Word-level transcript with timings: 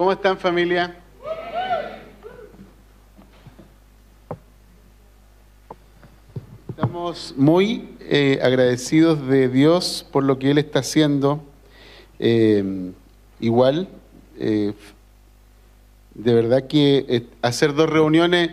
¿Cómo 0.00 0.12
están 0.12 0.38
familia? 0.38 0.96
Estamos 6.70 7.34
muy 7.36 7.90
eh, 8.00 8.38
agradecidos 8.42 9.28
de 9.28 9.50
Dios 9.50 10.06
por 10.10 10.24
lo 10.24 10.38
que 10.38 10.52
Él 10.52 10.56
está 10.56 10.78
haciendo. 10.78 11.44
Eh, 12.18 12.92
igual, 13.40 13.90
eh, 14.38 14.72
de 16.14 16.34
verdad 16.34 16.66
que 16.66 17.26
hacer 17.42 17.74
dos 17.74 17.90
reuniones, 17.90 18.52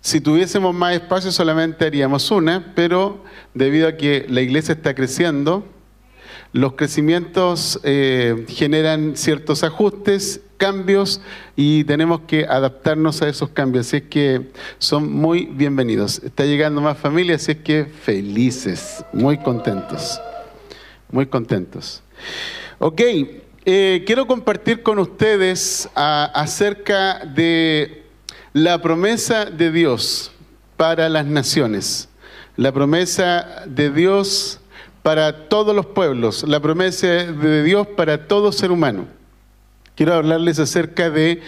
si 0.00 0.20
tuviésemos 0.20 0.72
más 0.72 0.94
espacio 0.94 1.32
solamente 1.32 1.86
haríamos 1.86 2.30
una, 2.30 2.72
pero 2.76 3.24
debido 3.52 3.88
a 3.88 3.96
que 3.96 4.26
la 4.28 4.42
iglesia 4.42 4.74
está 4.74 4.94
creciendo, 4.94 5.64
los 6.52 6.74
crecimientos 6.74 7.80
generan 7.82 9.16
ciertos 9.16 9.64
ajustes 9.64 10.40
cambios 10.62 11.20
y 11.56 11.82
tenemos 11.82 12.20
que 12.20 12.44
adaptarnos 12.44 13.20
a 13.20 13.28
esos 13.28 13.48
cambios. 13.48 13.88
Así 13.88 13.96
es 13.96 14.02
que 14.04 14.52
son 14.78 15.12
muy 15.12 15.46
bienvenidos. 15.46 16.22
Está 16.22 16.44
llegando 16.44 16.80
más 16.80 16.96
familia, 16.98 17.34
así 17.34 17.50
es 17.50 17.58
que 17.58 17.84
felices, 17.84 19.04
muy 19.12 19.38
contentos, 19.38 20.20
muy 21.10 21.26
contentos. 21.26 22.04
Ok, 22.78 23.00
eh, 23.64 24.04
quiero 24.06 24.28
compartir 24.28 24.84
con 24.84 25.00
ustedes 25.00 25.88
acerca 25.96 27.24
de 27.24 28.04
la 28.52 28.80
promesa 28.80 29.46
de 29.46 29.72
Dios 29.72 30.30
para 30.76 31.08
las 31.08 31.26
naciones, 31.26 32.08
la 32.56 32.70
promesa 32.70 33.64
de 33.66 33.90
Dios 33.90 34.60
para 35.02 35.48
todos 35.48 35.74
los 35.74 35.86
pueblos, 35.86 36.44
la 36.46 36.60
promesa 36.60 37.08
de 37.08 37.64
Dios 37.64 37.88
para 37.96 38.28
todo 38.28 38.52
ser 38.52 38.70
humano 38.70 39.21
quiero 40.02 40.14
hablarles 40.14 40.58
acerca 40.58 41.10
de 41.10 41.40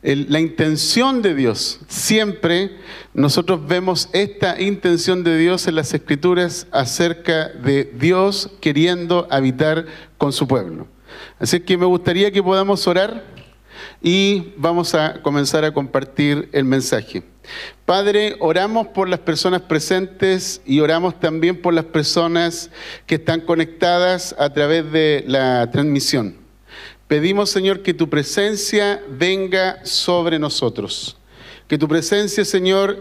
la 0.00 0.40
intención 0.40 1.20
de 1.20 1.34
Dios. 1.34 1.80
Siempre 1.86 2.78
nosotros 3.12 3.66
vemos 3.66 4.08
esta 4.14 4.58
intención 4.58 5.22
de 5.22 5.36
Dios 5.36 5.66
en 5.66 5.74
las 5.74 5.92
escrituras 5.92 6.66
acerca 6.72 7.48
de 7.50 7.84
Dios 7.84 8.52
queriendo 8.62 9.28
habitar 9.30 9.84
con 10.16 10.32
su 10.32 10.48
pueblo. 10.48 10.86
Así 11.38 11.60
que 11.60 11.76
me 11.76 11.84
gustaría 11.84 12.30
que 12.30 12.42
podamos 12.42 12.86
orar 12.86 13.22
y 14.00 14.54
vamos 14.56 14.94
a 14.94 15.20
comenzar 15.20 15.66
a 15.66 15.74
compartir 15.74 16.48
el 16.52 16.64
mensaje. 16.64 17.22
Padre, 17.84 18.36
oramos 18.40 18.86
por 18.86 19.10
las 19.10 19.20
personas 19.20 19.60
presentes 19.60 20.62
y 20.64 20.80
oramos 20.80 21.20
también 21.20 21.60
por 21.60 21.74
las 21.74 21.84
personas 21.84 22.70
que 23.04 23.16
están 23.16 23.42
conectadas 23.42 24.34
a 24.38 24.50
través 24.54 24.90
de 24.90 25.22
la 25.26 25.70
transmisión. 25.70 26.40
Pedimos, 27.10 27.50
Señor, 27.50 27.82
que 27.82 27.92
tu 27.92 28.08
presencia 28.08 29.02
venga 29.08 29.84
sobre 29.84 30.38
nosotros. 30.38 31.16
Que 31.66 31.76
tu 31.76 31.88
presencia, 31.88 32.44
Señor, 32.44 33.00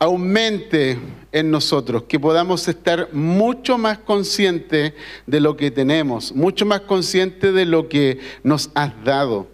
aumente 0.00 0.98
en 1.30 1.52
nosotros, 1.52 2.02
que 2.08 2.18
podamos 2.18 2.66
estar 2.66 3.10
mucho 3.12 3.78
más 3.78 3.98
conscientes 3.98 4.94
de 5.24 5.38
lo 5.38 5.56
que 5.56 5.70
tenemos, 5.70 6.34
mucho 6.34 6.66
más 6.66 6.80
conscientes 6.80 7.54
de 7.54 7.64
lo 7.64 7.88
que 7.88 8.18
nos 8.42 8.70
has 8.74 8.92
dado. 9.04 9.46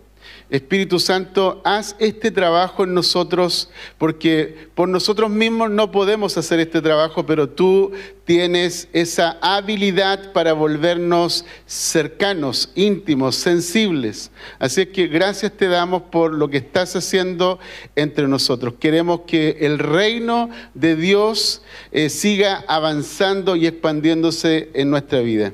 Espíritu 0.51 0.99
Santo, 0.99 1.63
haz 1.65 1.95
este 2.01 2.33
trabajo 2.33 2.83
en 2.83 2.93
nosotros, 2.93 3.71
porque 3.99 4.69
por 4.75 4.89
nosotros 4.89 5.31
mismos 5.31 5.71
no 5.71 5.93
podemos 5.93 6.37
hacer 6.37 6.59
este 6.59 6.83
trabajo, 6.83 7.25
pero 7.25 7.49
tú 7.49 7.93
tienes 8.25 8.89
esa 8.93 9.39
habilidad 9.41 10.33
para 10.33 10.53
volvernos 10.53 11.45
cercanos, 11.67 12.73
íntimos, 12.75 13.37
sensibles. 13.37 14.33
Así 14.59 14.83
es 14.83 14.89
que 14.89 15.07
gracias 15.07 15.53
te 15.53 15.69
damos 15.69 16.03
por 16.03 16.35
lo 16.35 16.49
que 16.49 16.57
estás 16.59 16.97
haciendo 16.97 17.61
entre 17.95 18.27
nosotros. 18.27 18.75
Queremos 18.81 19.21
que 19.29 19.59
el 19.61 19.79
reino 19.79 20.51
de 20.75 20.97
Dios 20.97 21.63
eh, 21.93 22.09
siga 22.09 22.65
avanzando 22.67 23.55
y 23.55 23.69
expandiéndose 23.69 24.71
en 24.75 24.91
nuestra 24.91 25.21
vida. 25.21 25.53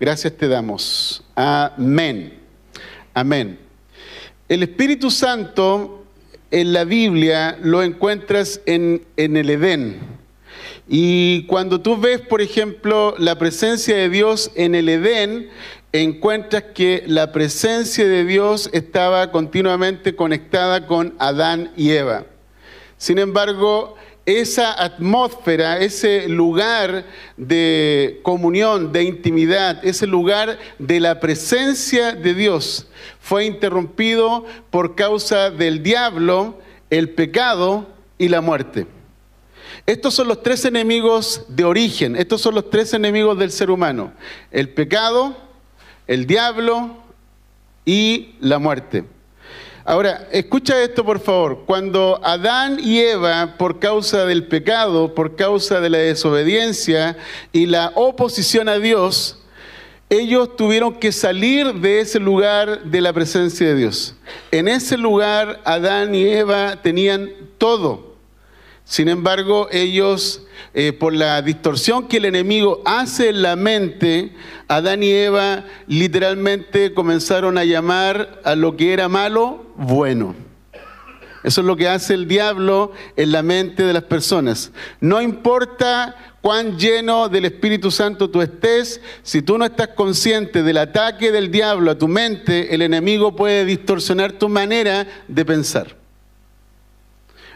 Gracias 0.00 0.32
te 0.34 0.48
damos. 0.48 1.22
Amén. 1.34 2.38
Amén. 3.12 3.67
El 4.48 4.62
Espíritu 4.62 5.10
Santo 5.10 6.06
en 6.50 6.72
la 6.72 6.84
Biblia 6.84 7.58
lo 7.62 7.82
encuentras 7.82 8.62
en, 8.64 9.04
el 9.18 9.50
Edén. 9.50 9.98
Y 10.88 11.42
cuando 11.42 11.82
tú 11.82 11.98
ves, 11.98 12.22
por 12.22 12.40
ejemplo, 12.40 13.14
la 13.18 13.36
presencia 13.38 13.94
de 13.94 14.08
Dios 14.08 14.50
en 14.54 14.74
el 14.74 14.88
Edén, 14.88 15.50
encuentras 15.92 16.62
que 16.74 17.04
la 17.06 17.30
presencia 17.30 18.08
de 18.08 18.24
Dios 18.24 18.70
estaba 18.72 19.30
continuamente 19.32 20.16
conectada 20.16 20.86
con 20.86 21.14
Adán 21.18 21.70
y 21.76 21.90
Eva. 21.90 22.24
Sin 22.96 23.18
embargo, 23.18 23.97
esa 24.28 24.74
atmósfera, 24.84 25.78
ese 25.78 26.28
lugar 26.28 27.06
de 27.38 28.20
comunión, 28.22 28.92
de 28.92 29.04
intimidad, 29.04 29.82
ese 29.82 30.06
lugar 30.06 30.58
de 30.78 31.00
la 31.00 31.18
presencia 31.18 32.12
de 32.12 32.34
Dios 32.34 32.88
fue 33.20 33.46
interrumpido 33.46 34.44
por 34.68 34.94
causa 34.94 35.50
del 35.50 35.82
diablo, 35.82 36.58
el 36.90 37.08
pecado 37.08 37.86
y 38.18 38.28
la 38.28 38.42
muerte. 38.42 38.86
Estos 39.86 40.12
son 40.12 40.28
los 40.28 40.42
tres 40.42 40.66
enemigos 40.66 41.46
de 41.48 41.64
origen, 41.64 42.14
estos 42.14 42.42
son 42.42 42.54
los 42.54 42.68
tres 42.68 42.92
enemigos 42.92 43.38
del 43.38 43.50
ser 43.50 43.70
humano, 43.70 44.12
el 44.50 44.68
pecado, 44.68 45.38
el 46.06 46.26
diablo 46.26 46.98
y 47.86 48.34
la 48.40 48.58
muerte. 48.58 49.04
Ahora, 49.88 50.28
escucha 50.32 50.82
esto 50.82 51.02
por 51.02 51.18
favor. 51.18 51.62
Cuando 51.64 52.20
Adán 52.22 52.76
y 52.78 52.98
Eva, 52.98 53.54
por 53.56 53.78
causa 53.78 54.26
del 54.26 54.46
pecado, 54.46 55.14
por 55.14 55.34
causa 55.34 55.80
de 55.80 55.88
la 55.88 55.96
desobediencia 55.96 57.16
y 57.52 57.64
la 57.64 57.92
oposición 57.94 58.68
a 58.68 58.78
Dios, 58.78 59.38
ellos 60.10 60.56
tuvieron 60.56 60.92
que 60.96 61.10
salir 61.10 61.72
de 61.72 62.00
ese 62.00 62.20
lugar 62.20 62.84
de 62.84 63.00
la 63.00 63.14
presencia 63.14 63.66
de 63.66 63.76
Dios. 63.76 64.14
En 64.50 64.68
ese 64.68 64.98
lugar 64.98 65.62
Adán 65.64 66.14
y 66.14 66.28
Eva 66.28 66.82
tenían 66.82 67.30
todo. 67.56 68.07
Sin 68.88 69.10
embargo, 69.10 69.68
ellos, 69.70 70.40
eh, 70.72 70.94
por 70.94 71.12
la 71.12 71.42
distorsión 71.42 72.08
que 72.08 72.16
el 72.16 72.24
enemigo 72.24 72.80
hace 72.86 73.28
en 73.28 73.42
la 73.42 73.54
mente, 73.54 74.32
Adán 74.66 75.02
y 75.02 75.10
Eva 75.10 75.66
literalmente 75.88 76.94
comenzaron 76.94 77.58
a 77.58 77.64
llamar 77.64 78.40
a 78.44 78.54
lo 78.54 78.78
que 78.78 78.94
era 78.94 79.10
malo 79.10 79.66
bueno. 79.76 80.34
Eso 81.44 81.60
es 81.60 81.66
lo 81.66 81.76
que 81.76 81.86
hace 81.86 82.14
el 82.14 82.26
diablo 82.26 82.92
en 83.14 83.30
la 83.30 83.42
mente 83.42 83.82
de 83.82 83.92
las 83.92 84.04
personas. 84.04 84.72
No 85.02 85.20
importa 85.20 86.16
cuán 86.40 86.78
lleno 86.78 87.28
del 87.28 87.44
Espíritu 87.44 87.90
Santo 87.90 88.30
tú 88.30 88.40
estés, 88.40 89.02
si 89.22 89.42
tú 89.42 89.58
no 89.58 89.66
estás 89.66 89.88
consciente 89.88 90.62
del 90.62 90.78
ataque 90.78 91.30
del 91.30 91.50
diablo 91.50 91.90
a 91.90 91.98
tu 91.98 92.08
mente, 92.08 92.74
el 92.74 92.80
enemigo 92.80 93.36
puede 93.36 93.66
distorsionar 93.66 94.32
tu 94.32 94.48
manera 94.48 95.06
de 95.28 95.44
pensar. 95.44 95.97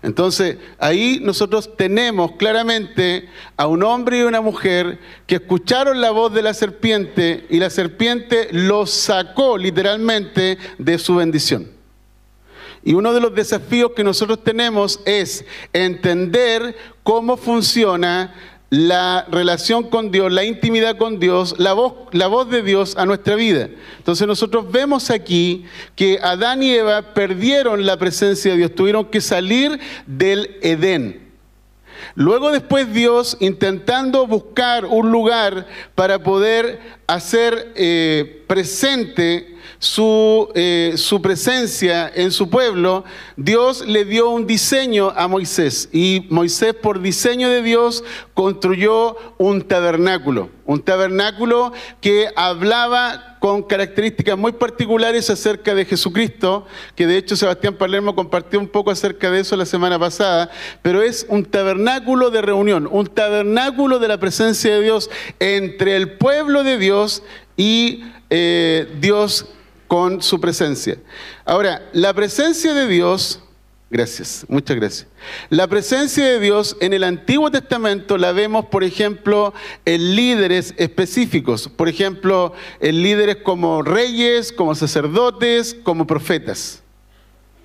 Entonces, 0.03 0.57
ahí 0.79 1.21
nosotros 1.23 1.77
tenemos 1.77 2.33
claramente 2.33 3.29
a 3.57 3.69
un 3.69 3.85
hombre 3.85 4.19
y 4.19 4.23
una 4.23 4.41
mujer 4.41 4.99
que 5.27 5.37
escucharon 5.37 6.01
la 6.01 6.11
voz 6.11 6.35
de 6.35 6.43
la 6.43 6.55
serpiente 6.55 7.47
y 7.49 7.59
la 7.59 7.71
serpiente 7.71 8.49
los 8.51 8.91
sacó 8.91 9.57
literalmente 9.57 10.59
de 10.79 10.99
su 10.99 11.15
bendición. 11.15 11.71
Y 12.85 12.95
uno 12.95 13.13
de 13.13 13.21
los 13.21 13.33
desafíos 13.33 13.93
que 13.95 14.03
nosotros 14.03 14.43
tenemos 14.43 14.99
es 15.07 15.45
entender 15.73 16.77
cómo 17.05 17.37
funciona 17.37 18.35
la 18.73 19.27
relación 19.31 19.91
con 19.91 20.11
Dios, 20.11 20.33
la 20.33 20.45
intimidad 20.45 20.97
con 20.97 21.21
Dios, 21.21 21.57
la 21.59 21.75
voz, 21.75 21.93
la 22.13 22.27
voz 22.27 22.49
de 22.49 22.63
Dios 22.63 22.97
a 22.97 23.05
nuestra 23.05 23.35
vida. 23.35 23.69
Entonces 23.99 24.27
nosotros 24.27 24.73
vemos 24.73 25.11
aquí 25.11 25.67
que 25.95 26.19
Adán 26.23 26.63
y 26.63 26.71
Eva 26.71 27.13
perdieron 27.13 27.85
la 27.85 27.99
presencia 27.99 28.53
de 28.53 28.57
Dios, 28.57 28.75
tuvieron 28.75 29.05
que 29.05 29.21
salir 29.21 29.79
del 30.07 30.57
Edén. 30.63 31.22
Luego 32.15 32.51
después 32.51 32.93
Dios, 32.93 33.37
intentando 33.41 34.27
buscar 34.27 34.85
un 34.85 35.11
lugar 35.11 35.67
para 35.95 36.23
poder 36.23 36.81
hacer 37.07 37.73
eh, 37.75 38.45
presente 38.47 39.57
su, 39.79 40.49
eh, 40.55 40.95
su 40.97 41.21
presencia 41.21 42.11
en 42.15 42.31
su 42.31 42.49
pueblo, 42.49 43.05
Dios 43.37 43.87
le 43.87 44.05
dio 44.05 44.31
un 44.31 44.47
diseño 44.47 45.13
a 45.17 45.27
Moisés. 45.27 45.89
Y 45.93 46.27
Moisés 46.31 46.75
por 46.75 47.01
diseño 47.01 47.49
de 47.49 47.63
Dios 47.63 48.05
construyó 48.35 49.17
un 49.39 49.63
tabernáculo, 49.63 50.51
un 50.67 50.83
tabernáculo 50.83 51.73
que 52.01 52.29
hablaba 52.37 53.32
con 53.43 53.65
características 53.65 54.39
muy 54.39 54.53
particulares 54.53 55.29
acerca 55.29 55.75
de 55.75 55.85
Jesucristo, 55.85 56.65
que 56.95 57.09
de 57.09 57.17
hecho 57.17 57.35
Sebastián 57.35 57.75
Palermo 57.75 58.15
compartió 58.15 58.61
un 58.61 58.69
poco 58.69 58.93
acerca 58.93 59.33
de 59.33 59.41
eso 59.41 59.57
la 59.57 59.67
semana 59.67 59.99
pasada, 59.99 60.49
pero 60.81 61.03
es 61.03 61.27
un 61.29 61.45
tabernáculo 61.45 62.31
de 62.31 62.41
reunión, 62.41 62.89
un 62.89 63.09
tabernáculo 63.09 63.99
de 63.99 64.07
la 64.07 64.21
presencia 64.21 64.73
de 64.73 64.83
Dios 64.83 65.11
entre 65.41 65.97
el 65.97 66.13
pueblo 66.13 66.63
de 66.63 66.79
Dios 66.79 67.25
y 67.57 68.05
eh, 68.31 68.87
Dios 69.01 69.47
con 69.89 70.23
su 70.23 70.41
presencia. 70.41 70.99
Ahora, 71.45 71.83
la 71.93 72.15
presencia 72.15 72.75
de 72.75 72.87
Dios, 72.87 73.41
gracias, 73.93 74.45
muchas 74.49 74.77
gracias. 74.77 75.07
La 75.51 75.69
presencia 75.69 76.25
de 76.25 76.41
Dios 76.41 76.77
en 76.81 76.93
el 76.93 77.05
Antiguo 77.05 77.51
Testamento 77.51 78.19
la 78.19 78.33
vemos, 78.33 78.67
por 78.67 78.83
ejemplo, 78.83 79.55
en 79.85 80.17
líderes 80.17 80.75
específicos, 80.79 81.69
por 81.69 81.89
ejemplo, 81.89 82.55
en 82.81 83.03
líderes 83.03 83.37
como 83.37 83.83
reyes, 83.83 84.53
como 84.53 84.75
sacerdotes, 84.75 85.77
como 85.85 86.07
profetas. 86.07 86.83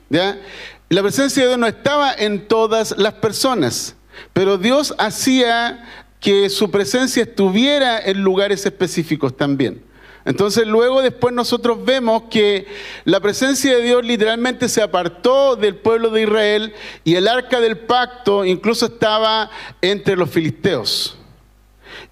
La 0.09 1.01
presencia 1.01 1.43
de 1.43 1.49
Dios 1.49 1.59
no 1.59 1.67
estaba 1.67 2.13
en 2.13 2.47
todas 2.47 2.95
las 2.97 3.13
personas, 3.13 3.95
pero 4.33 4.57
Dios 4.57 4.93
hacía 4.99 5.83
que 6.19 6.49
su 6.49 6.69
presencia 6.69 7.23
estuviera 7.23 7.99
en 7.99 8.21
lugares 8.21 8.65
específicos 8.65 9.35
también. 9.35 9.86
Entonces 10.27 10.67
luego 10.67 11.01
después 11.01 11.33
nosotros 11.33 11.85
vemos 11.85 12.23
que 12.29 12.67
la 13.05 13.21
presencia 13.21 13.77
de 13.77 13.81
Dios 13.81 14.03
literalmente 14.03 14.67
se 14.67 14.81
apartó 14.81 15.55
del 15.55 15.77
pueblo 15.77 16.09
de 16.09 16.23
Israel 16.23 16.73
y 17.05 17.15
el 17.15 17.29
arca 17.29 17.61
del 17.61 17.77
pacto 17.77 18.43
incluso 18.43 18.87
estaba 18.87 19.49
entre 19.81 20.17
los 20.17 20.29
filisteos. 20.29 21.17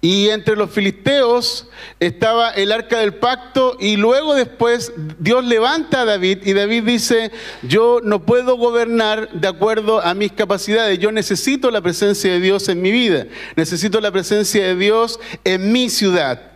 Y 0.00 0.30
entre 0.30 0.56
los 0.56 0.70
filisteos 0.70 1.68
estaba 2.00 2.52
el 2.52 2.72
arca 2.72 3.00
del 3.00 3.16
pacto 3.16 3.76
y 3.78 3.98
luego 3.98 4.34
después 4.34 4.94
Dios 5.18 5.44
levanta 5.44 6.00
a 6.00 6.04
David 6.06 6.38
y 6.46 6.54
David 6.54 6.84
dice, 6.84 7.30
yo 7.64 8.00
no 8.02 8.24
puedo 8.24 8.56
gobernar 8.56 9.30
de 9.32 9.48
acuerdo 9.48 10.00
a 10.00 10.14
mis 10.14 10.32
capacidades, 10.32 10.98
yo 10.98 11.12
necesito 11.12 11.70
la 11.70 11.82
presencia 11.82 12.32
de 12.32 12.40
Dios 12.40 12.70
en 12.70 12.80
mi 12.80 12.92
vida, 12.92 13.26
necesito 13.56 14.00
la 14.00 14.10
presencia 14.10 14.64
de 14.64 14.74
Dios 14.74 15.20
en 15.44 15.70
mi 15.70 15.90
ciudad. 15.90 16.55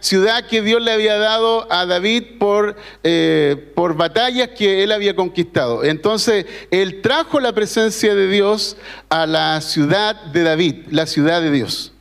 Ciudad 0.00 0.46
que 0.46 0.62
Dios 0.62 0.80
le 0.80 0.92
había 0.92 1.18
dado 1.18 1.70
a 1.70 1.84
David 1.86 2.38
por, 2.38 2.76
eh, 3.02 3.72
por 3.74 3.94
batallas 3.94 4.50
que 4.50 4.82
él 4.82 4.92
había 4.92 5.14
conquistado. 5.14 5.84
Entonces, 5.84 6.46
él 6.70 7.02
trajo 7.02 7.40
la 7.40 7.52
presencia 7.52 8.14
de 8.14 8.28
Dios 8.28 8.76
a 9.10 9.26
la 9.26 9.60
ciudad 9.60 10.16
de 10.26 10.42
David, 10.42 10.86
la 10.90 11.06
ciudad 11.06 11.42
de 11.42 11.50
Dios. 11.50 11.92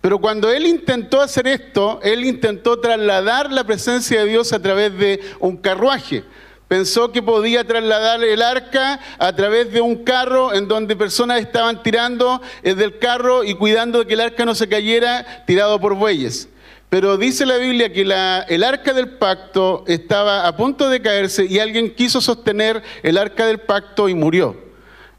Pero 0.00 0.18
cuando 0.18 0.50
él 0.50 0.66
intentó 0.66 1.20
hacer 1.20 1.46
esto, 1.46 2.00
él 2.02 2.24
intentó 2.24 2.80
trasladar 2.80 3.52
la 3.52 3.64
presencia 3.64 4.20
de 4.20 4.30
Dios 4.30 4.52
a 4.52 4.62
través 4.62 4.96
de 4.96 5.20
un 5.40 5.56
carruaje. 5.56 6.24
Pensó 6.68 7.10
que 7.12 7.22
podía 7.22 7.64
trasladar 7.64 8.22
el 8.22 8.42
arca 8.42 9.00
a 9.18 9.34
través 9.34 9.72
de 9.72 9.80
un 9.80 10.04
carro 10.04 10.52
en 10.52 10.68
donde 10.68 10.94
personas 10.96 11.40
estaban 11.40 11.82
tirando 11.82 12.42
del 12.62 12.98
carro 12.98 13.42
y 13.42 13.54
cuidando 13.54 14.00
de 14.00 14.06
que 14.06 14.14
el 14.14 14.20
arca 14.20 14.44
no 14.44 14.54
se 14.54 14.68
cayera 14.68 15.44
tirado 15.46 15.80
por 15.80 15.94
bueyes. 15.94 16.48
Pero 16.88 17.18
dice 17.18 17.44
la 17.44 17.58
Biblia 17.58 17.92
que 17.92 18.00
el 18.00 18.64
arca 18.64 18.94
del 18.94 19.10
pacto 19.10 19.84
estaba 19.86 20.46
a 20.46 20.56
punto 20.56 20.88
de 20.88 21.02
caerse 21.02 21.44
y 21.44 21.58
alguien 21.58 21.94
quiso 21.94 22.20
sostener 22.20 22.82
el 23.02 23.18
arca 23.18 23.46
del 23.46 23.58
pacto 23.58 24.08
y 24.08 24.14
murió. 24.14 24.56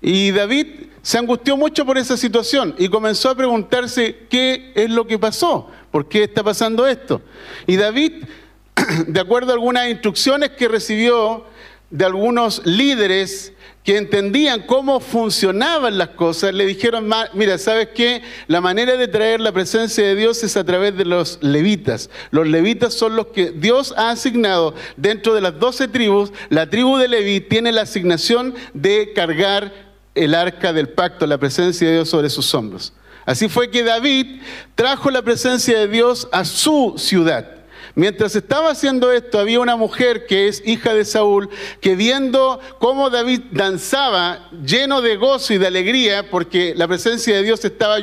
Y 0.01 0.31
David 0.31 0.67
se 1.03 1.17
angustió 1.17 1.55
mucho 1.57 1.85
por 1.85 1.97
esa 1.97 2.17
situación 2.17 2.73
y 2.77 2.89
comenzó 2.89 3.29
a 3.29 3.35
preguntarse 3.35 4.25
qué 4.29 4.71
es 4.75 4.89
lo 4.89 5.05
que 5.05 5.19
pasó, 5.19 5.69
por 5.91 6.07
qué 6.07 6.23
está 6.23 6.43
pasando 6.43 6.87
esto. 6.87 7.21
Y 7.67 7.75
David, 7.75 8.23
de 9.07 9.19
acuerdo 9.19 9.51
a 9.51 9.53
algunas 9.53 9.89
instrucciones 9.89 10.51
que 10.51 10.67
recibió 10.67 11.45
de 11.91 12.05
algunos 12.05 12.65
líderes 12.65 13.53
que 13.89 13.97
entendían 13.97 14.67
cómo 14.67 14.99
funcionaban 14.99 15.97
las 15.97 16.09
cosas, 16.09 16.53
le 16.53 16.67
dijeron, 16.67 17.11
mira, 17.33 17.57
¿sabes 17.57 17.87
qué? 17.95 18.21
La 18.45 18.61
manera 18.61 18.97
de 18.97 19.07
traer 19.07 19.39
la 19.39 19.51
presencia 19.51 20.05
de 20.05 20.13
Dios 20.13 20.43
es 20.43 20.57
a 20.57 20.63
través 20.63 20.95
de 20.95 21.05
los 21.05 21.39
levitas. 21.41 22.11
Los 22.29 22.45
levitas 22.47 22.93
son 22.93 23.15
los 23.15 23.29
que 23.29 23.49
Dios 23.49 23.95
ha 23.97 24.11
asignado 24.11 24.75
dentro 24.95 25.33
de 25.33 25.41
las 25.41 25.59
doce 25.59 25.87
tribus. 25.87 26.31
La 26.49 26.69
tribu 26.69 26.97
de 26.97 27.07
Leví 27.07 27.41
tiene 27.41 27.71
la 27.71 27.81
asignación 27.81 28.53
de 28.75 29.11
cargar 29.15 29.73
el 30.13 30.35
arca 30.35 30.71
del 30.71 30.89
pacto, 30.89 31.25
la 31.25 31.39
presencia 31.39 31.87
de 31.87 31.95
Dios 31.95 32.09
sobre 32.09 32.29
sus 32.29 32.53
hombros. 32.53 32.93
Así 33.25 33.49
fue 33.49 33.71
que 33.71 33.81
David 33.81 34.43
trajo 34.75 35.09
la 35.09 35.23
presencia 35.23 35.79
de 35.79 35.87
Dios 35.87 36.27
a 36.31 36.45
su 36.45 36.93
ciudad. 36.95 37.58
Mientras 37.99 38.33
estaba 38.37 38.71
haciendo 38.71 39.11
esto, 39.11 39.39
había 39.39 39.59
una 39.59 39.75
mujer 39.75 40.25
que 40.25 40.47
es 40.47 40.65
hija 40.65 40.93
de 40.93 41.03
Saúl, 41.03 41.49
que 41.81 41.97
viendo 41.97 42.61
cómo 42.79 43.09
David 43.09 43.41
danzaba 43.51 44.49
lleno 44.65 45.01
de 45.01 45.17
gozo 45.17 45.53
y 45.53 45.57
de 45.57 45.67
alegría, 45.67 46.29
porque 46.29 46.73
la 46.77 46.87
presencia 46.87 47.35
de 47.35 47.43
Dios 47.43 47.65
estaba 47.65 47.97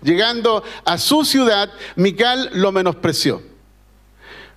llegando 0.00 0.64
a 0.86 0.96
su 0.96 1.26
ciudad, 1.26 1.70
Mical 1.96 2.48
lo 2.54 2.72
menospreció. 2.72 3.42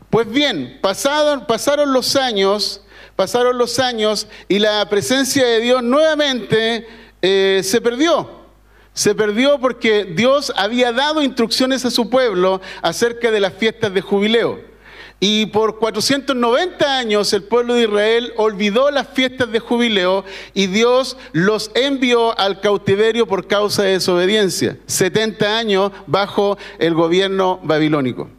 Pues 0.10 0.32
bien, 0.32 0.80
pasaron, 0.82 1.44
los 1.92 2.16
años, 2.16 2.80
pasaron 3.18 3.58
los 3.58 3.80
años 3.80 4.30
y 4.48 4.60
la 4.60 4.88
presencia 4.88 5.46
de 5.46 5.60
Dios 5.60 5.84
nuevamente 5.84 6.88
eh, 7.22 7.60
se 7.66 7.82
perdió. 7.82 8.46
Se 8.94 9.14
perdió 9.14 9.60
porque 9.60 10.06
Dios 10.06 10.54
había 10.56 10.94
dado 10.94 11.22
instrucciones 11.22 11.84
a 11.84 11.92
su 11.92 12.10
pueblo 12.10 12.62
acerca 12.82 13.30
de 13.30 13.42
las 13.42 13.56
fiestas 13.56 13.94
de 13.94 14.00
jubileo. 14.00 14.75
Y 15.20 15.48
por 15.48 15.80
490 15.80 16.98
años 16.98 17.32
el 17.34 17.44
pueblo 17.44 17.74
de 17.74 17.84
Israel 17.84 18.34
olvidó 18.36 18.92
las 18.92 19.08
fiestas 19.08 19.52
de 19.52 19.60
jubileo 19.60 20.26
y 20.54 20.68
Dios 20.68 21.18
los 21.32 21.72
envió 21.74 22.38
al 22.38 22.60
cautiverio 22.60 23.26
por 23.26 23.48
causa 23.48 23.84
de 23.84 23.92
desobediencia. 23.92 24.78
70 24.88 25.58
años 25.58 25.92
bajo 26.06 26.58
el 26.80 26.94
gobierno 26.94 27.60
babilónico. 27.64 28.30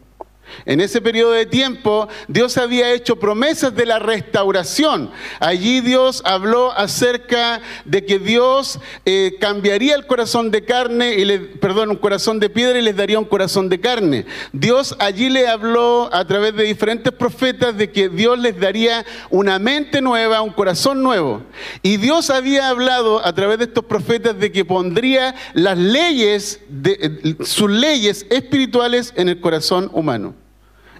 En 0.65 0.81
ese 0.81 1.01
periodo 1.01 1.33
de 1.33 1.47
tiempo, 1.47 2.09
Dios 2.29 2.57
había 2.57 2.93
hecho 2.93 3.17
promesas 3.17 3.75
de 3.75 3.87
la 3.87 3.99
restauración. 3.99 5.11
Allí 5.41 5.81
Dios 5.81 6.23
habló 6.25 6.73
acerca 6.73 7.61
de 7.85 8.05
que 8.05 8.19
Dios 8.19 8.81
eh, 9.05 9.37
cambiaría 9.41 9.95
el 9.95 10.07
corazón 10.07 10.51
de 10.51 10.65
carne, 10.65 11.15
y 11.15 11.25
le, 11.25 11.39
perdón, 11.39 11.91
un 11.91 11.97
corazón 11.97 12.41
de 12.41 12.51
piedra 12.51 12.79
y 12.79 12.83
les 12.83 12.97
daría 12.97 13.19
un 13.19 13.25
corazón 13.25 13.69
de 13.69 13.81
carne. 13.81 14.27
Dios 14.53 14.97
allí 14.99 15.29
le 15.29 15.49
habló 15.49 16.09
a 16.13 16.25
través 16.25 16.55
de 16.57 16.65
diferentes 16.65 17.13
profetas 17.13 17.77
de 17.77 17.91
que 17.91 18.09
Dios 18.09 18.39
les 18.39 18.59
daría 18.59 19.05
una 19.31 19.59
mente 19.59 20.01
nueva, 20.01 20.43
un 20.43 20.53
corazón 20.53 21.03
nuevo. 21.03 21.43
Y 21.83 21.97
Dios 21.97 22.31
había 22.31 22.69
hablado 22.69 23.25
a 23.25 23.35
través 23.35 23.59
de 23.59 23.65
estos 23.65 23.85
profetas 23.85 24.39
de 24.39 24.53
que 24.53 24.65
pondría 24.65 25.35
las 25.55 25.79
leyes, 25.79 26.61
de, 26.69 26.99
eh, 27.01 27.45
sus 27.45 27.71
leyes 27.71 28.27
espirituales 28.31 29.13
en 29.17 29.29
el 29.29 29.41
corazón 29.41 29.91
humano. 29.93 30.35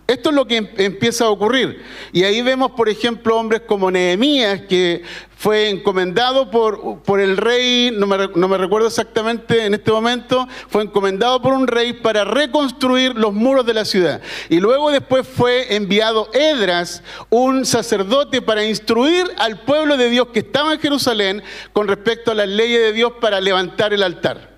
Esto 0.07 0.29
es 0.29 0.37
lo 0.37 0.47
que 0.47 0.59
em-, 0.59 0.69
empieza 0.77 1.25
a 1.25 1.31
ocurrir. 1.31 1.83
Y 2.13 2.23
ahí 2.23 2.41
vemos, 2.43 2.73
por 2.73 2.89
ejemplo, 2.89 3.37
hombres 3.37 3.63
como 3.67 3.91
Nehemías, 3.91 4.63
que 4.63 5.03
fue 5.37 5.69
encomendado 5.69 6.51
por, 6.51 7.03
por 7.03 7.21
el 7.21 7.37
rey, 7.37 7.91
no 7.93 8.07
me, 8.07 8.29
no 8.35 8.49
me, 8.49 8.57
recuerdo 8.57 8.87
exactamente 8.87 9.67
en 9.67 9.75
este 9.75 9.91
momento, 9.91 10.49
fue 10.69 10.85
encomendado 10.85 11.43
por 11.43 11.53
un 11.53 11.67
rey 11.67 11.93
para 11.93 12.25
reconstruir 12.25 13.17
los 13.17 13.35
muros 13.35 13.67
de 13.67 13.75
la 13.75 13.85
ciudad. 13.85 14.23
Y 14.49 14.61
luego 14.61 14.91
después 14.91 15.27
fue 15.27 15.75
enviado 15.75 16.31
Edras, 16.33 17.03
un 17.29 17.67
sacerdote, 17.67 18.41
para 18.41 18.65
instruir 18.65 19.27
al 19.39 19.61
pueblo 19.61 19.97
de 19.97 20.09
Dios 20.09 20.29
que 20.29 20.39
estaba 20.39 20.73
en 20.73 20.81
Jerusalén 20.81 21.43
con 21.73 21.89
respecto 21.89 22.31
a 22.31 22.35
las 22.35 22.49
leyes 22.49 22.81
de 22.81 22.93
Dios 22.93 23.15
para 23.21 23.41
levantar 23.41 23.93
el 23.93 24.05
altar. 24.05 24.57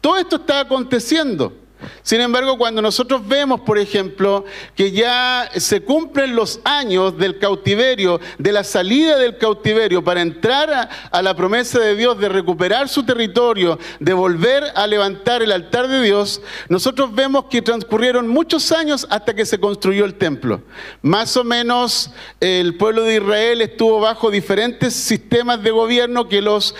Todo 0.00 0.16
esto 0.16 0.36
está 0.36 0.60
aconteciendo. 0.60 1.63
Sin 2.02 2.20
embargo, 2.20 2.58
cuando 2.58 2.82
nosotros 2.82 3.26
vemos, 3.26 3.60
por 3.60 3.78
ejemplo, 3.78 4.44
que 4.74 4.92
ya 4.92 5.48
se 5.56 5.82
cumplen 5.82 6.34
los 6.36 6.60
años 6.64 7.16
del 7.18 7.38
cautiverio, 7.38 8.20
de 8.38 8.52
la 8.52 8.64
salida 8.64 9.18
del 9.18 9.38
cautiverio, 9.38 10.02
para 10.02 10.22
entrar 10.22 10.90
a, 11.10 11.22
la 11.22 11.34
promesa 11.34 11.78
de 11.78 11.96
Dios 11.96 12.18
de 12.18 12.28
recuperar 12.28 12.88
su 12.88 13.04
territorio, 13.04 13.78
de 14.00 14.12
volver 14.12 14.64
a 14.74 14.86
levantar 14.86 15.42
el 15.42 15.52
altar 15.52 15.88
de 15.88 16.02
Dios, 16.02 16.40
nosotros 16.68 17.14
vemos 17.14 17.46
que 17.46 17.62
transcurrieron 17.62 18.28
muchos 18.28 18.72
años 18.72 19.06
hasta 19.10 19.34
que 19.34 19.46
se 19.46 19.58
construyó 19.58 20.04
el 20.04 20.14
templo. 20.14 20.62
Más 21.02 21.36
o 21.36 21.44
menos 21.44 22.10
el 22.40 22.76
pueblo 22.76 23.02
de 23.02 23.16
Israel 23.16 23.60
estuvo 23.62 24.00
bajo 24.00 24.30
diferentes 24.30 24.94
sistemas 24.94 25.62
de 25.62 25.70
gobierno 25.70 26.28
que 26.28 26.42
los, 26.42 26.74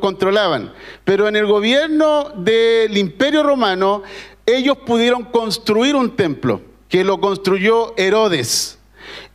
controlaban. 0.00 0.72
Pero 1.04 1.28
en 1.28 1.36
el 1.36 1.46
gobierno 1.46 2.30
del 2.36 2.96
imperio 2.96 3.42
romano, 3.42 4.02
ellos 4.46 4.78
pudieron 4.78 5.24
construir 5.24 5.96
un 5.96 6.14
templo 6.14 6.62
que 6.88 7.04
lo 7.04 7.20
construyó 7.20 7.94
Herodes. 7.96 8.78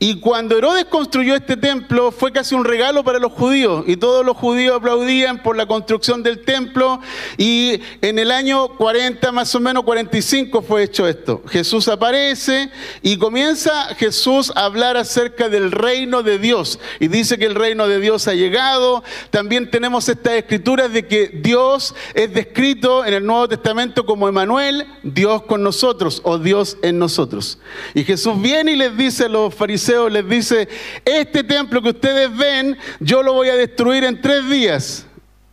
Y 0.04 0.16
cuando 0.16 0.58
Herodes 0.58 0.86
construyó 0.86 1.36
este 1.36 1.56
templo 1.56 2.12
fue 2.12 2.32
casi 2.32 2.56
un 2.56 2.66
regalo 2.66 3.04
para 3.04 3.20
los 3.20 3.34
judíos 3.34 3.84
y 3.86 3.98
todos 3.98 4.26
los 4.26 4.36
judíos 4.36 4.78
aplaudían 4.78 5.44
por 5.44 5.56
la 5.56 5.68
construcción 5.68 6.24
del 6.24 6.44
templo 6.44 7.00
y 7.38 7.80
en 8.02 8.18
el 8.18 8.32
año 8.32 8.70
40 8.78 9.32
más 9.32 9.54
o 9.54 9.60
menos 9.60 9.84
45 9.84 10.64
fue 10.64 10.86
hecho 10.86 11.08
esto. 11.08 11.44
Jesús 11.48 11.88
aparece 11.88 12.72
y 13.04 13.18
comienza 13.18 13.94
Jesús 13.94 14.52
a 14.56 14.66
hablar 14.66 14.98
acerca 14.98 15.50
del 15.50 15.72
reino 15.72 16.24
de 16.24 16.40
Dios 16.40 16.80
y 17.00 17.08
dice 17.08 17.38
que 17.38 17.46
el 17.46 17.54
reino 17.54 17.88
de 17.88 18.00
Dios 18.00 18.28
ha 18.28 18.34
llegado. 18.34 19.04
También 19.30 19.70
tenemos 19.70 20.10
estas 20.10 20.34
escrituras 20.34 20.92
de 20.92 21.06
que 21.06 21.28
Dios 21.28 21.94
es 22.16 22.34
descrito 22.34 23.06
en 23.06 23.14
el 23.14 23.24
Nuevo 23.24 23.48
Testamento 23.50 24.04
como 24.08 24.28
Emanuel, 24.28 24.88
Dios 25.04 25.44
con 25.44 25.62
nosotros 25.62 26.22
o 26.24 26.40
Dios 26.40 26.80
en 26.82 26.98
nosotros. 26.98 27.60
Y 27.94 28.04
Jesús 28.04 28.42
viene 28.42 28.72
y 28.72 28.78
les 28.78 28.98
dice 28.98 29.26
a 29.26 29.30
los 29.30 29.54
fariseos 29.54 29.91
les 30.10 30.28
dice, 30.28 30.68
este 31.06 31.44
templo 31.44 31.82
que 31.82 31.90
ustedes 31.90 32.36
ven, 32.36 32.78
yo 33.00 33.24
lo 33.24 33.34
voy 33.34 33.50
a 33.50 33.56
destruir 33.56 34.04
en 34.04 34.22
tres 34.22 34.48
días. 34.50 35.06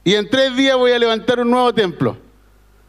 Y 0.05 0.15
en 0.15 0.29
tres 0.29 0.57
días 0.57 0.77
voy 0.77 0.93
a 0.93 0.99
levantar 0.99 1.41
un 1.41 1.51
nuevo 1.51 1.73
templo. 1.75 2.17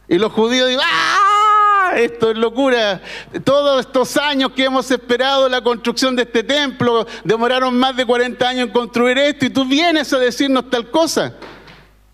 Y 0.08 0.18
los 0.18 0.32
judíos 0.32 0.68
dicen, 0.68 0.84
¡ah! 0.84 1.92
Esto 1.96 2.30
es 2.30 2.38
locura. 2.38 3.00
Todos 3.44 3.80
estos 3.80 4.16
años 4.16 4.52
que 4.52 4.64
hemos 4.64 4.90
esperado 4.90 5.48
la 5.48 5.60
construcción 5.60 6.14
de 6.16 6.22
este 6.22 6.42
templo, 6.42 7.06
demoraron 7.24 7.76
más 7.76 7.96
de 7.96 8.06
40 8.06 8.48
años 8.48 8.66
en 8.66 8.72
construir 8.72 9.18
esto 9.18 9.46
y 9.46 9.50
tú 9.50 9.64
vienes 9.64 10.12
a 10.12 10.18
decirnos 10.18 10.70
tal 10.70 10.90
cosa. 10.90 11.34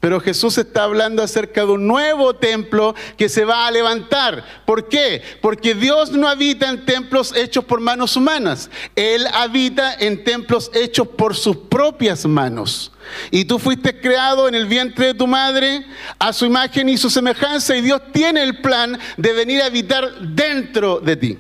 Pero 0.07 0.21
Jesús 0.21 0.57
está 0.57 0.85
hablando 0.85 1.21
acerca 1.21 1.63
de 1.63 1.73
un 1.73 1.89
nuevo 1.89 2.37
templo 2.37 2.95
que 3.17 3.29
se 3.29 3.45
va 3.45 3.67
a 3.67 3.71
levantar. 3.73 4.63
¿Por 4.65 4.89
qué? 4.89 5.21
Porque 5.41 5.75
Dios 5.75 6.13
no 6.13 6.29
habita 6.29 6.69
en 6.69 6.87
templos 6.87 7.35
hechos 7.35 7.65
por 7.65 7.81
manos 7.81 8.15
humanas. 8.15 8.71
Él 8.95 9.27
habita 9.33 9.93
en 9.95 10.23
templos 10.23 10.71
hechos 10.75 11.09
por 11.09 11.35
sus 11.35 11.57
propias 11.57 12.25
manos. 12.25 12.93
Y 13.33 13.47
tú 13.47 13.59
fuiste 13.59 14.01
creado 14.01 14.47
en 14.47 14.55
el 14.55 14.67
vientre 14.67 15.07
de 15.07 15.15
tu 15.15 15.27
madre 15.27 15.85
a 16.21 16.33
su 16.33 16.47
imagen 16.47 16.89
y 16.89 16.99
su 16.99 17.11
semejanza 17.11 17.77
y 17.77 17.81
Dios 17.81 18.01
tiene 18.13 18.45
el 18.45 18.61
plan 18.61 18.97
de 19.17 19.33
venir 19.33 19.61
a 19.61 19.67
habitar 19.67 20.21
dentro 20.21 21.01
de 21.01 21.17
ti. 21.17 21.39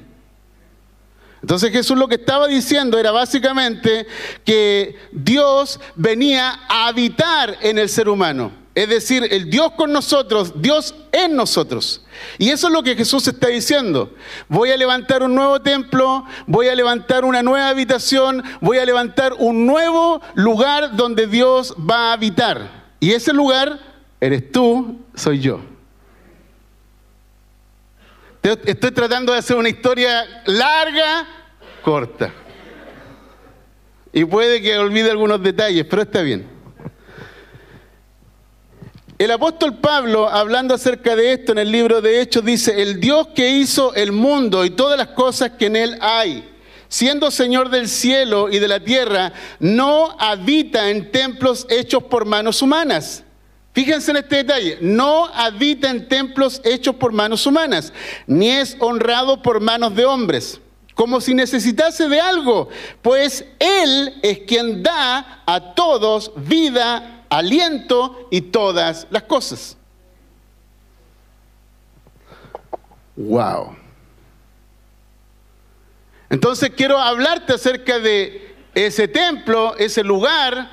Entonces 1.46 1.70
Jesús 1.70 1.96
lo 1.96 2.08
que 2.08 2.16
estaba 2.16 2.48
diciendo 2.48 2.98
era 2.98 3.12
básicamente 3.12 4.04
que 4.44 4.98
Dios 5.12 5.78
venía 5.94 6.58
a 6.68 6.88
habitar 6.88 7.56
en 7.60 7.78
el 7.78 7.88
ser 7.88 8.08
humano. 8.08 8.50
Es 8.74 8.88
decir, 8.88 9.28
el 9.30 9.48
Dios 9.48 9.70
con 9.76 9.92
nosotros, 9.92 10.60
Dios 10.60 10.92
en 11.12 11.36
nosotros. 11.36 12.04
Y 12.36 12.50
eso 12.50 12.66
es 12.66 12.72
lo 12.72 12.82
que 12.82 12.96
Jesús 12.96 13.28
está 13.28 13.46
diciendo. 13.46 14.12
Voy 14.48 14.72
a 14.72 14.76
levantar 14.76 15.22
un 15.22 15.36
nuevo 15.36 15.62
templo, 15.62 16.24
voy 16.48 16.66
a 16.66 16.74
levantar 16.74 17.24
una 17.24 17.44
nueva 17.44 17.68
habitación, 17.68 18.42
voy 18.60 18.78
a 18.78 18.84
levantar 18.84 19.32
un 19.38 19.66
nuevo 19.66 20.20
lugar 20.34 20.96
donde 20.96 21.28
Dios 21.28 21.76
va 21.78 22.10
a 22.10 22.14
habitar. 22.14 22.88
Y 22.98 23.12
ese 23.12 23.32
lugar 23.32 23.78
eres 24.20 24.50
tú, 24.50 24.98
soy 25.14 25.38
yo. 25.38 25.60
Estoy 28.42 28.92
tratando 28.92 29.32
de 29.32 29.40
hacer 29.40 29.56
una 29.56 29.68
historia 29.68 30.42
larga, 30.44 31.26
corta. 31.86 32.34
Y 34.12 34.24
puede 34.24 34.60
que 34.60 34.76
olvide 34.76 35.08
algunos 35.08 35.40
detalles, 35.40 35.86
pero 35.88 36.02
está 36.02 36.20
bien. 36.22 36.44
El 39.18 39.30
apóstol 39.30 39.78
Pablo, 39.78 40.28
hablando 40.28 40.74
acerca 40.74 41.14
de 41.14 41.34
esto 41.34 41.52
en 41.52 41.58
el 41.58 41.70
libro 41.70 42.00
de 42.02 42.20
Hechos, 42.20 42.44
dice, 42.44 42.82
el 42.82 42.98
Dios 42.98 43.28
que 43.36 43.50
hizo 43.50 43.94
el 43.94 44.10
mundo 44.10 44.64
y 44.64 44.70
todas 44.70 44.98
las 44.98 45.08
cosas 45.10 45.52
que 45.52 45.66
en 45.66 45.76
él 45.76 45.96
hay, 46.00 46.52
siendo 46.88 47.30
Señor 47.30 47.70
del 47.70 47.88
cielo 47.88 48.50
y 48.50 48.58
de 48.58 48.66
la 48.66 48.80
tierra, 48.80 49.32
no 49.60 50.16
habita 50.18 50.90
en 50.90 51.12
templos 51.12 51.68
hechos 51.70 52.02
por 52.02 52.24
manos 52.24 52.62
humanas 52.62 53.22
Fíjense 53.76 54.10
en 54.10 54.16
este 54.16 54.36
detalle, 54.36 54.78
no 54.80 55.26
habita 55.26 55.90
en 55.90 56.08
templos 56.08 56.62
hechos 56.64 56.94
por 56.94 57.12
manos 57.12 57.44
humanas, 57.44 57.92
ni 58.26 58.48
es 58.48 58.74
honrado 58.80 59.42
por 59.42 59.60
manos 59.60 59.94
de 59.94 60.06
hombres, 60.06 60.62
como 60.96 61.20
si 61.20 61.34
necesitase 61.34 62.08
de 62.08 62.18
algo, 62.18 62.70
pues 63.02 63.44
Él 63.58 64.18
es 64.22 64.40
quien 64.40 64.82
da 64.82 65.42
a 65.44 65.74
todos 65.74 66.32
vida, 66.34 67.26
aliento 67.28 68.28
y 68.30 68.40
todas 68.40 69.06
las 69.10 69.24
cosas. 69.24 69.76
Wow. 73.14 73.76
Entonces 76.30 76.70
quiero 76.74 76.98
hablarte 76.98 77.52
acerca 77.52 77.98
de 77.98 78.54
ese 78.74 79.06
templo, 79.06 79.76
ese 79.76 80.02
lugar, 80.02 80.70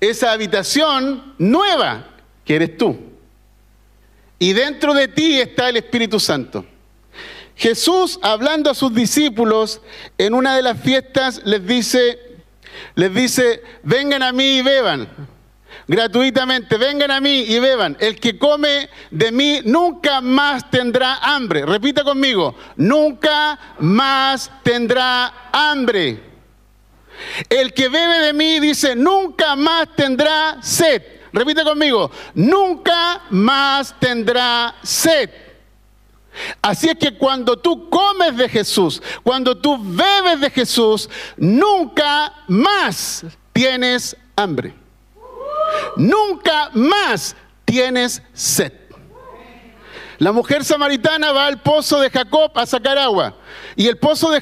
esa 0.00 0.32
habitación 0.32 1.34
nueva 1.36 2.06
que 2.46 2.56
eres 2.56 2.78
tú. 2.78 2.98
Y 4.38 4.54
dentro 4.54 4.94
de 4.94 5.08
ti 5.08 5.38
está 5.38 5.68
el 5.68 5.76
Espíritu 5.76 6.18
Santo. 6.18 6.64
Jesús, 7.58 8.18
hablando 8.22 8.70
a 8.70 8.74
sus 8.74 8.94
discípulos 8.94 9.80
en 10.16 10.32
una 10.32 10.56
de 10.56 10.62
las 10.62 10.80
fiestas, 10.80 11.42
les 11.44 11.66
dice, 11.66 12.18
les 12.94 13.12
dice, 13.12 13.62
vengan 13.82 14.22
a 14.22 14.32
mí 14.32 14.58
y 14.58 14.62
beban 14.62 15.08
gratuitamente, 15.88 16.76
vengan 16.76 17.10
a 17.10 17.20
mí 17.20 17.40
y 17.40 17.58
beban. 17.58 17.96
El 17.98 18.20
que 18.20 18.38
come 18.38 18.88
de 19.10 19.32
mí 19.32 19.60
nunca 19.64 20.20
más 20.20 20.70
tendrá 20.70 21.16
hambre. 21.16 21.66
Repita 21.66 22.04
conmigo, 22.04 22.54
nunca 22.76 23.58
más 23.80 24.50
tendrá 24.62 25.48
hambre. 25.50 26.20
El 27.48 27.72
que 27.72 27.88
bebe 27.88 28.18
de 28.20 28.32
mí 28.32 28.60
dice, 28.60 28.94
nunca 28.94 29.56
más 29.56 29.88
tendrá 29.96 30.58
sed. 30.62 31.02
Repite 31.32 31.64
conmigo, 31.64 32.10
nunca 32.34 33.22
más 33.30 33.98
tendrá 33.98 34.76
sed. 34.82 35.47
Así 36.62 36.88
es 36.88 36.96
que 36.96 37.16
cuando 37.16 37.56
tú 37.58 37.88
comes 37.88 38.36
de 38.36 38.48
Jesús, 38.48 39.02
cuando 39.22 39.56
tú 39.56 39.78
bebes 39.78 40.40
de 40.40 40.50
Jesús, 40.50 41.08
nunca 41.36 42.32
más 42.46 43.24
tienes 43.52 44.16
hambre. 44.36 44.74
Nunca 45.96 46.70
más 46.72 47.36
tienes 47.64 48.22
sed. 48.32 48.72
La 50.18 50.32
mujer 50.32 50.64
samaritana 50.64 51.30
va 51.30 51.46
al 51.46 51.62
pozo 51.62 52.00
de 52.00 52.10
Jacob 52.10 52.50
a 52.56 52.66
sacar 52.66 52.98
agua. 52.98 53.36
Y 53.76 53.86
el 53.86 53.98
pozo 53.98 54.30
de 54.32 54.40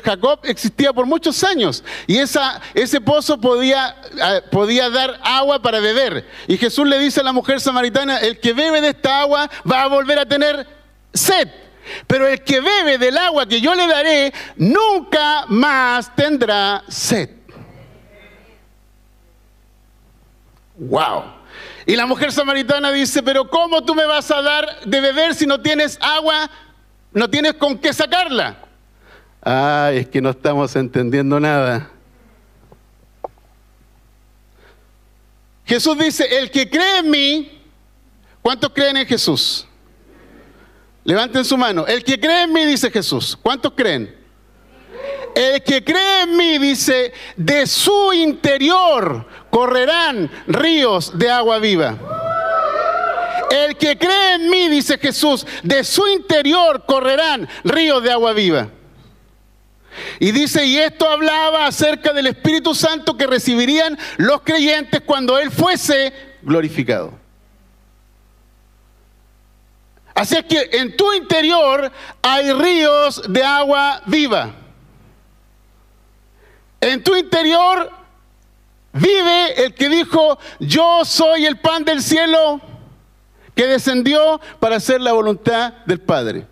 Jacob, 0.00 0.40
existía 0.44 0.90
por 0.94 1.04
muchos 1.04 1.44
años. 1.44 1.84
Y 2.06 2.16
ese 2.16 3.00
pozo 3.02 3.38
podía, 3.38 3.94
ah, 4.22 4.40
podía 4.50 4.88
dar 4.88 5.20
agua 5.22 5.60
para 5.60 5.80
beber. 5.80 6.26
Y 6.48 6.56
Jesús 6.56 6.88
le 6.88 6.98
dice 6.98 7.20
a 7.20 7.24
la 7.24 7.34
mujer 7.34 7.60
samaritana, 7.60 8.18
el 8.18 8.40
que 8.40 8.54
bebe 8.54 8.80
de 8.80 8.88
esta 8.88 9.20
agua 9.20 9.50
va 9.70 9.82
a 9.82 9.88
volver 9.88 10.18
a 10.18 10.26
tener 10.26 10.66
sed. 11.16 11.48
Pero 12.06 12.26
el 12.26 12.42
que 12.42 12.60
bebe 12.60 12.98
del 12.98 13.16
agua 13.16 13.46
que 13.46 13.60
yo 13.60 13.74
le 13.74 13.86
daré, 13.86 14.32
nunca 14.56 15.44
más 15.48 16.14
tendrá 16.14 16.82
sed. 16.88 17.30
Wow. 20.76 21.36
Y 21.86 21.94
la 21.94 22.06
mujer 22.06 22.32
samaritana 22.32 22.90
dice, 22.90 23.22
pero 23.22 23.48
¿cómo 23.48 23.84
tú 23.84 23.94
me 23.94 24.04
vas 24.04 24.30
a 24.30 24.42
dar 24.42 24.80
de 24.84 25.00
beber 25.00 25.34
si 25.34 25.46
no 25.46 25.60
tienes 25.60 25.96
agua, 26.00 26.50
no 27.12 27.30
tienes 27.30 27.54
con 27.54 27.78
qué 27.78 27.92
sacarla? 27.92 28.58
Ay, 29.40 29.98
es 29.98 30.08
que 30.08 30.20
no 30.20 30.30
estamos 30.30 30.74
entendiendo 30.74 31.38
nada. 31.38 31.90
Jesús 35.64 35.96
dice, 35.96 36.24
el 36.38 36.50
que 36.50 36.68
cree 36.68 36.98
en 36.98 37.10
mí, 37.10 37.62
¿cuántos 38.42 38.70
creen 38.70 38.96
en 38.96 39.06
Jesús? 39.06 39.66
Levanten 41.06 41.44
su 41.44 41.56
mano. 41.56 41.86
El 41.86 42.02
que 42.02 42.18
cree 42.18 42.42
en 42.42 42.52
mí, 42.52 42.64
dice 42.64 42.90
Jesús. 42.90 43.38
¿Cuántos 43.40 43.72
creen? 43.76 44.12
El 45.36 45.62
que 45.62 45.84
cree 45.84 46.22
en 46.22 46.36
mí, 46.36 46.58
dice, 46.58 47.12
de 47.36 47.64
su 47.68 48.12
interior 48.12 49.24
correrán 49.48 50.28
ríos 50.48 51.16
de 51.16 51.30
agua 51.30 51.60
viva. 51.60 51.96
El 53.50 53.76
que 53.76 53.96
cree 53.96 54.34
en 54.34 54.50
mí, 54.50 54.68
dice 54.68 54.98
Jesús, 54.98 55.46
de 55.62 55.84
su 55.84 56.08
interior 56.08 56.84
correrán 56.84 57.48
ríos 57.62 58.02
de 58.02 58.10
agua 58.10 58.32
viva. 58.32 58.68
Y 60.18 60.32
dice, 60.32 60.66
y 60.66 60.76
esto 60.76 61.08
hablaba 61.08 61.66
acerca 61.66 62.12
del 62.12 62.26
Espíritu 62.26 62.74
Santo 62.74 63.16
que 63.16 63.28
recibirían 63.28 63.96
los 64.16 64.40
creyentes 64.40 65.02
cuando 65.02 65.38
Él 65.38 65.52
fuese 65.52 66.12
glorificado. 66.42 67.25
Así 70.16 70.34
es 70.34 70.46
que 70.46 70.70
en 70.72 70.96
tu 70.96 71.12
interior 71.12 71.92
hay 72.22 72.50
ríos 72.54 73.22
de 73.28 73.44
agua 73.44 74.00
viva. 74.06 74.50
En 76.80 77.04
tu 77.04 77.14
interior 77.14 77.90
vive 78.94 79.62
el 79.62 79.74
que 79.74 79.90
dijo, 79.90 80.38
yo 80.58 81.04
soy 81.04 81.44
el 81.44 81.58
pan 81.58 81.84
del 81.84 82.02
cielo 82.02 82.62
que 83.54 83.66
descendió 83.66 84.40
para 84.58 84.76
hacer 84.76 85.02
la 85.02 85.12
voluntad 85.12 85.74
del 85.84 86.00
Padre. 86.00 86.46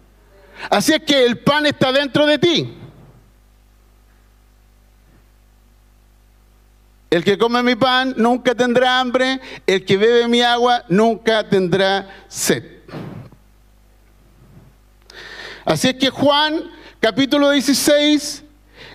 Así 0.68 0.92
es 0.92 1.00
que 1.00 1.25
el 1.25 1.38
pan 1.38 1.64
está 1.64 1.90
dentro 1.90 2.26
de 2.26 2.38
ti. 2.38 2.76
El 7.09 7.25
que 7.25 7.38
come 7.38 7.62
mi 7.62 7.76
pan 7.76 8.12
nunca 8.18 8.54
tendrá 8.54 9.00
hambre, 9.00 9.40
el 9.66 9.87
que 9.87 9.97
bebe 9.97 10.28
mi 10.28 10.42
agua 10.42 10.85
nunca 10.90 11.49
tendrá 11.49 12.26
sed. 12.28 12.74
Así 15.64 15.88
es 15.88 15.94
que 15.94 16.11
Juan 16.11 16.71
capítulo 17.00 17.50
16 17.50 18.44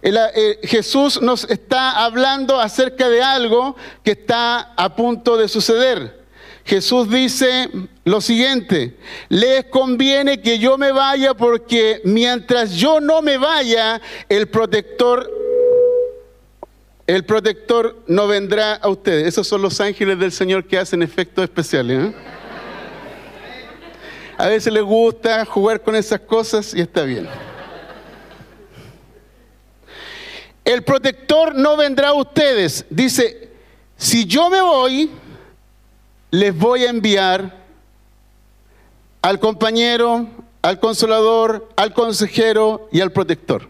eh, 0.01 0.59
Jesús 0.63 1.21
nos 1.21 1.43
está 1.49 2.03
hablando 2.05 2.59
acerca 2.59 3.09
de 3.09 3.21
algo 3.21 3.75
que 4.03 4.11
está 4.11 4.73
a 4.75 4.95
punto 4.95 5.37
de 5.37 5.47
suceder. 5.47 6.19
Jesús 6.63 7.09
dice 7.09 7.69
lo 8.05 8.21
siguiente, 8.21 8.97
les 9.29 9.65
conviene 9.65 10.41
que 10.41 10.59
yo 10.59 10.77
me 10.77 10.91
vaya 10.91 11.33
porque 11.33 12.01
mientras 12.05 12.75
yo 12.75 13.01
no 13.01 13.21
me 13.21 13.37
vaya, 13.37 13.99
el 14.29 14.47
protector 14.47 15.29
el 17.07 17.25
protector 17.25 18.03
no 18.05 18.27
vendrá 18.27 18.75
a 18.75 18.87
ustedes. 18.87 19.25
Esos 19.25 19.47
son 19.47 19.63
los 19.63 19.81
ángeles 19.81 20.19
del 20.19 20.31
Señor 20.31 20.65
que 20.65 20.77
hacen 20.77 21.01
efectos 21.01 21.43
especiales. 21.43 22.09
¿eh? 22.09 22.13
A 24.39 24.47
veces 24.47 24.71
les 24.71 24.83
gusta 24.83 25.43
jugar 25.43 25.81
con 25.81 25.97
esas 25.97 26.21
cosas 26.21 26.73
y 26.73 26.79
está 26.79 27.03
bien. 27.03 27.27
El 30.63 30.81
protector 30.81 31.53
no 31.55 31.75
vendrá 31.75 32.07
a 32.07 32.13
ustedes. 32.13 32.85
Dice, 32.89 33.51
si 33.97 34.23
yo 34.23 34.49
me 34.49 34.61
voy, 34.61 35.11
les 36.31 36.57
voy 36.57 36.85
a 36.85 36.89
enviar 36.89 37.53
al 39.21 39.41
compañero, 39.41 40.29
al 40.61 40.79
consolador, 40.79 41.67
al 41.75 41.93
consejero 41.93 42.87
y 42.93 43.01
al 43.01 43.11
protector. 43.11 43.67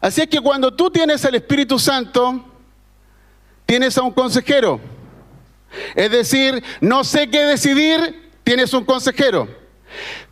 Así 0.00 0.20
es 0.20 0.28
que 0.28 0.40
cuando 0.40 0.72
tú 0.72 0.92
tienes 0.92 1.24
al 1.24 1.34
Espíritu 1.34 1.80
Santo, 1.80 2.40
tienes 3.66 3.98
a 3.98 4.02
un 4.02 4.12
consejero. 4.12 4.78
Es 5.96 6.12
decir, 6.12 6.62
no 6.80 7.02
sé 7.02 7.28
qué 7.28 7.40
decidir, 7.40 8.23
tienes 8.44 8.72
un 8.72 8.84
consejero. 8.84 9.48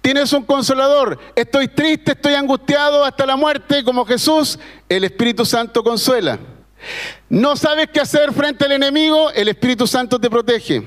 Tienes 0.01 0.33
un 0.33 0.45
consolador. 0.45 1.19
Estoy 1.35 1.69
triste, 1.69 2.13
estoy 2.13 2.35
angustiado 2.35 3.05
hasta 3.05 3.25
la 3.25 3.37
muerte, 3.37 3.85
como 3.85 4.05
Jesús. 4.05 4.59
El 4.89 5.05
Espíritu 5.05 5.45
Santo 5.45 5.83
consuela. 5.83 6.39
No 7.29 7.57
sabes 7.57 7.89
qué 7.93 8.01
hacer 8.01 8.33
frente 8.33 8.65
al 8.65 8.73
enemigo, 8.73 9.31
el 9.31 9.49
Espíritu 9.49 9.87
Santo 9.87 10.21
te 10.21 10.29
protege. 10.29 10.83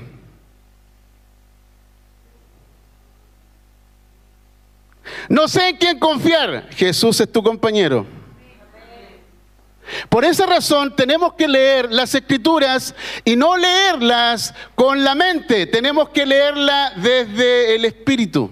No 5.28 5.48
sé 5.48 5.70
en 5.70 5.76
quién 5.76 5.98
confiar, 5.98 6.68
Jesús 6.70 7.20
es 7.20 7.32
tu 7.32 7.42
compañero. 7.42 8.06
Por 10.08 10.24
esa 10.24 10.46
razón 10.46 10.94
tenemos 10.96 11.34
que 11.34 11.48
leer 11.48 11.92
las 11.92 12.14
escrituras 12.14 12.94
y 13.24 13.36
no 13.36 13.56
leerlas 13.56 14.54
con 14.74 15.04
la 15.04 15.14
mente, 15.14 15.66
tenemos 15.66 16.08
que 16.10 16.26
leerla 16.26 16.92
desde 16.96 17.74
el 17.74 17.84
espíritu. 17.84 18.50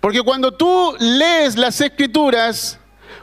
Porque 0.00 0.22
cuando 0.22 0.52
tú 0.52 0.96
lees 0.98 1.56
las 1.56 1.80
escrituras 1.80 2.78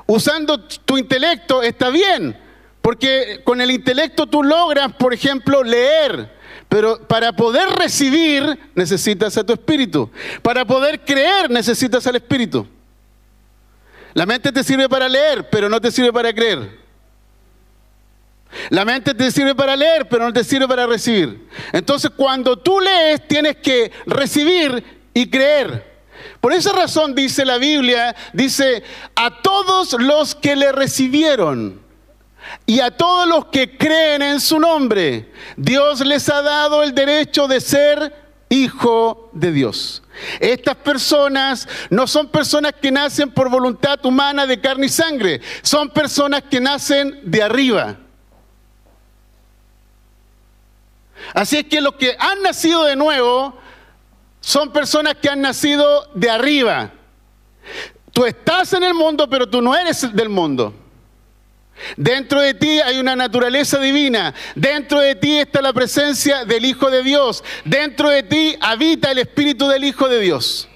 usando 0.06 0.60
tu 0.60 0.98
intelecto 0.98 1.64
está 1.64 1.90
bien, 1.90 2.38
porque 2.82 3.42
con 3.46 3.62
el 3.62 3.72
intelecto 3.72 4.28
tú 4.28 4.44
logras, 4.44 4.94
por 4.96 5.14
ejemplo, 5.14 5.64
leer, 5.64 6.30
pero 6.68 7.00
para 7.08 7.32
poder 7.34 7.70
recibir 7.70 8.60
necesitas 8.76 9.38
a 9.38 9.46
tu 9.46 9.54
espíritu, 9.54 10.10
para 10.42 10.66
poder 10.66 11.00
creer 11.06 11.50
necesitas 11.50 12.06
al 12.08 12.18
espíritu. 12.18 12.68
La 14.14 14.26
mente 14.26 14.52
te 14.52 14.64
sirve 14.64 14.88
para 14.88 15.10
leer, 15.10 15.50
pero 15.50 15.70
no 15.70 15.82
te 15.82 15.92
sirve 15.92 16.14
para 16.14 16.34
creer. 16.34 16.84
La 18.70 18.86
mente 18.86 19.14
te 19.14 19.32
sirve 19.32 19.56
para 19.56 19.76
leer, 19.76 20.08
pero 20.08 20.26
no 20.26 20.34
te 20.34 20.44
sirve 20.44 20.68
para 20.68 20.86
recibir. 20.86 21.48
Entonces, 21.72 22.12
cuando 22.16 22.58
tú 22.58 22.80
lees, 22.80 23.28
tienes 23.28 23.58
que 23.58 23.92
recibir 24.06 24.84
y 25.14 25.30
creer. 25.30 25.94
Por 26.40 26.54
esa 26.54 26.72
razón 26.72 27.16
dice 27.16 27.46
la 27.46 27.58
Biblia, 27.58 28.16
dice, 28.34 28.84
a 29.16 29.42
todos 29.42 29.94
los 29.94 30.36
que 30.36 30.56
le 30.56 30.72
recibieron 30.72 31.82
y 32.66 32.80
a 32.80 32.92
todos 32.92 33.28
los 33.28 33.46
que 33.46 33.78
creen 33.78 34.22
en 34.22 34.40
su 34.40 34.60
nombre, 34.60 35.32
Dios 35.58 36.02
les 36.02 36.30
ha 36.30 36.42
dado 36.42 36.84
el 36.84 36.94
derecho 36.94 37.48
de 37.48 37.62
ser 37.62 38.23
hijo 38.50 39.30
de 39.34 39.52
Dios. 39.52 40.04
Estas 40.40 40.76
personas 40.76 41.68
no 41.90 42.08
son 42.08 42.28
personas 42.30 42.74
que 42.82 42.92
nacen 42.92 43.32
por 43.32 43.50
voluntad 43.50 44.06
humana 44.06 44.46
de 44.46 44.62
carne 44.62 44.86
y 44.86 44.90
sangre, 44.90 45.42
son 45.62 45.90
personas 45.90 46.44
que 46.44 46.60
nacen 46.60 47.20
de 47.24 47.42
arriba. 47.42 47.98
Así 51.34 51.58
es 51.58 51.66
que 51.66 51.82
los 51.82 51.96
que 51.96 52.16
han 52.20 52.42
nacido 52.42 52.84
de 52.84 52.96
nuevo 52.96 53.58
son 54.42 54.72
personas 54.72 55.16
que 55.16 55.30
han 55.30 55.42
nacido 55.42 56.10
de 56.14 56.30
arriba. 56.30 56.92
Tú 58.12 58.26
estás 58.26 58.74
en 58.74 58.84
el 58.84 58.94
mundo, 58.94 59.30
pero 59.30 59.50
tú 59.50 59.62
no 59.62 59.76
eres 59.76 60.14
del 60.14 60.30
mundo. 60.30 60.83
Dentro 61.98 62.42
de 62.42 62.54
ti 62.54 62.80
hay 62.82 63.00
una 63.00 63.16
naturaleza 63.16 63.80
divina. 63.80 64.34
Dentro 64.56 65.00
de 65.00 65.16
ti 65.16 65.40
está 65.40 65.62
la 65.62 65.74
presencia 65.74 66.46
del 66.46 66.66
Hijo 66.66 66.90
de 66.90 67.04
Dios. 67.04 67.44
Dentro 67.66 68.10
de 68.10 68.24
ti 68.24 68.56
habita 68.62 69.12
el 69.12 69.20
Espíritu 69.20 69.68
del 69.68 69.84
Hijo 69.84 70.08
de 70.08 70.20
Dios. 70.20 70.70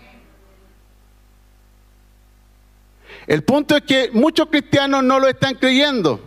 El 3.28 3.44
punto 3.44 3.76
es 3.76 3.84
que 3.84 4.10
muchos 4.14 4.48
cristianos 4.48 5.04
no 5.04 5.20
lo 5.20 5.28
están 5.28 5.56
creyendo. 5.56 6.24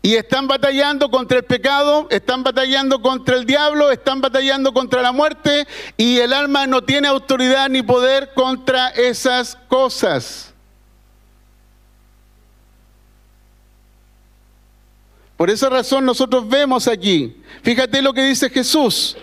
Y 0.00 0.16
están 0.16 0.46
batallando 0.46 1.10
contra 1.10 1.38
el 1.38 1.44
pecado, 1.44 2.08
están 2.10 2.42
batallando 2.42 3.00
contra 3.00 3.36
el 3.36 3.46
diablo, 3.46 3.90
están 3.90 4.20
batallando 4.20 4.74
contra 4.74 5.00
la 5.00 5.12
muerte 5.12 5.66
y 5.96 6.18
el 6.18 6.34
alma 6.34 6.66
no 6.66 6.84
tiene 6.84 7.08
autoridad 7.08 7.70
ni 7.70 7.82
poder 7.82 8.32
contra 8.34 8.90
esas 8.90 9.56
cosas. 9.68 10.53
Por 15.36 15.50
esa 15.50 15.68
razón 15.68 16.04
nosotros 16.04 16.48
vemos 16.48 16.86
aquí, 16.86 17.36
fíjate 17.62 18.02
lo 18.02 18.12
que 18.12 18.22
dice 18.22 18.50
Jesús. 18.50 19.16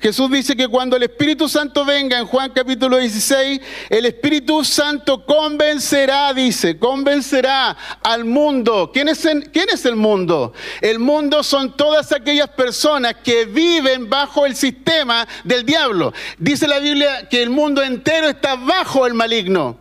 Jesús 0.00 0.30
dice 0.30 0.56
que 0.56 0.68
cuando 0.68 0.96
el 0.96 1.02
Espíritu 1.02 1.48
Santo 1.48 1.84
venga, 1.84 2.18
en 2.18 2.26
Juan 2.26 2.52
capítulo 2.54 2.98
16, 2.98 3.60
el 3.88 4.06
Espíritu 4.06 4.64
Santo 4.64 5.26
convencerá, 5.26 6.32
dice, 6.32 6.78
convencerá 6.78 7.76
al 8.02 8.24
mundo. 8.24 8.90
¿Quién 8.92 9.08
es, 9.08 9.26
¿Quién 9.52 9.66
es 9.72 9.84
el 9.86 9.96
mundo? 9.96 10.52
El 10.80 11.00
mundo 11.00 11.42
son 11.42 11.76
todas 11.76 12.12
aquellas 12.12 12.48
personas 12.50 13.16
que 13.24 13.44
viven 13.44 14.08
bajo 14.08 14.46
el 14.46 14.54
sistema 14.54 15.26
del 15.42 15.66
diablo. 15.66 16.12
Dice 16.38 16.68
la 16.68 16.78
Biblia 16.78 17.28
que 17.28 17.42
el 17.42 17.50
mundo 17.50 17.82
entero 17.82 18.28
está 18.28 18.54
bajo 18.54 19.04
el 19.04 19.14
maligno. 19.14 19.78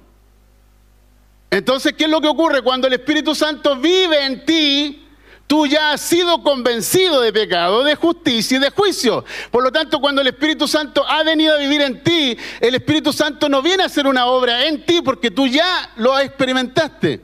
Entonces, 1.52 1.93
¿qué 1.93 2.06
es 2.06 2.10
lo 2.10 2.21
que 2.21 2.28
ocurre? 2.28 2.63
Cuando 2.63 2.88
el 2.88 2.93
Espíritu 2.93 3.36
Santo 3.36 3.76
vive 3.78 4.26
en 4.26 4.43
ti, 4.45 5.07
Tú 5.48 5.66
ya 5.66 5.94
has 5.94 6.02
sido 6.02 6.44
convencido 6.44 7.22
de 7.22 7.32
pecado, 7.32 7.82
de 7.86 7.96
justicia 7.96 8.58
y 8.58 8.60
de 8.60 8.70
juicio. 8.70 9.24
Por 9.50 9.64
lo 9.64 9.72
tanto, 9.72 10.02
cuando 10.02 10.22
el 10.22 10.28
Espíritu 10.28 10.68
Santo 10.68 11.08
ha 11.08 11.24
venido 11.24 11.56
a 11.56 11.58
vivir 11.58 11.80
en 11.80 12.04
ti, 12.04 12.38
el 12.60 12.76
Espíritu 12.76 13.14
Santo 13.14 13.48
no 13.48 13.62
viene 13.62 13.84
a 13.84 13.86
hacer 13.86 14.08
una 14.08 14.26
obra 14.26 14.66
en 14.66 14.86
ti 14.86 15.02
porque 15.02 15.32
tú 15.32 15.48
ya 15.48 15.92
lo 15.96 16.20
experimentaste. 16.20 17.24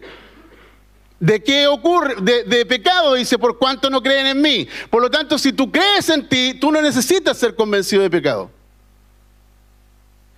¿De 1.20 1.44
qué 1.44 1.68
ocurre? 1.68 2.16
De, 2.22 2.44
de, 2.44 2.66
pecado, 2.66 3.14
dice, 3.16 3.38
por 3.38 3.58
cuanto 3.58 3.90
no 3.90 4.02
creen 4.02 4.28
en 4.28 4.42
mí. 4.42 4.68
Por 4.90 5.02
lo 5.02 5.10
tanto, 5.10 5.38
si 5.38 5.52
tú 5.52 5.70
crees 5.70 6.08
en 6.10 6.28
ti, 6.28 6.54
tú 6.60 6.72
no 6.72 6.82
necesitas 6.82 7.38
ser 7.38 7.56
convencido 7.56 8.04
de 8.04 8.10
pecado. 8.10 8.50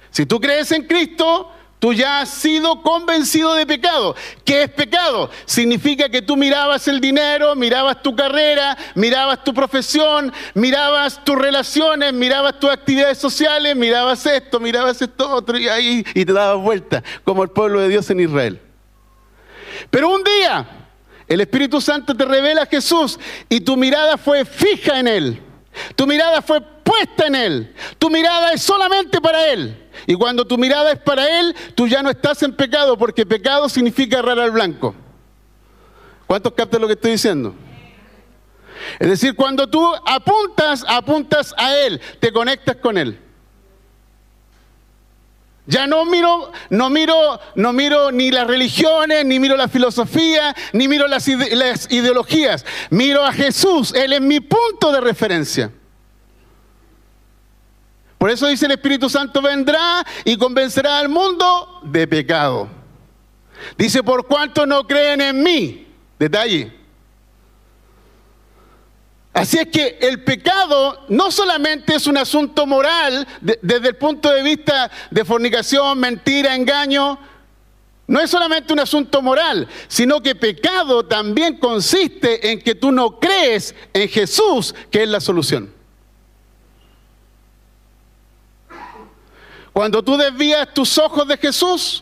Si 0.10 0.26
tú 0.26 0.40
crees 0.40 0.72
en 0.72 0.84
Cristo, 0.88 1.52
Tú 1.80 1.94
ya 1.94 2.22
has 2.22 2.30
sido 2.30 2.82
convencido 2.82 3.54
de 3.54 3.66
pecado. 3.66 4.16
¿Qué 4.44 4.64
es 4.64 4.70
pecado? 4.72 5.30
Significa 5.46 6.10
que 6.10 6.22
tú 6.22 6.36
mirabas 6.38 6.88
el 6.88 7.00
dinero, 7.00 7.54
mirabas 7.56 8.02
tu 8.02 8.16
carrera, 8.16 8.78
mirabas 8.96 9.44
tu 9.44 9.54
profesión, 9.54 10.34
mirabas 10.54 11.24
tus 11.24 11.38
relaciones, 11.38 12.14
mirabas 12.14 12.60
tus 12.60 12.72
actividades 12.72 13.18
sociales, 13.18 13.76
mirabas 13.76 14.26
esto, 14.26 14.60
mirabas 14.60 15.02
esto 15.02 15.30
otro 15.30 15.58
y 15.58 15.68
ahí 15.68 16.06
y 16.14 16.26
te 16.26 16.34
dabas 16.34 16.64
vuelta, 16.64 17.04
como 17.24 17.44
el 17.44 17.50
pueblo 17.50 17.82
de 17.82 17.90
Dios 17.90 18.10
en 18.10 18.22
Israel. 18.22 18.60
Pero 19.92 20.10
un 20.10 20.24
día 20.24 20.66
el 21.28 21.42
Espíritu 21.42 21.82
Santo 21.82 22.16
te 22.16 22.26
revela 22.26 22.64
a 22.64 22.68
Jesús 22.68 23.20
y 23.50 23.60
tu 23.60 23.76
mirada 23.76 24.18
fue 24.18 24.46
fija 24.46 25.00
en 25.00 25.08
Él. 25.08 25.42
Tu 25.96 26.08
mirada 26.08 26.42
fue 26.42 26.62
puesta 26.62 27.28
en 27.28 27.36
Él. 27.36 27.76
Tu 27.98 28.10
mirada 28.10 28.54
es 28.54 28.62
solamente 28.62 29.20
para 29.20 29.48
Él. 29.50 29.85
Y 30.08 30.16
cuando 30.16 30.46
tu 30.46 30.58
mirada 30.58 30.92
es 30.92 31.00
para 31.00 31.40
Él, 31.40 31.56
tú 31.76 31.88
ya 31.88 32.02
no 32.04 32.10
estás 32.10 32.44
en 32.44 32.56
pecado, 32.56 32.98
porque 32.98 33.26
pecado 33.26 33.70
significa 33.70 34.20
errar 34.20 34.40
al 34.40 34.52
blanco. 34.52 34.96
¿Cuántos 36.28 36.54
captan 36.54 36.82
lo 36.82 36.88
que 36.88 36.94
estoy 36.94 37.12
diciendo? 37.12 37.54
Es 39.00 39.10
decir, 39.10 39.36
cuando 39.36 39.68
tú 39.68 39.94
apuntas, 40.06 40.84
apuntas 40.88 41.54
a 41.58 41.76
Él, 41.76 42.02
te 42.20 42.32
conectas 42.32 42.78
con 42.78 42.98
Él. 42.98 43.20
Ya 45.68 45.88
no 45.88 46.06
miro, 46.06 46.52
no 46.70 46.92
miro, 46.92 47.40
no 47.56 47.74
miro 47.74 48.12
ni 48.12 48.30
las 48.30 48.46
religiones, 48.46 49.26
ni 49.26 49.40
miro 49.40 49.58
la 49.58 49.68
filosofía, 49.68 50.56
ni 50.74 50.88
miro 50.88 51.08
las, 51.08 51.28
las 51.28 51.92
ideologías. 51.92 52.66
Miro 52.92 53.26
a 53.26 53.34
Jesús, 53.34 53.94
Él 53.96 54.14
es 54.14 54.22
mi 54.22 54.42
punto 54.42 54.92
de 54.92 55.02
referencia. 55.02 55.72
Por 58.26 58.32
eso 58.32 58.48
dice 58.48 58.66
el 58.66 58.72
Espíritu 58.72 59.08
Santo 59.08 59.40
vendrá 59.40 60.04
y 60.24 60.36
convencerá 60.36 60.98
al 60.98 61.10
mundo 61.10 61.82
de 61.84 62.08
pecado. 62.08 62.68
Dice, 63.78 64.02
por 64.02 64.26
cuanto 64.26 64.66
no 64.66 64.88
creen 64.88 65.22
en 65.22 65.44
mí. 65.44 65.88
Detalle. 66.18 66.74
Así 69.32 69.60
es 69.60 69.68
que 69.68 70.00
el 70.02 70.24
pecado 70.24 71.06
no 71.10 71.30
solamente 71.30 71.94
es 71.94 72.08
un 72.08 72.18
asunto 72.18 72.66
moral 72.66 73.28
desde 73.42 73.90
el 73.90 73.96
punto 73.96 74.32
de 74.32 74.42
vista 74.42 74.90
de 75.12 75.24
fornicación, 75.24 76.00
mentira, 76.00 76.56
engaño, 76.56 77.20
No 78.08 78.20
es 78.20 78.32
solamente 78.32 78.74
un 78.74 78.80
asunto 78.80 79.22
moral, 79.22 79.68
sino 79.88 80.20
que 80.20 80.34
pecado 80.34 81.06
también 81.06 81.60
consiste 81.60 82.52
en 82.52 82.60
que 82.60 82.74
tú 82.74 82.92
no 82.92 83.20
crees 83.20 83.76
en 83.94 84.10
Jesús, 84.10 84.74
que 84.90 85.04
es 85.04 85.10
la 85.10 85.20
solución. 85.22 85.75
Cuando 89.76 90.02
tú 90.02 90.16
desvías 90.16 90.74
tus 90.74 90.98
ojos 90.98 91.28
de 91.28 91.36
Jesús, 91.36 92.02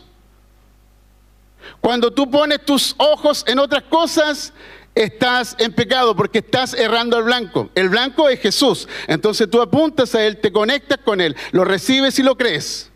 cuando 1.80 2.12
tú 2.12 2.30
pones 2.30 2.64
tus 2.64 2.94
ojos 2.98 3.42
en 3.48 3.58
otras 3.58 3.82
cosas, 3.82 4.52
estás 4.94 5.56
en 5.58 5.72
pecado 5.72 6.14
porque 6.14 6.38
estás 6.38 6.74
errando 6.74 7.16
al 7.16 7.24
blanco. 7.24 7.70
El 7.74 7.88
blanco 7.88 8.28
es 8.28 8.38
Jesús. 8.38 8.86
Entonces 9.08 9.50
tú 9.50 9.60
apuntas 9.60 10.14
a 10.14 10.24
Él, 10.24 10.40
te 10.40 10.52
conectas 10.52 10.98
con 11.04 11.20
Él, 11.20 11.34
lo 11.50 11.64
recibes 11.64 12.16
y 12.20 12.22
lo 12.22 12.36
crees. 12.36 12.92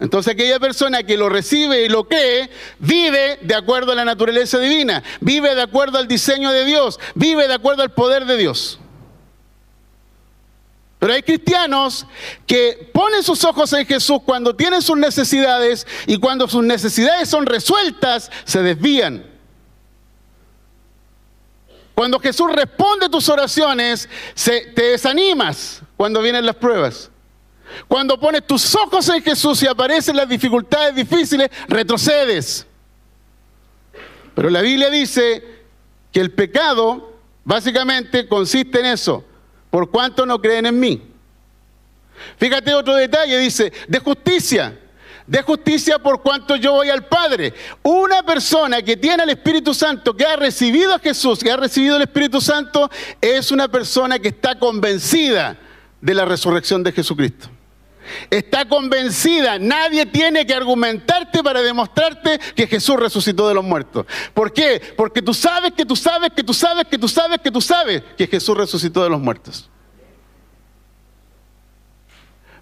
Entonces 0.00 0.32
aquella 0.32 0.58
persona 0.58 1.02
que 1.02 1.18
lo 1.18 1.28
recibe 1.28 1.84
y 1.84 1.90
lo 1.90 2.08
cree, 2.08 2.48
vive 2.78 3.40
de 3.42 3.54
acuerdo 3.54 3.92
a 3.92 3.94
la 3.94 4.06
naturaleza 4.06 4.58
divina, 4.58 5.02
vive 5.20 5.54
de 5.54 5.60
acuerdo 5.60 5.98
al 5.98 6.08
diseño 6.08 6.50
de 6.50 6.64
Dios, 6.64 6.98
vive 7.14 7.46
de 7.46 7.52
acuerdo 7.52 7.82
al 7.82 7.92
poder 7.92 8.24
de 8.24 8.38
Dios. 8.38 8.78
Pero 10.98 11.12
hay 11.12 11.22
cristianos 11.22 12.06
que 12.46 12.90
ponen 12.92 13.22
sus 13.22 13.44
ojos 13.44 13.72
en 13.72 13.86
Jesús 13.86 14.18
cuando 14.24 14.56
tienen 14.56 14.82
sus 14.82 14.96
necesidades 14.96 15.86
y 16.06 16.18
cuando 16.18 16.48
sus 16.48 16.64
necesidades 16.64 17.28
son 17.28 17.46
resueltas, 17.46 18.30
se 18.44 18.62
desvían. 18.62 19.24
Cuando 21.94 22.18
Jesús 22.18 22.50
responde 22.52 23.08
tus 23.08 23.28
oraciones, 23.28 24.08
te 24.44 24.82
desanimas 24.82 25.82
cuando 25.96 26.20
vienen 26.20 26.46
las 26.46 26.56
pruebas. 26.56 27.10
Cuando 27.86 28.18
pones 28.18 28.46
tus 28.46 28.74
ojos 28.74 29.08
en 29.08 29.22
Jesús 29.22 29.62
y 29.62 29.66
aparecen 29.66 30.16
las 30.16 30.28
dificultades 30.28 30.94
difíciles, 30.94 31.50
retrocedes. 31.68 32.66
Pero 34.34 34.50
la 34.50 34.62
Biblia 34.62 34.90
dice 34.90 35.44
que 36.12 36.20
el 36.20 36.32
pecado 36.32 37.18
básicamente 37.44 38.28
consiste 38.28 38.80
en 38.80 38.86
eso. 38.86 39.24
¿Por 39.70 39.90
cuánto 39.90 40.24
no 40.24 40.40
creen 40.40 40.66
en 40.66 40.78
mí? 40.78 41.02
Fíjate 42.36 42.74
otro 42.74 42.94
detalle, 42.94 43.38
dice, 43.38 43.72
de 43.86 43.98
justicia. 43.98 44.78
De 45.26 45.42
justicia 45.42 45.98
por 45.98 46.22
cuanto 46.22 46.56
yo 46.56 46.72
voy 46.72 46.88
al 46.88 47.04
Padre. 47.06 47.52
Una 47.82 48.22
persona 48.22 48.80
que 48.80 48.96
tiene 48.96 49.24
el 49.24 49.30
Espíritu 49.30 49.74
Santo, 49.74 50.16
que 50.16 50.24
ha 50.24 50.36
recibido 50.36 50.94
a 50.94 50.98
Jesús, 50.98 51.40
que 51.40 51.52
ha 51.52 51.56
recibido 51.56 51.96
el 51.96 52.02
Espíritu 52.02 52.40
Santo, 52.40 52.90
es 53.20 53.52
una 53.52 53.68
persona 53.68 54.18
que 54.18 54.28
está 54.28 54.58
convencida 54.58 55.58
de 56.00 56.14
la 56.14 56.24
resurrección 56.24 56.82
de 56.82 56.92
Jesucristo. 56.92 57.50
Está 58.30 58.68
convencida, 58.68 59.58
nadie 59.58 60.06
tiene 60.06 60.46
que 60.46 60.54
argumentarte 60.54 61.42
para 61.42 61.62
demostrarte 61.62 62.38
que 62.54 62.66
Jesús 62.66 62.96
resucitó 62.96 63.48
de 63.48 63.54
los 63.54 63.64
muertos. 63.64 64.06
¿Por 64.34 64.52
qué? 64.52 64.80
Porque 64.96 65.22
tú 65.22 65.34
sabes 65.34 65.72
que 65.72 65.84
tú 65.84 65.96
sabes 65.96 66.30
que 66.34 66.42
tú 66.42 66.54
sabes 66.54 66.86
que 66.86 66.98
tú 66.98 67.08
sabes 67.08 67.38
que 67.40 67.50
tú 67.50 67.60
sabes 67.60 68.02
que 68.16 68.26
Jesús 68.26 68.56
resucitó 68.56 69.02
de 69.02 69.10
los 69.10 69.20
muertos. 69.20 69.68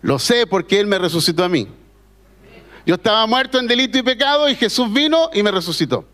Lo 0.02 0.18
sé 0.18 0.46
porque 0.46 0.78
Él 0.78 0.86
me 0.86 0.98
resucitó 0.98 1.44
a 1.44 1.48
mí. 1.48 1.68
Yo 2.84 2.94
estaba 2.94 3.26
muerto 3.26 3.58
en 3.58 3.66
delito 3.66 3.98
y 3.98 4.02
pecado 4.02 4.48
y 4.48 4.54
Jesús 4.54 4.92
vino 4.92 5.30
y 5.34 5.42
me 5.42 5.50
resucitó. 5.50 6.04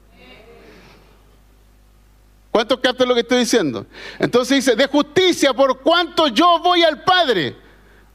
¿Cuántos 2.51 2.81
captan 2.81 3.09
lo 3.09 3.15
que 3.15 3.21
estoy 3.21 3.39
diciendo? 3.39 3.87
Entonces 4.19 4.57
dice, 4.57 4.77
de 4.77 4.87
justicia 4.87 5.55
por 5.55 5.81
cuanto 5.81 6.29
yo 6.29 6.59
voy 6.61 6.83
al 6.83 7.03
Padre. 7.03 7.57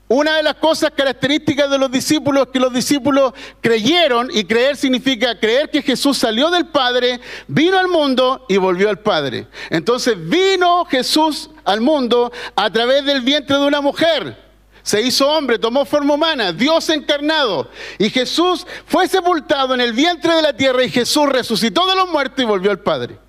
Una 0.10 0.38
de 0.38 0.44
las 0.44 0.56
cosas 0.56 0.92
características 0.96 1.70
de 1.70 1.78
los 1.78 1.92
discípulos 1.92 2.48
es 2.48 2.54
que 2.54 2.60
los 2.60 2.72
discípulos 2.72 3.34
creyeron, 3.60 4.30
y 4.32 4.46
creer 4.46 4.78
significa 4.78 5.38
creer 5.38 5.70
que 5.70 5.82
Jesús 5.82 6.18
salió 6.18 6.50
del 6.50 6.68
Padre, 6.68 7.20
vino 7.48 7.78
al 7.78 7.90
mundo 7.90 8.46
y 8.48 8.56
volvió 8.56 8.90
al 8.90 9.00
Padre. 9.00 9.48
Entonces 9.70 10.16
vino 10.18 10.86
Jesús 10.86 11.50
al 11.66 11.82
mundo 11.82 12.32
a 12.56 12.72
través 12.72 13.04
del 13.04 13.22
vientre 13.22 13.58
de 13.58 13.66
una 13.66 13.82
mujer. 13.82 14.48
Se 14.82 15.02
hizo 15.02 15.28
hombre, 15.30 15.60
tomó 15.60 15.84
forma 15.84 16.14
humana, 16.14 16.54
Dios 16.54 16.88
encarnado. 16.88 17.70
Y 17.98 18.10
Jesús 18.10 18.66
fue 18.86 19.10
sepultado 19.10 19.74
en 19.74 19.82
el 19.82 19.92
vientre 19.92 20.34
de 20.34 20.42
la 20.42 20.56
tierra 20.56 20.86
y 20.86 20.90
Jesús 20.90 21.28
resucitó 21.28 21.86
de 21.86 21.96
los 21.96 22.10
muertos 22.10 22.42
y 22.42 22.48
volvió 22.48 22.72
al 22.72 22.80
Padre. 22.80 23.20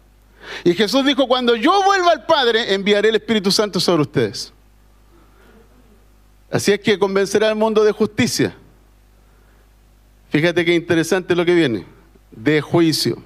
Y 0.63 0.75
Jesús 0.75 1.05
dijo, 1.05 1.27
cuando 1.27 1.57
yo 1.57 1.83
vuelva 1.83 2.13
al 2.13 2.27
Padre, 2.27 2.73
enviaré 2.75 3.09
el 3.09 3.17
Espíritu 3.17 3.51
Santo 3.51 3.81
sobre 3.81 4.03
ustedes. 4.03 4.53
Así 6.51 6.73
es 6.73 6.81
que 6.81 6.99
convencerá 6.99 7.49
al 7.49 7.57
mundo 7.57 7.85
de 7.85 7.93
justicia. 7.93 8.57
Fíjate 10.31 10.65
qué 10.65 10.75
interesante 10.75 11.35
lo 11.35 11.45
que 11.45 11.55
viene. 11.55 11.87
De 12.31 12.61
juicio. 12.61 13.23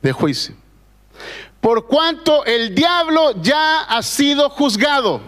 De 0.00 0.12
juicio. 0.12 0.54
Por 1.60 1.86
cuanto 1.86 2.44
el 2.44 2.74
diablo 2.74 3.40
ya 3.42 3.82
ha 3.82 4.02
sido 4.02 4.50
juzgado. 4.50 5.20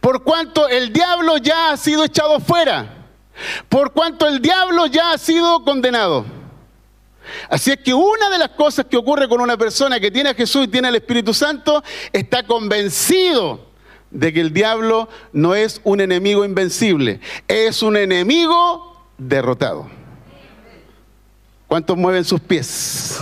Por 0.00 0.22
cuanto 0.22 0.68
el 0.68 0.92
diablo 0.92 1.36
ya 1.38 1.70
ha 1.70 1.76
sido 1.76 2.04
echado 2.04 2.40
fuera. 2.40 3.06
Por 3.68 3.92
cuanto 3.92 4.26
el 4.26 4.40
diablo 4.40 4.86
ya 4.86 5.12
ha 5.12 5.18
sido 5.18 5.62
condenado. 5.64 6.24
Así 7.48 7.70
es 7.70 7.78
que 7.78 7.94
una 7.94 8.30
de 8.30 8.38
las 8.38 8.50
cosas 8.50 8.86
que 8.86 8.96
ocurre 8.96 9.28
con 9.28 9.40
una 9.40 9.56
persona 9.56 10.00
que 10.00 10.10
tiene 10.10 10.30
a 10.30 10.34
Jesús 10.34 10.64
y 10.64 10.68
tiene 10.68 10.88
al 10.88 10.96
Espíritu 10.96 11.32
Santo 11.32 11.82
está 12.12 12.44
convencido 12.44 13.71
de 14.12 14.32
que 14.32 14.40
el 14.40 14.52
diablo 14.52 15.08
no 15.32 15.54
es 15.54 15.80
un 15.84 16.00
enemigo 16.00 16.44
invencible, 16.44 17.20
es 17.48 17.82
un 17.82 17.96
enemigo 17.96 19.06
derrotado. 19.16 19.90
¿Cuántos 21.66 21.96
mueven 21.96 22.24
sus 22.24 22.40
pies? 22.40 23.18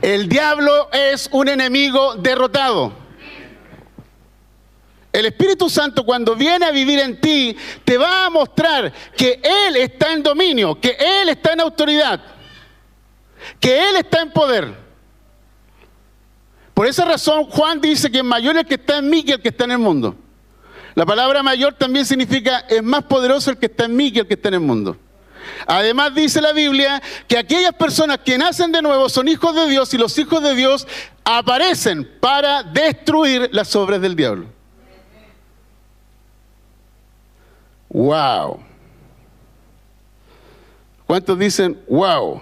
El 0.00 0.28
diablo 0.28 0.88
es 0.90 1.28
un 1.30 1.48
enemigo 1.48 2.16
derrotado. 2.16 2.94
El 5.12 5.26
Espíritu 5.26 5.68
Santo 5.68 6.06
cuando 6.06 6.34
viene 6.34 6.64
a 6.64 6.70
vivir 6.70 6.98
en 6.98 7.20
ti 7.20 7.54
te 7.84 7.98
va 7.98 8.24
a 8.24 8.30
mostrar 8.30 8.90
que 9.14 9.42
Él 9.42 9.76
está 9.76 10.14
en 10.14 10.22
dominio, 10.22 10.80
que 10.80 10.96
Él 10.98 11.28
está 11.28 11.52
en 11.52 11.60
autoridad, 11.60 12.18
que 13.60 13.90
Él 13.90 13.96
está 13.96 14.22
en 14.22 14.32
poder. 14.32 14.82
Por 16.74 16.86
esa 16.86 17.04
razón 17.04 17.44
Juan 17.44 17.80
dice 17.80 18.10
que 18.10 18.22
mayor 18.22 18.56
el 18.56 18.66
que 18.66 18.74
está 18.74 18.98
en 18.98 19.10
mí 19.10 19.22
que 19.22 19.32
el 19.32 19.42
que 19.42 19.50
está 19.50 19.64
en 19.64 19.72
el 19.72 19.78
mundo. 19.78 20.16
La 20.94 21.06
palabra 21.06 21.42
mayor 21.42 21.74
también 21.74 22.04
significa 22.04 22.60
es 22.68 22.82
más 22.82 23.04
poderoso 23.04 23.50
el 23.50 23.58
que 23.58 23.66
está 23.66 23.84
en 23.84 23.96
mí 23.96 24.12
que 24.12 24.20
el 24.20 24.26
que 24.26 24.34
está 24.34 24.48
en 24.48 24.54
el 24.54 24.60
mundo. 24.60 24.96
Además 25.66 26.14
dice 26.14 26.40
la 26.40 26.52
Biblia 26.52 27.02
que 27.26 27.38
aquellas 27.38 27.74
personas 27.74 28.18
que 28.18 28.38
nacen 28.38 28.72
de 28.72 28.82
nuevo 28.82 29.08
son 29.08 29.28
hijos 29.28 29.54
de 29.54 29.68
Dios 29.68 29.92
y 29.94 29.98
los 29.98 30.16
hijos 30.18 30.42
de 30.42 30.54
Dios 30.54 30.86
aparecen 31.24 32.08
para 32.20 32.62
destruir 32.62 33.48
las 33.52 33.74
obras 33.76 34.00
del 34.00 34.16
diablo. 34.16 34.46
Wow. 37.88 38.60
¿Cuántos 41.06 41.38
dicen 41.38 41.80
wow? 41.88 42.40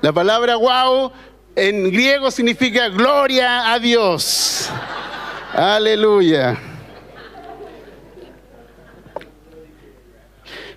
La 0.00 0.12
palabra 0.12 0.56
wow 0.56 1.12
en 1.54 1.90
griego 1.90 2.30
significa 2.30 2.88
gloria 2.88 3.72
a 3.72 3.78
Dios. 3.78 4.70
Aleluya. 5.52 6.58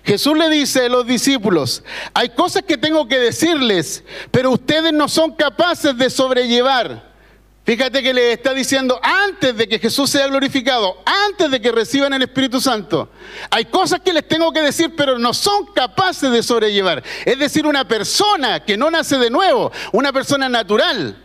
Jesús 0.04 0.38
le 0.38 0.48
dice 0.48 0.86
a 0.86 0.88
los 0.88 1.04
discípulos, 1.04 1.82
hay 2.14 2.28
cosas 2.28 2.62
que 2.62 2.78
tengo 2.78 3.08
que 3.08 3.18
decirles, 3.18 4.04
pero 4.30 4.52
ustedes 4.52 4.92
no 4.92 5.08
son 5.08 5.34
capaces 5.34 5.96
de 5.96 6.08
sobrellevar. 6.10 7.05
Fíjate 7.66 8.00
que 8.00 8.14
le 8.14 8.32
está 8.32 8.54
diciendo 8.54 9.00
antes 9.02 9.56
de 9.56 9.66
que 9.66 9.80
Jesús 9.80 10.08
sea 10.08 10.28
glorificado, 10.28 11.02
antes 11.04 11.50
de 11.50 11.60
que 11.60 11.72
reciban 11.72 12.12
el 12.12 12.22
Espíritu 12.22 12.60
Santo. 12.60 13.10
Hay 13.50 13.64
cosas 13.64 14.00
que 14.02 14.12
les 14.12 14.28
tengo 14.28 14.52
que 14.52 14.62
decir, 14.62 14.94
pero 14.96 15.18
no 15.18 15.34
son 15.34 15.66
capaces 15.74 16.30
de 16.30 16.44
sobrellevar. 16.44 17.02
Es 17.24 17.36
decir, 17.40 17.66
una 17.66 17.88
persona 17.88 18.64
que 18.64 18.76
no 18.76 18.88
nace 18.88 19.18
de 19.18 19.30
nuevo, 19.30 19.72
una 19.90 20.12
persona 20.12 20.48
natural, 20.48 21.20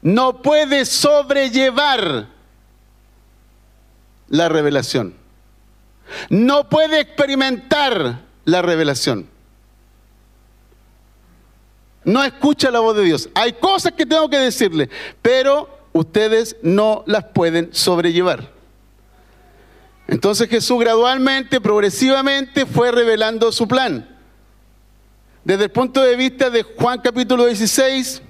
no 0.00 0.40
puede 0.40 0.86
sobrellevar 0.86 2.28
la 4.28 4.48
revelación. 4.48 5.14
No 6.30 6.70
puede 6.70 7.00
experimentar 7.00 8.22
la 8.46 8.62
revelación 8.62 9.28
no 12.08 12.24
escucha 12.24 12.70
la 12.70 12.80
voz 12.80 12.96
de 12.96 13.04
Dios. 13.04 13.28
Hay 13.34 13.52
cosas 13.52 13.92
que 13.92 14.06
tengo 14.06 14.30
que 14.30 14.38
decirle, 14.38 14.88
pero 15.20 15.68
ustedes 15.92 16.56
no 16.62 17.04
las 17.06 17.24
pueden 17.24 17.68
sobrellevar. 17.72 18.50
Entonces 20.06 20.48
Jesús 20.48 20.80
gradualmente, 20.80 21.60
progresivamente 21.60 22.64
fue 22.64 22.90
revelando 22.90 23.52
su 23.52 23.68
plan. 23.68 24.08
Desde 25.44 25.64
el 25.64 25.70
punto 25.70 26.02
de 26.02 26.16
vista 26.16 26.48
de 26.48 26.62
Juan 26.62 27.00
capítulo 27.02 27.44
16, 27.44 28.22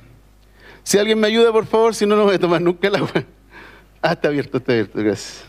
si 0.82 0.98
alguien 0.98 1.20
me 1.20 1.28
ayuda 1.28 1.52
por 1.52 1.66
favor, 1.66 1.94
si 1.94 2.04
no, 2.04 2.16
no 2.16 2.24
voy 2.24 2.34
a 2.34 2.38
tomar 2.40 2.60
nunca 2.60 2.88
el 2.88 2.96
agua. 2.96 3.10
Ah, 4.00 4.12
está 4.12 4.28
abierto, 4.28 4.58
está 4.58 4.70
abierto, 4.70 4.96
gracias. 5.02 5.42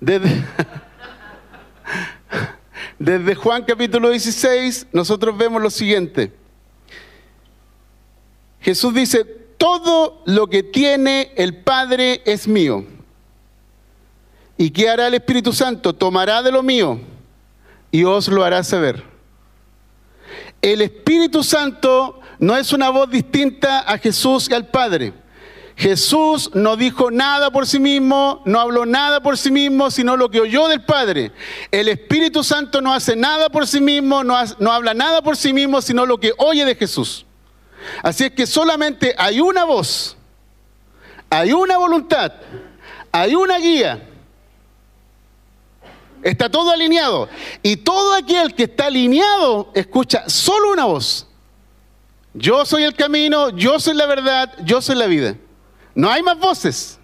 Desde, 0.00 0.30
desde 2.98 3.34
Juan 3.34 3.64
capítulo 3.64 4.10
16 4.10 4.88
nosotros 4.92 5.36
vemos 5.36 5.60
lo 5.60 5.70
siguiente. 5.70 6.32
Jesús 8.60 8.94
dice, 8.94 9.24
todo 9.24 10.22
lo 10.24 10.46
que 10.46 10.62
tiene 10.62 11.32
el 11.36 11.56
Padre 11.56 12.22
es 12.24 12.48
mío. 12.48 12.84
¿Y 14.56 14.70
qué 14.70 14.88
hará 14.88 15.08
el 15.08 15.14
Espíritu 15.14 15.52
Santo? 15.52 15.92
Tomará 15.92 16.42
de 16.42 16.52
lo 16.52 16.62
mío 16.62 17.00
y 17.90 18.04
os 18.04 18.28
lo 18.28 18.44
hará 18.44 18.62
saber. 18.62 19.02
El 20.62 20.80
Espíritu 20.80 21.42
Santo 21.42 22.20
no 22.38 22.56
es 22.56 22.72
una 22.72 22.90
voz 22.90 23.10
distinta 23.10 23.80
a 23.80 23.98
Jesús 23.98 24.48
y 24.50 24.54
al 24.54 24.68
Padre. 24.68 25.12
Jesús 25.76 26.50
no 26.54 26.76
dijo 26.76 27.10
nada 27.10 27.50
por 27.50 27.66
sí 27.66 27.80
mismo, 27.80 28.42
no 28.44 28.60
habló 28.60 28.86
nada 28.86 29.20
por 29.20 29.36
sí 29.36 29.50
mismo, 29.50 29.90
sino 29.90 30.16
lo 30.16 30.30
que 30.30 30.40
oyó 30.40 30.68
del 30.68 30.84
Padre. 30.84 31.32
El 31.70 31.88
Espíritu 31.88 32.44
Santo 32.44 32.80
no 32.80 32.92
hace 32.92 33.16
nada 33.16 33.48
por 33.48 33.66
sí 33.66 33.80
mismo, 33.80 34.22
no, 34.22 34.36
no, 34.60 34.72
habla 34.72 34.94
nada 34.94 35.20
por 35.20 35.36
sí 35.36 35.52
mismo, 35.52 35.82
sino 35.82 36.06
lo 36.06 36.18
que 36.20 36.32
oye 36.38 36.64
de 36.64 36.76
Jesús. 36.76 37.26
Así 38.02 38.24
es 38.24 38.30
que 38.30 38.46
solamente 38.46 39.14
hay 39.18 39.40
una 39.40 39.64
voz, 39.64 40.16
hay 41.28 41.52
una 41.52 41.76
voluntad, 41.76 42.32
hay 43.10 43.34
una 43.34 43.58
guía. 43.58 44.10
Está 46.22 46.48
todo 46.48 46.70
alineado. 46.70 47.28
Y 47.62 47.76
todo 47.76 48.14
aquel 48.14 48.54
que 48.54 48.62
está 48.62 48.86
alineado 48.86 49.70
escucha 49.74 50.28
solo 50.28 50.72
una 50.72 50.86
voz. 50.86 51.26
Yo 52.32 52.64
soy 52.64 52.84
el 52.84 52.94
camino, 52.94 53.50
yo 53.50 53.78
soy 53.78 53.94
la 53.94 54.06
verdad, 54.06 54.54
yo 54.64 54.80
soy 54.80 54.96
la 54.96 55.06
vida. 55.06 55.36
No 55.94 56.10
hay 56.10 56.22
más 56.22 56.38
voces. 56.38 56.98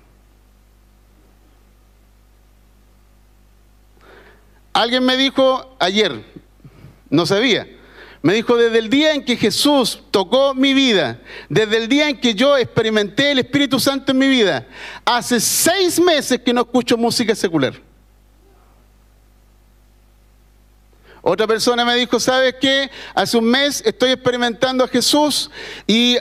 Alguien 4.73 5.05
me 5.05 5.17
dijo 5.17 5.77
ayer, 5.79 6.25
no 7.09 7.27
sabía, 7.27 7.67
me 8.23 8.35
dijo 8.35 8.57
desde 8.57 8.79
el 8.79 8.89
día 8.89 9.15
en 9.15 9.25
que 9.25 9.37
Jesús 9.37 10.03
tocó 10.11 10.55
mi 10.55 10.75
vida, 10.75 11.21
desde 11.49 11.77
el 11.77 11.89
día 11.89 12.09
en 12.09 12.21
que 12.21 12.35
yo 12.35 12.57
experimenté 12.57 13.33
el 13.33 13.41
Espíritu 13.41 13.81
Santo 13.81 14.13
en 14.13 14.19
mi 14.19 14.29
vida, 14.29 14.67
hace 15.05 15.41
seis 15.41 16.01
meses 16.01 16.41
que 16.41 16.53
no 16.53 16.63
escucho 16.63 16.97
música 16.97 17.35
secular. 17.35 17.75
Otra 21.23 21.47
persona 21.47 21.85
me 21.85 21.97
dijo, 21.97 22.19
¿sabes 22.19 22.55
qué? 22.61 22.91
Hace 23.15 23.37
un 23.37 23.45
mes 23.45 23.83
estoy 23.85 24.13
experimentando 24.13 24.85
a 24.85 24.89
Jesús 24.89 25.51
y 25.87 26.17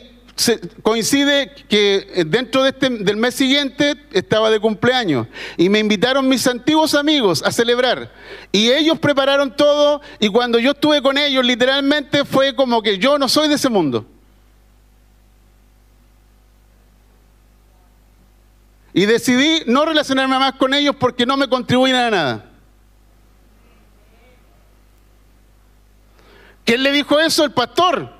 coincide 0.84 1.54
que 1.68 2.24
dentro 2.28 2.64
de 2.64 2.70
este, 2.70 2.90
del 2.90 3.18
mes 3.18 3.36
siguiente 3.36 3.96
estaba 4.12 4.50
de 4.50 4.60
cumpleaños 4.60 5.28
y 5.58 5.70
me 5.70 5.80
invitaron 5.80 6.28
mis 6.28 6.46
antiguos 6.48 6.96
amigos 6.96 7.44
a 7.44 7.52
celebrar 7.52 8.12
y 8.52 8.72
ellos 8.72 9.00
prepararon 9.00 9.56
todo 9.56 10.02
y 10.20 10.30
cuando 10.30 10.60
yo 10.60 10.72
estuve 10.72 11.02
con 11.02 11.18
ellos 11.18 11.46
literalmente 11.46 12.26
fue 12.26 12.56
como 12.56 12.82
que 12.82 12.98
yo 12.98 13.18
no 13.18 13.28
soy 13.28 13.48
de 13.48 13.56
ese 13.56 13.70
mundo. 13.70 14.06
Y 18.94 19.06
decidí 19.06 19.62
no 19.66 19.86
relacionarme 19.86 20.40
más 20.40 20.54
con 20.54 20.74
ellos 20.74 20.96
porque 21.00 21.26
no 21.26 21.38
me 21.38 21.48
contribuyen 21.48 21.96
a 21.96 22.10
nada. 22.10 22.46
¿Quién 26.66 26.84
le 26.84 26.92
dijo 26.92 27.20
eso? 27.20 27.44
El 27.44 27.52
pastor. 27.52 28.19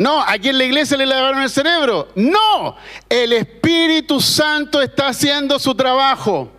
No, 0.00 0.22
aquí 0.26 0.48
en 0.48 0.56
la 0.56 0.64
iglesia 0.64 0.96
le 0.96 1.04
lavaron 1.04 1.42
el 1.42 1.50
cerebro. 1.50 2.08
No, 2.14 2.74
el 3.06 3.34
Espíritu 3.34 4.18
Santo 4.18 4.80
está 4.80 5.08
haciendo 5.08 5.58
su 5.58 5.74
trabajo. 5.74 6.50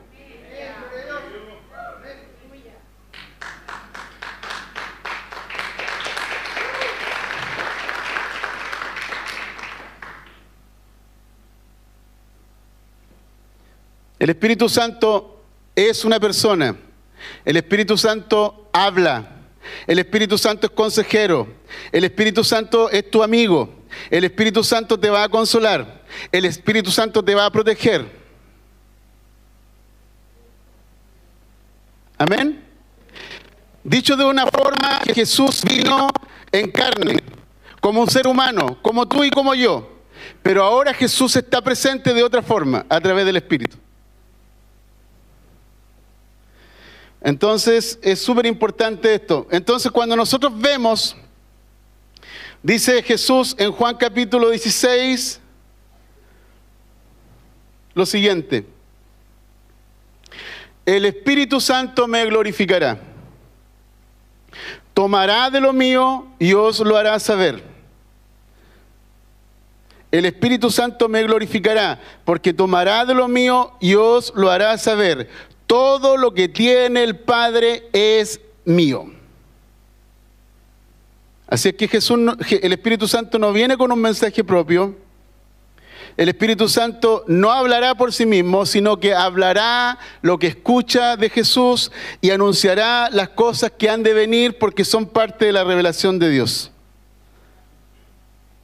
El 14.20 14.30
Espíritu 14.30 14.70
Santo 14.70 15.44
es 15.76 16.06
una 16.06 16.20
persona. 16.20 16.76
El 17.44 17.58
Espíritu 17.58 17.98
Santo 17.98 18.70
habla. 18.72 19.41
El 19.88 20.00
Espíritu 20.00 20.38
Santo 20.38 20.68
es 20.68 20.74
consejero. 20.74 21.48
El 21.92 22.04
Espíritu 22.04 22.44
Santo 22.44 22.90
es 22.90 23.10
tu 23.10 23.24
amigo. 23.24 23.70
El 24.10 24.24
Espíritu 24.24 24.64
Santo 24.64 25.00
te 25.00 25.10
va 25.10 25.24
a 25.24 25.30
consolar. 25.30 26.04
El 26.32 26.46
Espíritu 26.46 26.92
Santo 26.92 27.24
te 27.24 27.36
va 27.36 27.46
a 27.46 27.52
proteger. 27.52 28.06
Amén. 32.18 32.64
Dicho 33.84 34.16
de 34.16 34.26
una 34.26 34.46
forma, 34.46 35.00
Jesús 35.14 35.64
vino 35.64 36.08
en 36.52 36.70
carne, 36.70 37.18
como 37.80 38.02
un 38.02 38.10
ser 38.10 38.28
humano, 38.28 38.78
como 38.82 39.08
tú 39.08 39.24
y 39.24 39.32
como 39.32 39.56
yo. 39.56 39.90
Pero 40.44 40.64
ahora 40.64 40.94
Jesús 40.94 41.36
está 41.36 41.62
presente 41.62 42.14
de 42.14 42.24
otra 42.24 42.44
forma, 42.44 42.86
a 42.88 43.02
través 43.02 43.26
del 43.26 43.38
Espíritu. 43.38 43.78
Entonces 47.22 48.00
es 48.02 48.20
súper 48.20 48.48
importante 48.48 49.14
esto. 49.14 49.48
Entonces 49.52 49.92
cuando 49.92 50.16
nosotros 50.16 50.52
vemos, 50.60 51.16
dice 52.64 53.04
Jesús 53.04 53.56
en 53.60 53.72
Juan 53.72 53.96
capítulo 53.96 54.50
16, 54.50 55.40
lo 57.94 58.06
siguiente, 58.08 58.66
el 60.84 61.06
Espíritu 61.06 61.62
Santo 61.62 62.08
me 62.08 62.26
glorificará, 62.26 63.00
tomará 64.96 65.52
de 65.52 65.62
lo 65.62 65.74
mío 65.74 66.28
y 66.40 66.54
os 66.54 66.80
lo 66.80 66.98
hará 66.98 67.20
saber. 67.20 67.70
El 70.10 70.26
Espíritu 70.26 70.70
Santo 70.70 71.08
me 71.08 71.24
glorificará, 71.24 72.02
porque 72.26 72.52
tomará 72.52 73.06
de 73.06 73.14
lo 73.14 73.30
mío 73.30 73.74
y 73.80 73.96
os 73.96 74.34
lo 74.36 74.50
hará 74.50 74.78
saber 74.78 75.30
todo 75.72 76.18
lo 76.18 76.34
que 76.34 76.50
tiene 76.50 77.02
el 77.02 77.16
Padre 77.16 77.88
es 77.94 78.42
mío. 78.66 79.06
Así 81.48 81.70
es 81.70 81.76
que 81.76 81.88
Jesús, 81.88 82.20
el 82.62 82.74
Espíritu 82.74 83.08
Santo 83.08 83.40
no 83.40 83.54
viene 83.54 83.78
con 83.78 83.90
un 83.90 84.02
mensaje 84.02 84.44
propio. 84.44 84.98
El 86.18 86.28
Espíritu 86.28 86.68
Santo 86.68 87.24
no 87.26 87.52
hablará 87.54 87.96
por 87.96 88.12
sí 88.12 88.26
mismo, 88.26 88.66
sino 88.66 89.00
que 89.00 89.16
hablará 89.16 89.98
lo 90.22 90.38
que 90.38 90.48
escucha 90.48 91.16
de 91.16 91.30
Jesús 91.30 91.90
y 92.20 92.32
anunciará 92.32 93.10
las 93.10 93.30
cosas 93.30 93.72
que 93.72 93.90
han 93.90 94.04
de 94.04 94.14
venir 94.14 94.60
porque 94.60 94.84
son 94.84 95.06
parte 95.06 95.46
de 95.46 95.54
la 95.54 95.64
revelación 95.64 96.20
de 96.20 96.32
Dios. 96.32 96.70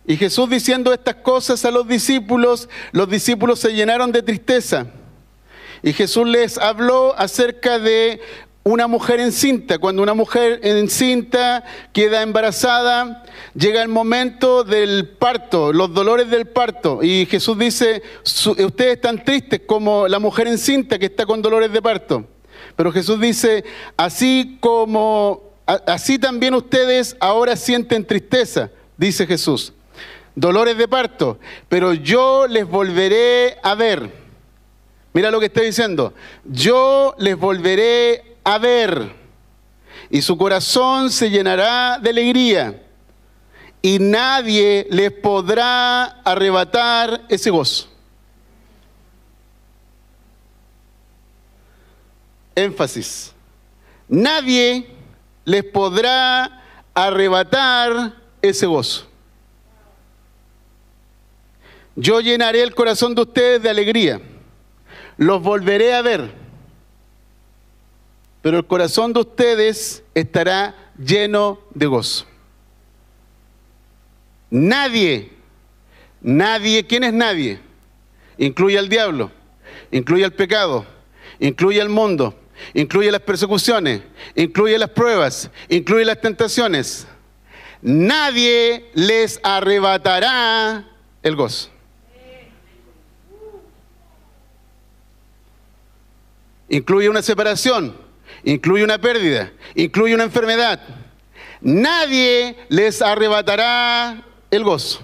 Y 0.06 0.18
Jesús 0.18 0.50
diciendo 0.50 0.92
estas 0.92 1.16
cosas 1.16 1.64
a 1.64 1.72
los 1.72 1.88
discípulos, 1.88 2.68
los 2.92 3.10
discípulos 3.10 3.60
se 3.60 3.74
llenaron 3.74 4.12
de 4.12 4.24
tristeza. 4.24 4.88
Y 5.84 5.94
Jesús 5.94 6.28
les 6.28 6.58
habló 6.58 7.18
acerca 7.18 7.80
de 7.80 8.22
una 8.68 8.88
mujer 8.88 9.20
encinta. 9.20 9.78
Cuando 9.78 10.04
una 10.04 10.14
mujer 10.14 10.60
encinta 10.64 11.64
queda 11.94 12.22
embarazada, 12.22 13.24
llega 13.56 13.82
el 13.82 13.88
momento 13.88 14.64
del 14.64 15.08
parto, 15.08 15.72
los 15.72 15.94
dolores 15.94 16.30
del 16.30 16.48
parto. 16.48 17.00
Y 17.02 17.26
Jesús 17.28 17.58
dice, 17.58 18.02
ustedes 18.24 18.96
están 18.96 19.24
tristes 19.24 19.62
como 19.66 20.08
la 20.08 20.20
mujer 20.20 20.48
encinta 20.48 21.00
que 21.00 21.06
está 21.06 21.26
con 21.26 21.42
dolores 21.42 21.72
de 21.72 21.82
parto. 21.82 22.26
Pero 22.76 22.92
Jesús 22.92 23.20
dice, 23.22 23.64
así 23.96 24.58
como, 24.60 25.54
así 25.66 26.20
también 26.20 26.54
ustedes 26.54 27.16
ahora 27.20 27.56
sienten 27.56 28.06
tristeza, 28.06 28.70
dice 28.98 29.26
Jesús. 29.26 29.74
Dolores 30.36 30.78
de 30.78 30.88
parto, 30.88 31.40
pero 31.68 31.94
yo 31.94 32.46
les 32.48 32.68
volveré 32.68 33.58
a 33.64 33.74
ver 33.74 34.27
Mira 35.18 35.32
lo 35.32 35.40
que 35.40 35.48
está 35.48 35.62
diciendo. 35.62 36.14
Yo 36.46 37.16
les 37.18 37.36
volveré 37.36 38.38
a 38.44 38.60
ver 38.60 39.16
y 40.12 40.22
su 40.22 40.38
corazón 40.38 41.10
se 41.10 41.32
llenará 41.32 41.98
de 41.98 42.12
alegría 42.12 42.84
y 43.82 43.98
nadie 43.98 44.86
les 44.92 45.12
podrá 45.12 46.22
arrebatar 46.22 47.26
ese 47.30 47.50
gozo. 47.50 47.90
Énfasis. 52.54 53.34
Nadie 54.08 54.88
les 55.46 55.64
podrá 55.64 56.62
arrebatar 56.94 58.14
ese 58.40 58.68
gozo. 58.68 59.08
Yo 61.96 62.22
llenaré 62.22 62.62
el 62.62 62.76
corazón 62.76 63.16
de 63.16 63.22
ustedes 63.24 63.64
de 63.64 63.70
alegría 63.72 64.22
los 65.18 65.42
volveré 65.42 65.94
a 65.94 66.02
ver, 66.02 66.32
pero 68.42 68.58
el 68.60 68.66
corazón 68.66 69.14
de 69.14 69.22
ustedes 69.22 70.04
estará 70.14 70.76
lleno 70.98 71.60
de 71.74 71.86
gozo. 71.88 72.26
Nadie, 74.50 75.32
nadie, 76.22 76.86
¿quién 76.86 77.04
es 77.04 77.14
nadie? 77.14 77.60
Incluye 78.38 78.78
al 78.78 78.88
diablo, 78.88 79.32
incluye 79.92 80.24
al 80.24 80.34
pecado, 80.34 80.86
incluye 81.40 81.82
al 81.82 81.90
mundo, 81.90 82.40
incluye 82.74 83.12
las 83.12 83.22
persecuciones, 83.22 84.02
incluye 84.36 84.78
las 84.78 84.90
pruebas, 84.92 85.50
incluye 85.68 86.06
las 86.06 86.22
tentaciones. 86.22 87.08
Nadie 87.82 88.90
les 88.94 89.40
arrebatará 89.44 90.88
el 91.24 91.36
gozo. 91.36 91.70
Incluye 96.70 97.10
una 97.10 97.22
separación, 97.22 97.96
incluye 98.44 98.84
una 98.84 99.00
pérdida, 99.00 99.52
incluye 99.76 100.14
una 100.14 100.26
enfermedad. 100.26 100.82
Nadie 101.62 102.56
les 102.70 103.02
arrebatará 103.02 104.24
el 104.52 104.64
gozo. 104.64 105.00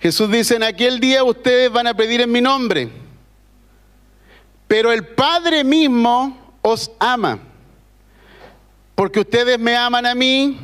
Jesús 0.00 0.30
dice, 0.30 0.56
en 0.56 0.62
aquel 0.62 0.98
día 0.98 1.22
ustedes 1.24 1.70
van 1.70 1.86
a 1.86 1.94
pedir 1.94 2.22
en 2.22 2.32
mi 2.32 2.40
nombre, 2.40 2.88
pero 4.66 4.92
el 4.92 5.06
Padre 5.06 5.62
mismo 5.62 6.56
os 6.62 6.90
ama, 6.98 7.38
porque 8.94 9.20
ustedes 9.20 9.58
me 9.58 9.76
aman 9.76 10.06
a 10.06 10.14
mí 10.14 10.58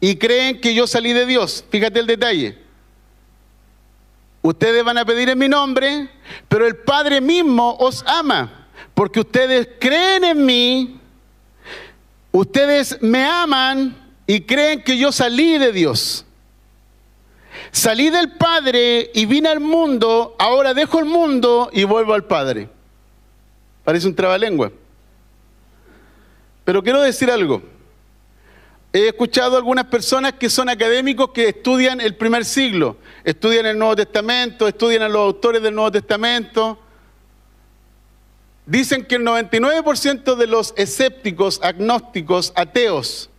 y 0.00 0.16
creen 0.16 0.60
que 0.60 0.74
yo 0.74 0.86
salí 0.86 1.12
de 1.12 1.26
Dios. 1.26 1.64
Fíjate 1.70 2.00
el 2.00 2.06
detalle. 2.06 2.58
Ustedes 4.42 4.84
van 4.84 4.98
a 4.98 5.04
pedir 5.04 5.28
en 5.28 5.38
mi 5.38 5.48
nombre, 5.48 6.08
pero 6.48 6.66
el 6.66 6.76
Padre 6.76 7.20
mismo 7.20 7.76
os 7.80 8.04
ama, 8.06 8.68
porque 8.94 9.20
ustedes 9.20 9.68
creen 9.80 10.24
en 10.24 10.46
mí, 10.46 11.00
ustedes 12.30 13.02
me 13.02 13.24
aman 13.24 13.96
y 14.26 14.42
creen 14.42 14.82
que 14.84 14.96
yo 14.96 15.10
salí 15.10 15.58
de 15.58 15.72
Dios. 15.72 16.24
Salí 17.72 18.10
del 18.10 18.32
Padre 18.32 19.10
y 19.14 19.26
vine 19.26 19.48
al 19.48 19.60
mundo, 19.60 20.36
ahora 20.38 20.74
dejo 20.74 20.98
el 20.98 21.06
mundo 21.06 21.68
y 21.72 21.84
vuelvo 21.84 22.14
al 22.14 22.24
Padre. 22.24 22.68
Parece 23.84 24.06
un 24.06 24.14
trabalengua. 24.14 24.70
Pero 26.64 26.82
quiero 26.82 27.02
decir 27.02 27.30
algo. 27.30 27.62
He 28.92 29.08
escuchado 29.08 29.56
algunas 29.56 29.86
personas 29.86 30.34
que 30.34 30.48
son 30.48 30.68
académicos 30.68 31.30
que 31.30 31.48
estudian 31.48 32.00
el 32.00 32.14
primer 32.14 32.44
siglo, 32.44 32.96
estudian 33.24 33.66
el 33.66 33.78
Nuevo 33.78 33.96
Testamento, 33.96 34.66
estudian 34.66 35.02
a 35.02 35.08
los 35.08 35.22
autores 35.22 35.62
del 35.62 35.74
Nuevo 35.74 35.92
Testamento. 35.92 36.78
Dicen 38.64 39.04
que 39.04 39.16
el 39.16 39.22
99% 39.22 40.34
de 40.34 40.46
los 40.46 40.72
escépticos, 40.76 41.60
agnósticos, 41.62 42.52
ateos, 42.56 43.30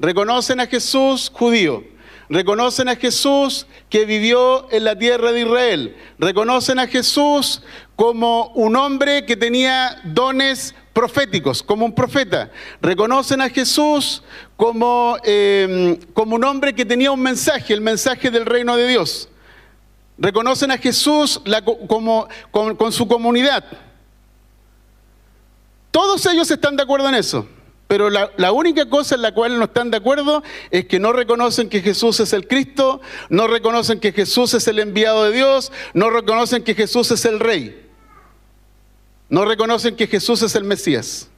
reconocen 0.00 0.60
a 0.60 0.66
Jesús 0.66 1.30
judío 1.32 1.84
Reconocen 2.30 2.88
a 2.88 2.96
Jesús 2.96 3.66
que 3.88 4.04
vivió 4.04 4.70
en 4.70 4.84
la 4.84 4.98
tierra 4.98 5.32
de 5.32 5.40
Israel. 5.40 5.96
Reconocen 6.18 6.78
a 6.78 6.86
Jesús 6.86 7.62
como 7.96 8.48
un 8.48 8.76
hombre 8.76 9.24
que 9.24 9.36
tenía 9.36 10.00
dones 10.04 10.74
proféticos, 10.98 11.62
como 11.62 11.86
un 11.86 11.94
profeta. 11.94 12.50
Reconocen 12.82 13.40
a 13.40 13.48
Jesús 13.48 14.20
como, 14.56 15.16
em, 15.22 15.96
como 16.12 16.34
un 16.34 16.42
hombre 16.42 16.74
que 16.74 16.84
tenía 16.84 17.12
un 17.12 17.22
mensaje, 17.22 17.72
el 17.72 17.80
mensaje 17.80 18.32
del 18.32 18.44
reino 18.44 18.76
de 18.76 18.88
Dios. 18.88 19.28
Reconocen 20.18 20.72
a 20.72 20.76
Jesús 20.76 21.40
como, 21.86 22.26
con 22.50 22.90
su 22.90 23.06
comunidad. 23.06 23.64
Todos 25.92 26.26
ellos 26.26 26.50
están 26.50 26.74
de 26.74 26.82
acuerdo 26.82 27.08
en 27.08 27.14
eso. 27.14 27.46
Pero 27.86 28.10
la, 28.10 28.52
única 28.52 28.90
cosa 28.90 29.14
en 29.14 29.22
la 29.22 29.32
cual 29.32 29.56
no 29.56 29.66
están 29.66 29.92
de 29.92 29.98
acuerdo 29.98 30.42
es 30.72 30.86
que 30.86 30.98
no 30.98 31.12
reconocen 31.12 31.68
que 31.68 31.80
Jesús 31.80 32.18
es 32.18 32.32
el 32.32 32.48
Cristo, 32.48 33.00
no 33.28 33.46
reconocen 33.46 34.00
que 34.00 34.10
Jesús 34.10 34.52
es 34.52 34.66
el 34.66 34.80
enviado 34.80 35.22
de 35.22 35.32
Dios, 35.32 35.70
no 35.94 36.10
reconocen 36.10 36.64
que 36.64 36.74
Jesús 36.74 37.12
es 37.12 37.24
el 37.24 37.38
Rey, 37.38 37.87
no 39.28 39.44
reconocen 39.44 39.96
que 39.96 40.06
Jesús 40.06 40.42
es 40.42 40.54
el 40.54 40.64
Mesías. 40.64 41.28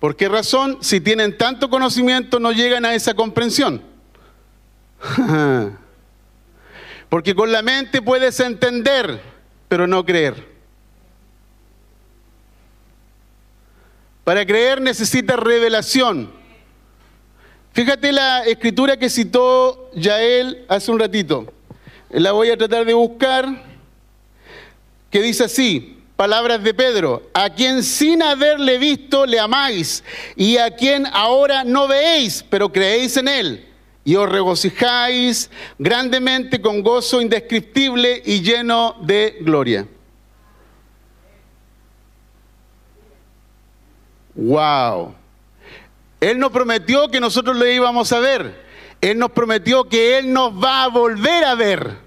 ¿Por 0.00 0.14
qué 0.16 0.28
razón? 0.28 0.78
Si 0.82 1.00
tienen 1.00 1.38
tanto 1.38 1.70
conocimiento 1.70 2.38
no 2.38 2.52
llegan 2.52 2.84
a 2.84 2.94
esa 2.94 3.14
comprensión. 3.14 3.82
Porque 7.08 7.34
con 7.34 7.50
la 7.52 7.62
mente 7.62 8.02
puedes 8.02 8.38
entender, 8.40 9.20
pero 9.68 9.86
no 9.86 10.04
creer. 10.04 10.56
Para 14.24 14.44
creer 14.44 14.80
necesita 14.80 15.36
revelación. 15.36 16.32
Fíjate 17.72 18.10
la 18.10 18.44
escritura 18.44 18.96
que 18.96 19.08
citó 19.08 19.90
Yael 19.94 20.64
hace 20.68 20.90
un 20.90 20.98
ratito. 20.98 21.52
La 22.10 22.32
voy 22.32 22.50
a 22.50 22.56
tratar 22.56 22.84
de 22.84 22.94
buscar, 22.94 23.65
que 25.10 25.22
dice 25.22 25.44
así, 25.44 25.98
palabras 26.16 26.62
de 26.62 26.74
Pedro, 26.74 27.30
a 27.34 27.50
quien 27.50 27.82
sin 27.82 28.22
haberle 28.22 28.78
visto 28.78 29.26
le 29.26 29.38
amáis, 29.38 30.02
y 30.34 30.56
a 30.56 30.70
quien 30.74 31.06
ahora 31.12 31.64
no 31.64 31.88
veéis, 31.88 32.44
pero 32.48 32.72
creéis 32.72 33.16
en 33.16 33.28
él, 33.28 33.68
y 34.04 34.16
os 34.16 34.28
regocijáis 34.28 35.50
grandemente 35.78 36.60
con 36.60 36.82
gozo 36.82 37.20
indescriptible 37.20 38.22
y 38.24 38.40
lleno 38.40 38.96
de 39.02 39.38
gloria. 39.40 39.86
Wow. 44.36 45.14
Él 46.20 46.38
nos 46.38 46.52
prometió 46.52 47.08
que 47.08 47.20
nosotros 47.20 47.56
le 47.56 47.74
íbamos 47.74 48.12
a 48.12 48.20
ver. 48.20 48.64
Él 49.00 49.18
nos 49.18 49.30
prometió 49.30 49.84
que 49.84 50.18
Él 50.18 50.32
nos 50.32 50.52
va 50.52 50.84
a 50.84 50.88
volver 50.88 51.44
a 51.44 51.54
ver. 51.54 52.05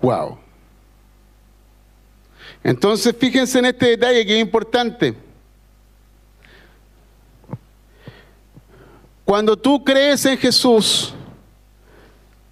Wow. 0.00 0.38
Entonces 2.62 3.14
fíjense 3.18 3.58
en 3.58 3.66
este 3.66 3.86
detalle 3.86 4.24
que 4.26 4.36
es 4.36 4.40
importante. 4.40 5.14
Cuando 9.24 9.56
tú 9.56 9.84
crees 9.84 10.24
en 10.26 10.36
Jesús, 10.38 11.14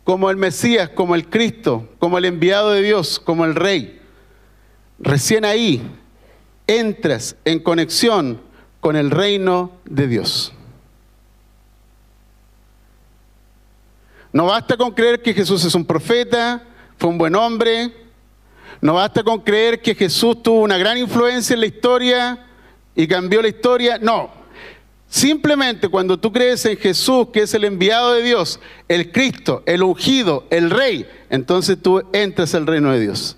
como 0.09 0.31
el 0.31 0.39
Mesías, 0.39 0.89
como 0.89 1.15
el 1.15 1.29
Cristo, 1.29 1.87
como 1.99 2.17
el 2.17 2.25
enviado 2.25 2.71
de 2.71 2.81
Dios, 2.81 3.21
como 3.21 3.45
el 3.45 3.55
Rey. 3.55 4.01
Recién 4.99 5.45
ahí 5.45 5.83
entras 6.67 7.37
en 7.45 7.59
conexión 7.61 8.41
con 8.81 8.97
el 8.97 9.11
reino 9.11 9.71
de 9.85 10.07
Dios. 10.07 10.55
No 14.33 14.47
basta 14.47 14.79
con 14.79 14.93
creer 14.93 15.21
que 15.21 15.35
Jesús 15.35 15.63
es 15.67 15.75
un 15.75 15.85
profeta, 15.85 16.63
fue 16.99 17.11
un 17.11 17.19
buen 17.19 17.35
hombre. 17.35 17.93
No 18.81 18.95
basta 18.95 19.23
con 19.23 19.41
creer 19.41 19.81
que 19.81 19.95
Jesús 19.95 20.43
tuvo 20.43 20.61
una 20.61 20.79
gran 20.79 20.99
influencia 20.99 21.55
en 21.55 21.61
la 21.61 21.67
historia 21.67 22.47
y 22.95 23.09
cambió 23.09 23.43
la 23.43 23.49
historia. 23.49 23.99
No, 23.99 24.39
Simplemente 25.09 25.89
cuando 25.89 26.19
tú 26.21 26.31
crees 26.31 26.67
en 26.67 26.77
Jesús, 26.77 27.29
que 27.33 27.41
es 27.41 27.55
el 27.55 27.65
enviado 27.65 28.13
de 28.13 28.23
Dios, 28.23 28.61
el 28.89 29.11
Cristo, 29.11 29.63
el 29.65 29.83
ungido, 29.83 30.47
el 30.51 30.71
Rey, 30.71 31.09
entonces 31.31 31.79
tú 31.81 32.03
entras 32.13 32.55
al 32.55 32.67
reino 32.67 32.93
de 32.93 33.01
Dios. 33.01 33.37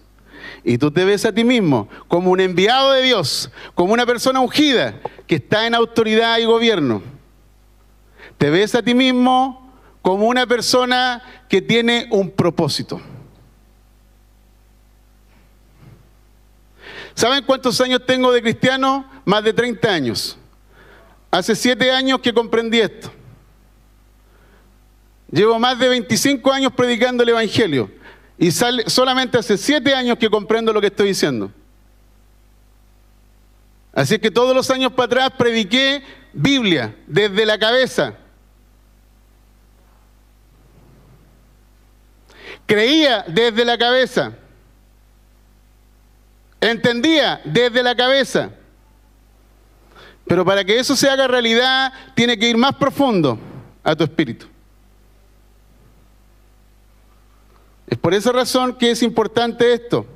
Y 0.64 0.78
tú 0.78 0.90
te 0.90 1.04
ves 1.04 1.24
a 1.24 1.32
ti 1.32 1.44
mismo 1.44 1.88
como 2.08 2.32
un 2.32 2.40
enviado 2.40 2.92
de 2.92 3.02
Dios, 3.02 3.50
como 3.74 3.92
una 3.92 4.04
persona 4.04 4.40
ungida 4.40 5.00
que 5.28 5.36
está 5.36 5.66
en 5.66 5.76
autoridad 5.76 6.38
y 6.38 6.44
gobierno. 6.44 7.02
Te 8.36 8.50
ves 8.50 8.74
a 8.74 8.82
ti 8.82 8.92
mismo 8.92 9.72
como 10.02 10.26
una 10.26 10.46
persona 10.46 11.22
que 11.48 11.62
tiene 11.62 12.08
un 12.10 12.30
propósito. 12.30 13.00
¿Saben 17.20 17.44
cuántos 17.44 17.78
años 17.82 18.00
tengo 18.06 18.32
de 18.32 18.40
cristiano? 18.40 19.04
Más 19.26 19.44
de 19.44 19.52
30 19.52 19.92
años. 19.92 20.38
Hace 21.30 21.54
siete 21.54 21.90
años 21.90 22.18
que 22.20 22.32
comprendí 22.32 22.80
esto. 22.80 23.12
Llevo 25.30 25.58
más 25.58 25.78
de 25.78 25.90
25 25.90 26.50
años 26.50 26.72
predicando 26.72 27.22
el 27.22 27.28
Evangelio 27.28 27.90
y 28.38 28.50
solamente 28.50 29.36
hace 29.36 29.58
siete 29.58 29.94
años 29.94 30.16
que 30.16 30.30
comprendo 30.30 30.72
lo 30.72 30.80
que 30.80 30.86
estoy 30.86 31.08
diciendo. 31.08 31.52
Así 33.92 34.18
que 34.18 34.30
todos 34.30 34.56
los 34.56 34.70
años 34.70 34.90
para 34.92 35.04
atrás 35.04 35.32
prediqué 35.36 36.02
Biblia 36.32 36.96
desde 37.06 37.44
la 37.44 37.58
cabeza. 37.58 38.14
Creía 42.64 43.26
desde 43.28 43.62
la 43.66 43.76
cabeza. 43.76 44.38
Entendía 46.60 47.40
desde 47.44 47.82
la 47.82 47.94
cabeza. 47.94 48.50
Pero 50.26 50.44
para 50.44 50.64
que 50.64 50.78
eso 50.78 50.94
se 50.94 51.08
haga 51.08 51.26
realidad, 51.26 51.92
tiene 52.14 52.38
que 52.38 52.48
ir 52.48 52.56
más 52.56 52.74
profundo 52.76 53.38
a 53.82 53.96
tu 53.96 54.04
espíritu. 54.04 54.46
Es 57.88 57.98
por 57.98 58.14
esa 58.14 58.30
razón 58.30 58.74
que 58.74 58.92
es 58.92 59.02
importante 59.02 59.72
esto. 59.72 60.06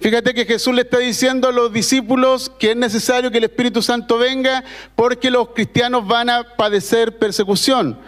Fíjate 0.00 0.32
que 0.32 0.44
Jesús 0.44 0.74
le 0.74 0.82
está 0.82 0.98
diciendo 0.98 1.48
a 1.48 1.52
los 1.52 1.72
discípulos 1.72 2.52
que 2.58 2.72
es 2.72 2.76
necesario 2.76 3.30
que 3.30 3.38
el 3.38 3.44
Espíritu 3.44 3.82
Santo 3.82 4.18
venga 4.18 4.62
porque 4.94 5.30
los 5.30 5.48
cristianos 5.48 6.06
van 6.06 6.30
a 6.30 6.56
padecer 6.56 7.18
persecución. 7.18 7.98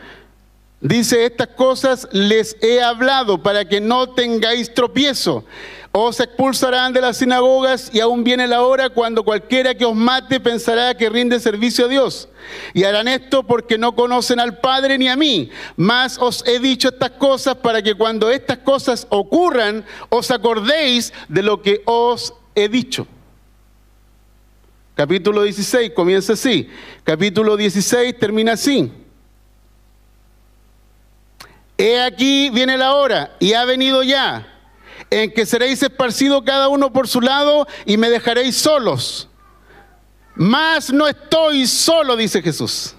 Dice, 0.81 1.27
estas 1.27 1.49
cosas 1.49 2.09
les 2.11 2.57
he 2.63 2.81
hablado 2.81 3.43
para 3.43 3.67
que 3.67 3.83
no 3.83 4.11
tengáis 4.15 4.73
tropiezo. 4.73 5.45
Os 5.93 6.21
expulsarán 6.21 6.93
de 6.93 7.01
las 7.01 7.19
sinagogas 7.19 7.91
y 7.93 8.01
aún 8.01 8.25
viene 8.25 8.47
la 8.47 8.63
hora 8.63 8.91
cuando 8.91 9.25
cualquiera 9.25 9.75
que 9.75 9.85
os 9.85 9.95
mate 9.95 10.41
pensará 10.41 10.97
que 10.97 11.11
rinde 11.11 11.39
servicio 11.41 11.85
a 11.85 11.89
Dios. 11.89 12.29
Y 12.73 12.85
harán 12.85 13.09
esto 13.09 13.43
porque 13.43 13.77
no 13.77 13.95
conocen 13.95 14.41
al 14.41 14.59
Padre 14.59 14.97
ni 14.97 15.09
a 15.09 15.17
mí. 15.17 15.51
Mas 15.77 16.17
os 16.19 16.47
he 16.47 16.61
dicho 16.61 16.89
estas 16.89 17.11
cosas 17.11 17.57
para 17.57 17.83
que 17.83 17.95
cuando 17.95 18.31
estas 18.31 18.59
cosas 18.59 19.07
ocurran 19.11 19.85
os 20.09 20.31
acordéis 20.31 21.13
de 21.29 21.43
lo 21.43 21.61
que 21.61 21.83
os 21.85 22.33
he 22.55 22.69
dicho. 22.69 23.07
Capítulo 24.95 25.43
16 25.43 25.91
comienza 25.91 26.35
así. 26.35 26.71
Capítulo 27.05 27.57
16 27.57 28.19
termina 28.19 28.53
así. 28.53 28.91
He 31.81 31.99
aquí 31.99 32.51
viene 32.51 32.77
la 32.77 32.93
hora 32.93 33.35
y 33.41 33.55
ha 33.55 33.65
venido 33.65 34.03
ya 34.03 34.47
en 35.09 35.33
que 35.33 35.47
seréis 35.47 35.83
esparcidos 35.83 36.43
cada 36.45 36.69
uno 36.69 36.93
por 36.93 37.09
su 37.09 37.23
lado 37.23 37.67
y 37.87 37.97
me 37.97 38.11
dejaréis 38.11 38.55
solos. 38.57 39.31
Mas 40.35 40.93
no 40.93 41.09
estoy 41.09 41.67
solo, 41.67 42.17
dice 42.17 42.43
Jesús. 42.43 42.95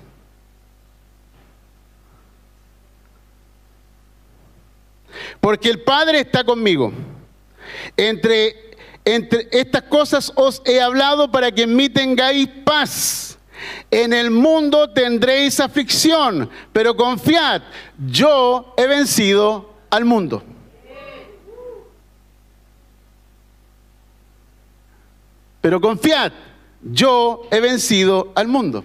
Porque 5.39 5.69
el 5.69 5.83
Padre 5.83 6.21
está 6.21 6.43
conmigo. 6.43 6.91
Entre, 7.95 8.71
entre 9.05 9.47
estas 9.51 9.83
cosas 9.83 10.33
os 10.35 10.59
he 10.65 10.81
hablado 10.81 11.29
para 11.29 11.51
que 11.51 11.61
en 11.61 11.75
mí 11.75 11.87
tengáis 11.87 12.47
paz. 12.65 13.30
En 13.89 14.13
el 14.13 14.31
mundo 14.31 14.89
tendréis 14.89 15.59
aflicción, 15.59 16.49
pero 16.71 16.95
confiad, 16.95 17.61
yo 18.07 18.73
he 18.77 18.87
vencido 18.87 19.73
al 19.89 20.05
mundo. 20.05 20.43
Pero 25.61 25.79
confiad, 25.79 26.31
yo 26.81 27.47
he 27.51 27.59
vencido 27.59 28.31
al 28.35 28.47
mundo. 28.47 28.83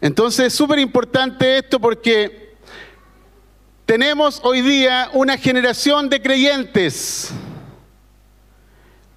Entonces 0.00 0.46
es 0.46 0.54
súper 0.54 0.78
importante 0.78 1.58
esto 1.58 1.80
porque 1.80 2.54
tenemos 3.84 4.40
hoy 4.42 4.62
día 4.62 5.10
una 5.12 5.36
generación 5.36 6.08
de 6.08 6.20
creyentes 6.22 7.30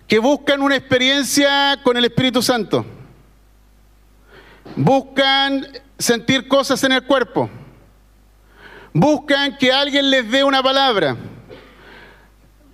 que 0.08 0.20
buscan 0.20 0.62
una 0.62 0.76
experiencia 0.76 1.80
con 1.84 1.96
el 1.96 2.06
Espíritu 2.06 2.42
Santo. 2.42 2.86
Buscan 4.76 5.68
sentir 5.98 6.48
cosas 6.48 6.84
en 6.84 6.94
el 6.94 7.04
cuerpo. 7.04 7.50
Buscan 8.94 9.58
que 9.58 9.72
alguien 9.72 10.10
les 10.10 10.30
dé 10.30 10.44
una 10.44 10.64
palabra 10.64 11.16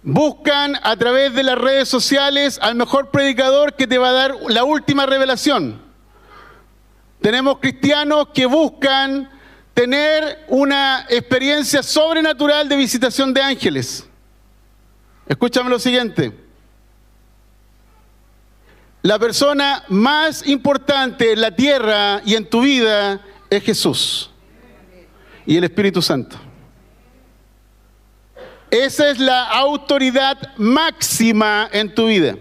Buscan 0.07 0.77
a 0.83 0.95
través 0.97 1.33
de 1.33 1.41
las 1.41 1.57
redes 1.57 1.89
sociales 1.89 2.59
al 2.61 2.75
mejor 2.75 3.09
predicador 3.09 3.73
que 3.73 3.87
te 3.87 3.97
va 3.97 4.09
a 4.09 4.13
dar 4.13 4.35
la 4.49 4.63
última 4.63 5.07
revelación. 5.07 5.81
Tenemos 7.21 7.57
cristianos 7.57 8.27
que 8.31 8.45
buscan 8.45 9.27
tener 9.73 10.45
una 10.47 11.07
experiencia 11.09 11.81
sobrenatural 11.81 12.69
de 12.69 12.75
visitación 12.75 13.33
de 13.33 13.41
ángeles. 13.41 14.07
Escúchame 15.27 15.71
lo 15.71 15.79
siguiente. 15.79 16.31
La 19.05 19.19
persona 19.19 19.83
más 19.89 20.47
importante 20.47 21.33
en 21.33 21.41
la 21.41 21.55
tierra 21.55 22.23
y 22.25 22.33
en 22.33 22.49
tu 22.49 22.61
vida 22.61 23.21
es 23.51 23.61
Jesús 23.61 24.31
y 25.45 25.55
el 25.57 25.63
Espíritu 25.63 26.01
Santo. 26.01 26.37
Esa 28.71 29.11
es 29.11 29.19
la 29.19 29.43
autoridad 29.43 30.55
máxima 30.57 31.69
en 31.71 31.93
tu 31.93 32.07
vida. 32.07 32.35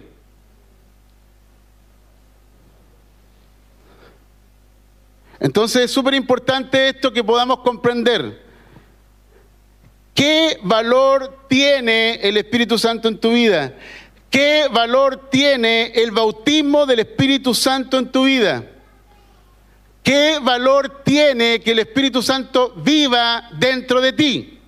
Entonces 5.40 5.82
es 5.82 5.90
súper 5.90 6.14
importante 6.14 6.88
esto 6.88 7.12
que 7.12 7.22
podamos 7.22 7.58
comprender. 7.58 8.42
¿Qué 10.14 10.58
valor 10.62 11.40
tiene 11.46 12.14
el 12.22 12.38
Espíritu 12.38 12.78
Santo 12.78 13.08
en 13.08 13.18
tu 13.18 13.32
vida? 13.32 13.74
¿Qué 14.34 14.66
valor 14.68 15.30
tiene 15.30 15.92
el 15.94 16.10
bautismo 16.10 16.86
del 16.86 16.98
Espíritu 16.98 17.54
Santo 17.54 18.00
en 18.00 18.10
tu 18.10 18.24
vida? 18.24 18.68
¿Qué 20.02 20.40
valor 20.42 21.04
tiene 21.04 21.60
que 21.60 21.70
el 21.70 21.78
Espíritu 21.78 22.20
Santo 22.20 22.72
viva 22.74 23.48
dentro 23.52 24.00
de 24.00 24.12
ti? 24.12 24.58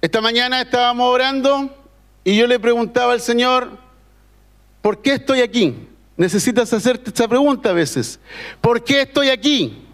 Esta 0.00 0.20
mañana 0.20 0.60
estábamos 0.60 1.06
orando 1.06 1.72
y 2.24 2.36
yo 2.36 2.48
le 2.48 2.58
preguntaba 2.58 3.12
al 3.12 3.20
Señor, 3.20 3.78
¿por 4.82 5.00
qué 5.00 5.12
estoy 5.12 5.40
aquí? 5.40 5.86
Necesitas 6.16 6.72
hacerte 6.72 7.10
esta 7.10 7.28
pregunta 7.28 7.70
a 7.70 7.74
veces. 7.74 8.18
¿Por 8.60 8.82
qué 8.82 9.02
estoy 9.02 9.28
aquí? 9.28 9.84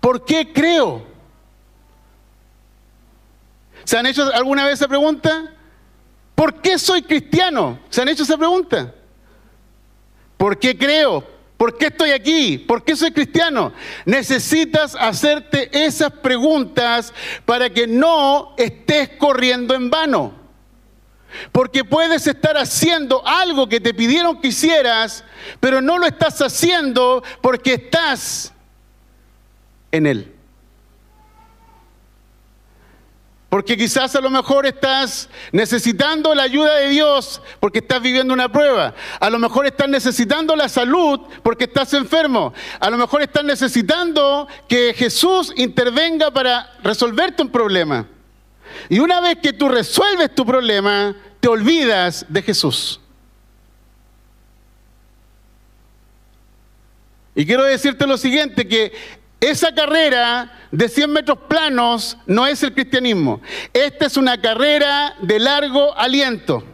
¿Por 0.00 0.24
qué 0.24 0.50
creo? 0.50 1.13
¿Se 3.84 3.98
han 3.98 4.06
hecho 4.06 4.32
alguna 4.34 4.64
vez 4.64 4.74
esa 4.74 4.88
pregunta? 4.88 5.52
¿Por 6.34 6.60
qué 6.60 6.78
soy 6.78 7.02
cristiano? 7.02 7.78
¿Se 7.90 8.02
han 8.02 8.08
hecho 8.08 8.22
esa 8.22 8.36
pregunta? 8.36 8.94
¿Por 10.36 10.58
qué 10.58 10.76
creo? 10.76 11.24
¿Por 11.56 11.78
qué 11.78 11.86
estoy 11.86 12.10
aquí? 12.10 12.58
¿Por 12.58 12.84
qué 12.84 12.96
soy 12.96 13.12
cristiano? 13.12 13.72
Necesitas 14.04 14.96
hacerte 14.98 15.70
esas 15.72 16.10
preguntas 16.10 17.14
para 17.44 17.70
que 17.70 17.86
no 17.86 18.54
estés 18.56 19.10
corriendo 19.18 19.74
en 19.74 19.88
vano. 19.88 20.34
Porque 21.52 21.84
puedes 21.84 22.26
estar 22.26 22.56
haciendo 22.56 23.26
algo 23.26 23.68
que 23.68 23.80
te 23.80 23.94
pidieron 23.94 24.40
que 24.40 24.48
hicieras, 24.48 25.24
pero 25.60 25.80
no 25.80 25.98
lo 25.98 26.06
estás 26.06 26.40
haciendo 26.42 27.22
porque 27.40 27.74
estás 27.74 28.52
en 29.90 30.06
Él. 30.06 30.33
Porque 33.54 33.76
quizás 33.76 34.16
a 34.16 34.20
lo 34.20 34.30
mejor 34.30 34.66
estás 34.66 35.28
necesitando 35.52 36.34
la 36.34 36.42
ayuda 36.42 36.74
de 36.74 36.88
Dios 36.88 37.40
porque 37.60 37.78
estás 37.78 38.02
viviendo 38.02 38.34
una 38.34 38.50
prueba. 38.50 38.96
A 39.20 39.30
lo 39.30 39.38
mejor 39.38 39.64
estás 39.64 39.88
necesitando 39.88 40.56
la 40.56 40.68
salud 40.68 41.20
porque 41.40 41.62
estás 41.62 41.94
enfermo. 41.94 42.52
A 42.80 42.90
lo 42.90 42.98
mejor 42.98 43.22
estás 43.22 43.44
necesitando 43.44 44.48
que 44.66 44.92
Jesús 44.92 45.52
intervenga 45.54 46.32
para 46.32 46.68
resolverte 46.82 47.44
un 47.44 47.50
problema. 47.50 48.08
Y 48.88 48.98
una 48.98 49.20
vez 49.20 49.38
que 49.40 49.52
tú 49.52 49.68
resuelves 49.68 50.34
tu 50.34 50.44
problema, 50.44 51.14
te 51.38 51.46
olvidas 51.46 52.26
de 52.28 52.42
Jesús. 52.42 53.00
Y 57.36 57.46
quiero 57.46 57.62
decirte 57.62 58.04
lo 58.04 58.18
siguiente, 58.18 58.66
que 58.66 58.92
esa 59.40 59.74
carrera 59.74 60.50
de 60.70 60.88
100 60.88 61.12
metros 61.12 61.38
planos 61.48 62.16
no 62.26 62.46
es 62.46 62.62
el 62.62 62.72
cristianismo. 62.72 63.40
Esta 63.72 64.06
es 64.06 64.16
una 64.16 64.40
carrera 64.40 65.14
de 65.20 65.38
largo 65.38 65.94
aliento. 65.96 66.64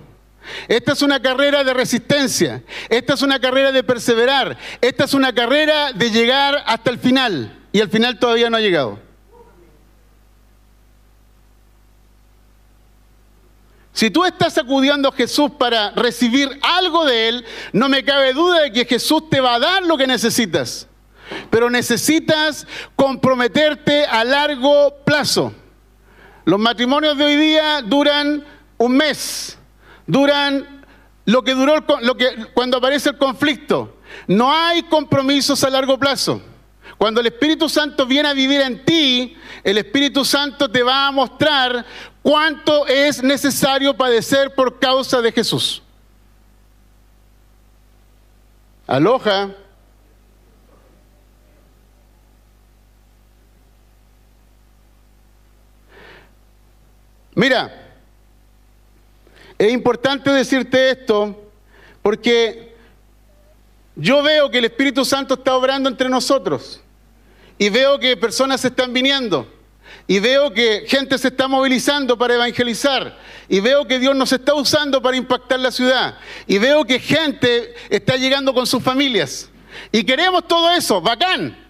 Esta 0.69 0.93
es 0.93 1.03
una 1.03 1.21
carrera 1.21 1.65
de 1.65 1.75
resistencia. 1.75 2.63
Esta 2.89 3.15
es 3.15 3.23
una 3.23 3.41
carrera 3.41 3.73
de 3.73 3.83
perseverar. 3.83 4.57
Esta 4.81 5.05
es 5.05 5.15
una 5.15 5.35
carrera 5.35 5.93
de 5.93 6.11
llegar 6.11 6.63
hasta 6.67 6.91
el 6.91 6.99
final. 6.99 7.59
Y 7.73 7.81
al 7.81 7.89
final 7.89 8.19
todavía 8.19 8.49
no 8.51 8.57
ha 8.57 8.61
llegado. 8.61 9.01
Si 13.93 14.11
tú 14.11 14.25
estás 14.25 14.57
acudiendo 14.57 15.09
a 15.09 15.13
Jesús 15.13 15.51
para 15.59 15.91
recibir 15.91 16.49
algo 16.63 17.05
de 17.05 17.29
Él, 17.29 17.45
no 17.73 17.89
me 17.89 18.05
cabe 18.05 18.33
duda 18.33 18.61
de 18.61 18.73
que 18.73 18.85
Jesús 18.85 19.29
te 19.29 19.41
va 19.41 19.57
a 19.57 19.59
dar 19.59 19.83
lo 19.83 19.99
que 19.99 20.07
necesitas 20.07 20.87
pero 21.51 21.71
necesitas 21.71 22.67
comprometerte 22.97 24.05
a 24.05 24.25
largo 24.25 24.97
plazo. 25.05 25.53
Los 26.45 26.59
matrimonios 26.59 27.17
de 27.17 27.25
hoy 27.25 27.37
día 27.37 27.83
duran 27.83 28.45
un 28.79 28.97
mes, 28.97 29.59
duran 30.07 30.85
lo 31.25 31.43
que 31.43 31.55
duró 31.55 31.85
cuando 32.55 32.79
aparece 32.79 33.11
el 33.11 33.19
conflicto. 33.19 33.99
No 34.27 34.53
hay 34.53 34.83
compromisos 34.85 35.63
a 35.63 35.71
largo 35.71 35.99
plazo. 35.99 36.43
Cuando 36.99 37.21
el 37.21 37.29
Espíritu 37.29 37.69
Santo 37.69 38.05
viene 38.05 38.29
a 38.29 38.35
vivir 38.35 38.61
en 38.61 38.85
ti, 38.85 39.37
el 39.65 39.79
Espíritu 39.79 40.25
Santo 40.25 40.71
te 40.71 40.83
va 40.83 41.07
a 41.07 41.11
mostrar 41.11 41.85
cuánto 42.23 42.87
es 42.87 43.23
necesario 43.23 43.97
padecer 43.97 44.55
por 44.55 44.79
causa 44.79 45.21
de 45.21 45.33
Jesús. 45.33 45.83
Aloja. 48.87 49.51
Mira, 57.41 57.75
es 59.57 59.73
importante 59.73 60.29
decirte 60.29 60.91
esto 60.91 61.51
porque 62.03 62.75
yo 63.97 64.23
veo 64.23 64.51
que 64.51 64.59
el 64.59 64.67
Espíritu 64.67 65.07
Santo 65.07 65.33
está 65.33 65.57
obrando 65.57 65.89
entre 65.89 66.11
nosotros 66.11 66.83
y 67.57 67.71
veo 67.71 67.99
que 67.99 68.15
personas 68.19 68.61
se 68.61 68.69
están 68.69 68.93
viniendo 68.93 69.51
y 70.07 70.19
veo 70.19 70.53
que 70.53 70.85
gente 70.87 71.17
se 71.17 71.29
está 71.29 71.49
movilizando 71.49 72.19
para 72.19 72.35
evangelizar 72.35 73.19
y 73.49 73.61
veo 73.61 73.87
que 73.87 73.99
Dios 73.99 74.15
nos 74.15 74.35
está 74.35 74.53
usando 74.53 75.01
para 75.01 75.17
impactar 75.17 75.61
la 75.61 75.71
ciudad 75.71 76.19
y 76.47 76.59
veo 76.59 76.85
que 76.85 76.99
gente 76.99 77.73
está 77.89 78.17
llegando 78.17 78.53
con 78.53 78.67
sus 78.67 78.83
familias 78.83 79.49
y 79.91 80.05
queremos 80.05 80.47
todo 80.47 80.71
eso, 80.73 81.01
bacán. 81.01 81.70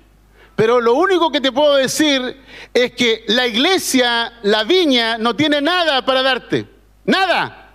Pero 0.61 0.78
lo 0.78 0.92
único 0.92 1.32
que 1.32 1.40
te 1.40 1.52
puedo 1.52 1.76
decir 1.76 2.38
es 2.74 2.92
que 2.92 3.24
la 3.28 3.46
iglesia, 3.46 4.40
la 4.42 4.62
viña, 4.64 5.16
no 5.16 5.34
tiene 5.34 5.62
nada 5.62 6.04
para 6.04 6.20
darte. 6.22 6.68
Nada. 7.06 7.70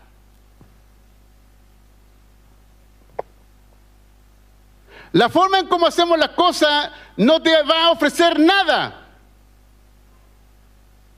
La 5.14 5.30
forma 5.30 5.58
en 5.58 5.68
cómo 5.68 5.88
hacemos 5.88 6.20
las 6.20 6.30
cosas 6.30 6.92
no 7.18 7.42
te 7.42 7.64
va 7.64 7.86
a 7.86 7.90
ofrecer 7.90 8.40
nada. 8.40 9.08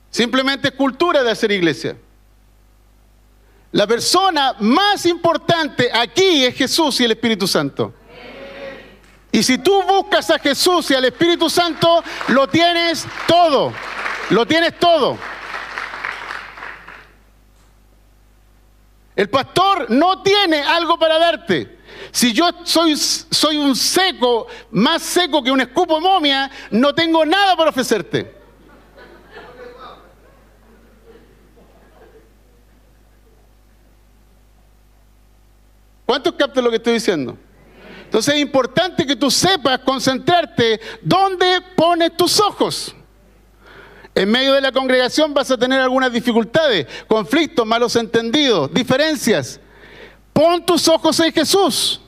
Simplemente 0.09 0.69
es 0.69 0.73
cultura 0.73 1.21
de 1.21 1.31
hacer 1.31 1.51
iglesia. 1.51 1.97
La 3.73 3.85
persona 3.85 4.55
más 4.61 5.05
importante 5.05 5.89
aquí 5.91 6.45
es 6.45 6.55
Jesús 6.55 7.01
y 7.01 7.03
el 7.03 7.11
Espíritu 7.11 7.45
Santo. 7.45 7.93
Y 9.37 9.43
si 9.43 9.59
tú 9.59 9.83
buscas 9.83 10.31
a 10.31 10.39
Jesús 10.39 10.89
y 10.89 10.95
al 10.95 11.05
Espíritu 11.05 11.47
Santo, 11.47 12.03
lo 12.29 12.47
tienes 12.47 13.05
todo. 13.27 13.71
Lo 14.31 14.47
tienes 14.47 14.79
todo. 14.79 15.15
El 19.15 19.29
pastor 19.29 19.91
no 19.91 20.23
tiene 20.23 20.63
algo 20.63 20.97
para 20.97 21.19
darte. 21.19 21.77
Si 22.09 22.33
yo 22.33 22.49
soy, 22.63 22.97
soy 22.97 23.57
un 23.57 23.75
seco, 23.75 24.47
más 24.71 25.03
seco 25.03 25.43
que 25.43 25.51
un 25.51 25.61
escupo 25.61 26.01
momia, 26.01 26.49
no 26.71 26.95
tengo 26.95 27.23
nada 27.23 27.55
para 27.55 27.69
ofrecerte. 27.69 28.35
¿Cuántos 36.07 36.33
captan 36.33 36.63
lo 36.63 36.71
que 36.71 36.77
estoy 36.77 36.93
diciendo? 36.93 37.37
Entonces 38.07 38.35
es 38.35 38.41
importante 38.41 39.05
que 39.05 39.17
tú 39.17 39.29
sepas 39.29 39.79
concentrarte 39.79 40.79
dónde 41.01 41.61
pones 41.75 42.15
tus 42.15 42.39
ojos. 42.39 42.95
En 44.15 44.31
medio 44.31 44.53
de 44.53 44.61
la 44.61 44.71
congregación 44.71 45.33
vas 45.33 45.51
a 45.51 45.57
tener 45.57 45.81
algunas 45.81 46.11
dificultades, 46.13 46.87
conflictos, 47.05 47.67
malos 47.67 47.97
entendidos, 47.97 48.73
diferencias. 48.73 49.59
Pon 50.31 50.65
tus 50.65 50.87
ojos 50.87 51.19
en 51.19 51.33
Jesús. 51.33 51.99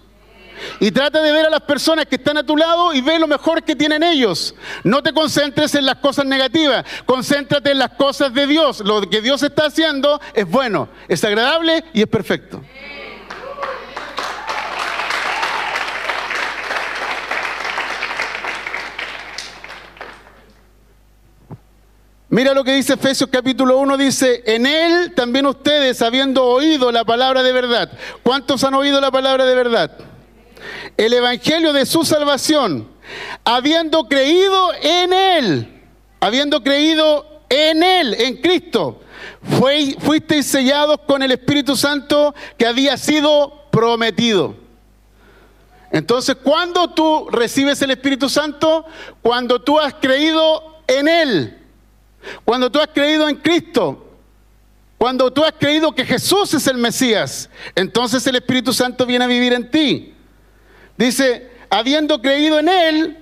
Y 0.79 0.89
trata 0.89 1.21
de 1.21 1.33
ver 1.33 1.47
a 1.47 1.49
las 1.49 1.61
personas 1.61 2.05
que 2.05 2.15
están 2.15 2.37
a 2.37 2.45
tu 2.45 2.55
lado 2.55 2.93
y 2.93 3.01
ve 3.01 3.19
lo 3.19 3.27
mejor 3.27 3.61
que 3.63 3.75
tienen 3.75 4.01
ellos. 4.01 4.55
No 4.85 5.03
te 5.03 5.11
concentres 5.11 5.75
en 5.75 5.85
las 5.85 5.95
cosas 5.95 6.25
negativas, 6.25 6.85
concéntrate 7.05 7.71
en 7.71 7.79
las 7.79 7.91
cosas 7.91 8.33
de 8.33 8.47
Dios. 8.47 8.79
Lo 8.79 9.01
que 9.09 9.21
Dios 9.21 9.43
está 9.43 9.65
haciendo 9.65 10.21
es 10.33 10.49
bueno, 10.49 10.87
es 11.09 11.23
agradable 11.25 11.83
y 11.93 12.01
es 12.01 12.07
perfecto. 12.07 12.61
Mira 22.31 22.53
lo 22.53 22.63
que 22.63 22.73
dice 22.73 22.93
Efesios 22.93 23.27
capítulo 23.31 23.79
1, 23.79 23.97
dice, 23.97 24.43
en 24.45 24.67
él 24.67 25.13
también 25.15 25.47
ustedes, 25.47 25.99
habiendo 26.03 26.45
oído 26.45 26.91
la 26.91 27.03
palabra 27.03 27.41
de 27.41 27.51
verdad. 27.51 27.91
¿Cuántos 28.21 28.63
han 28.63 28.75
oído 28.75 29.01
la 29.01 29.09
palabra 29.09 29.45
de 29.45 29.55
verdad? 29.55 29.97
El 30.95 31.11
evangelio 31.13 31.73
de 31.73 31.87
su 31.87 32.05
salvación, 32.05 32.87
habiendo 33.43 34.07
creído 34.07 34.71
en 34.79 35.11
él, 35.11 35.81
habiendo 36.19 36.61
creído 36.61 37.41
en 37.49 37.81
él, 37.81 38.13
en 38.19 38.37
Cristo, 38.37 39.01
fuisteis 39.99 40.45
sellados 40.45 40.99
con 41.07 41.23
el 41.23 41.31
Espíritu 41.31 41.75
Santo 41.75 42.35
que 42.59 42.67
había 42.67 42.95
sido 42.97 43.63
prometido. 43.71 44.55
Entonces, 45.91 46.35
cuando 46.43 46.91
tú 46.91 47.27
recibes 47.31 47.81
el 47.81 47.89
Espíritu 47.89 48.29
Santo, 48.29 48.85
cuando 49.23 49.63
tú 49.63 49.79
has 49.79 49.95
creído 49.95 50.83
en 50.85 51.07
él, 51.07 51.58
cuando 52.45 52.71
tú 52.71 52.79
has 52.79 52.87
creído 52.87 53.27
en 53.29 53.37
Cristo, 53.37 54.05
cuando 54.97 55.31
tú 55.31 55.45
has 55.45 55.53
creído 55.53 55.93
que 55.93 56.05
Jesús 56.05 56.53
es 56.53 56.67
el 56.67 56.77
Mesías, 56.77 57.49
entonces 57.75 58.25
el 58.27 58.35
Espíritu 58.35 58.73
Santo 58.73 59.05
viene 59.05 59.25
a 59.25 59.29
vivir 59.29 59.53
en 59.53 59.71
ti. 59.71 60.13
Dice, 60.97 61.49
habiendo 61.69 62.21
creído 62.21 62.59
en 62.59 62.67
Él, 62.67 63.17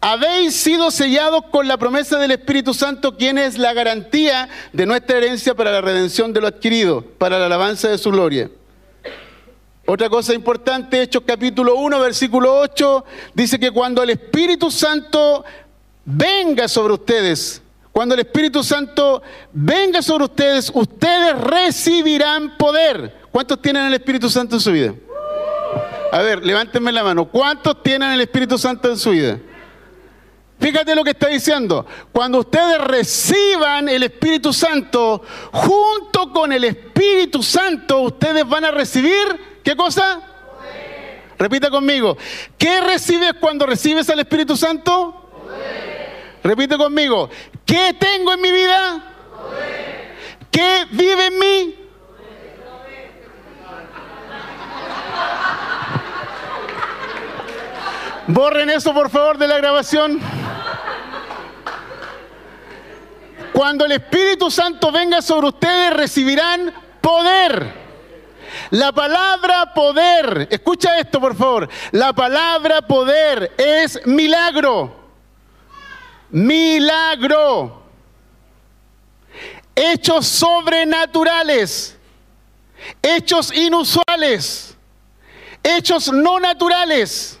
habéis 0.00 0.54
sido 0.54 0.90
sellados 0.90 1.46
con 1.50 1.66
la 1.66 1.78
promesa 1.78 2.18
del 2.18 2.30
Espíritu 2.30 2.74
Santo, 2.74 3.16
quien 3.16 3.38
es 3.38 3.58
la 3.58 3.72
garantía 3.72 4.48
de 4.72 4.86
nuestra 4.86 5.16
herencia 5.16 5.54
para 5.54 5.72
la 5.72 5.80
redención 5.80 6.32
de 6.32 6.42
lo 6.42 6.46
adquirido, 6.46 7.02
para 7.18 7.38
la 7.38 7.46
alabanza 7.46 7.88
de 7.88 7.98
su 7.98 8.10
gloria. 8.10 8.50
Otra 9.86 10.08
cosa 10.08 10.32
importante, 10.32 11.02
Hechos 11.02 11.24
capítulo 11.26 11.74
1, 11.76 11.98
versículo 12.00 12.58
8, 12.60 13.04
dice 13.34 13.58
que 13.58 13.70
cuando 13.70 14.02
el 14.02 14.10
Espíritu 14.10 14.70
Santo 14.70 15.44
venga 16.04 16.68
sobre 16.68 16.94
ustedes, 16.94 17.62
cuando 17.94 18.16
el 18.16 18.22
Espíritu 18.22 18.64
Santo 18.64 19.22
venga 19.52 20.02
sobre 20.02 20.24
ustedes, 20.24 20.68
ustedes 20.74 21.40
recibirán 21.40 22.56
poder. 22.56 23.20
¿Cuántos 23.30 23.62
tienen 23.62 23.84
el 23.84 23.94
Espíritu 23.94 24.28
Santo 24.28 24.56
en 24.56 24.60
su 24.60 24.72
vida? 24.72 24.92
A 26.10 26.18
ver, 26.20 26.44
levántenme 26.44 26.90
la 26.90 27.04
mano. 27.04 27.26
¿Cuántos 27.26 27.84
tienen 27.84 28.10
el 28.10 28.20
Espíritu 28.20 28.58
Santo 28.58 28.90
en 28.90 28.98
su 28.98 29.10
vida? 29.10 29.38
Fíjate 30.58 30.92
lo 30.96 31.04
que 31.04 31.10
está 31.10 31.28
diciendo. 31.28 31.86
Cuando 32.10 32.40
ustedes 32.40 32.78
reciban 32.80 33.88
el 33.88 34.02
Espíritu 34.02 34.52
Santo, 34.52 35.22
junto 35.52 36.32
con 36.32 36.52
el 36.52 36.64
Espíritu 36.64 37.44
Santo, 37.44 38.00
ustedes 38.00 38.44
van 38.44 38.64
a 38.64 38.72
recibir, 38.72 39.60
¿qué 39.62 39.76
cosa? 39.76 40.20
Repita 41.38 41.70
conmigo. 41.70 42.16
¿Qué 42.58 42.80
recibes 42.80 43.34
cuando 43.40 43.66
recibes 43.66 44.10
al 44.10 44.18
Espíritu 44.18 44.56
Santo? 44.56 45.20
Repite 46.44 46.76
conmigo. 46.76 47.30
¿Qué 47.64 47.96
tengo 47.98 48.34
en 48.34 48.40
mi 48.42 48.52
vida? 48.52 49.02
¿Qué 50.50 50.86
vive 50.90 51.26
en 51.26 51.38
mí? 51.38 51.74
Borren 58.26 58.68
eso 58.68 58.92
por 58.92 59.08
favor 59.08 59.38
de 59.38 59.48
la 59.48 59.56
grabación. 59.56 60.20
Cuando 63.54 63.86
el 63.86 63.92
Espíritu 63.92 64.50
Santo 64.50 64.92
venga 64.92 65.22
sobre 65.22 65.46
ustedes 65.48 65.94
recibirán 65.94 66.74
poder. 67.00 67.84
La 68.70 68.92
palabra 68.92 69.72
poder, 69.72 70.46
escucha 70.50 70.98
esto 70.98 71.20
por 71.20 71.34
favor, 71.34 71.68
la 71.92 72.12
palabra 72.12 72.82
poder 72.82 73.52
es 73.56 74.06
milagro 74.06 75.03
milagro, 76.34 77.80
hechos 79.76 80.26
sobrenaturales, 80.26 81.96
hechos 83.00 83.54
inusuales, 83.54 84.76
hechos 85.62 86.12
no 86.12 86.40
naturales, 86.40 87.38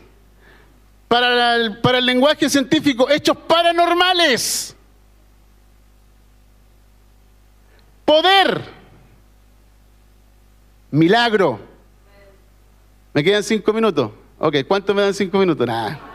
para 1.08 1.56
el, 1.56 2.06
lenguaje 2.06 2.48
científico, 2.48 3.10
hechos 3.10 3.36
paranormales, 3.36 4.76
poder, 8.04 8.62
milagro. 10.92 11.58
¿Me 13.12 13.24
quedan 13.24 13.42
cinco 13.42 13.72
minutos? 13.72 14.12
Ok, 14.38 14.58
¿cuánto 14.68 14.94
me 14.94 15.02
dan 15.02 15.14
cinco 15.14 15.38
minutos? 15.38 15.66
Nada. 15.66 16.13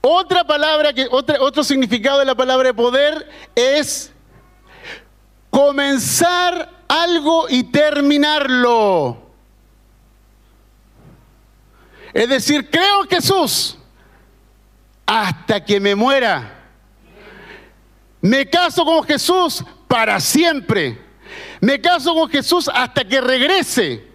Otra 0.00 0.44
palabra, 0.44 0.92
que, 0.92 1.08
otro 1.10 1.64
significado 1.64 2.20
de 2.20 2.24
la 2.24 2.34
palabra 2.34 2.72
poder 2.72 3.28
es 3.54 4.12
comenzar 5.50 6.70
algo 6.86 7.48
y 7.48 7.64
terminarlo. 7.64 9.28
Es 12.14 12.28
decir, 12.28 12.70
creo 12.70 13.02
en 13.02 13.08
Jesús 13.08 13.76
hasta 15.04 15.64
que 15.64 15.80
me 15.80 15.94
muera. 15.94 16.54
Me 18.20 18.48
caso 18.48 18.84
con 18.84 19.02
Jesús 19.04 19.64
para 19.86 20.20
siempre. 20.20 21.00
Me 21.60 21.80
caso 21.80 22.14
con 22.14 22.28
Jesús 22.28 22.70
hasta 22.72 23.04
que 23.04 23.20
regrese. 23.20 24.07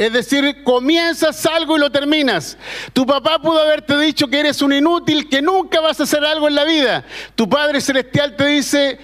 Es 0.00 0.14
decir, 0.14 0.64
comienzas 0.64 1.44
algo 1.44 1.76
y 1.76 1.80
lo 1.80 1.92
terminas. 1.92 2.56
Tu 2.94 3.04
papá 3.04 3.38
pudo 3.38 3.60
haberte 3.60 3.98
dicho 3.98 4.28
que 4.28 4.40
eres 4.40 4.62
un 4.62 4.72
inútil, 4.72 5.28
que 5.28 5.42
nunca 5.42 5.78
vas 5.78 6.00
a 6.00 6.04
hacer 6.04 6.24
algo 6.24 6.48
en 6.48 6.54
la 6.54 6.64
vida. 6.64 7.04
Tu 7.34 7.46
Padre 7.46 7.82
Celestial 7.82 8.34
te 8.34 8.46
dice, 8.46 8.98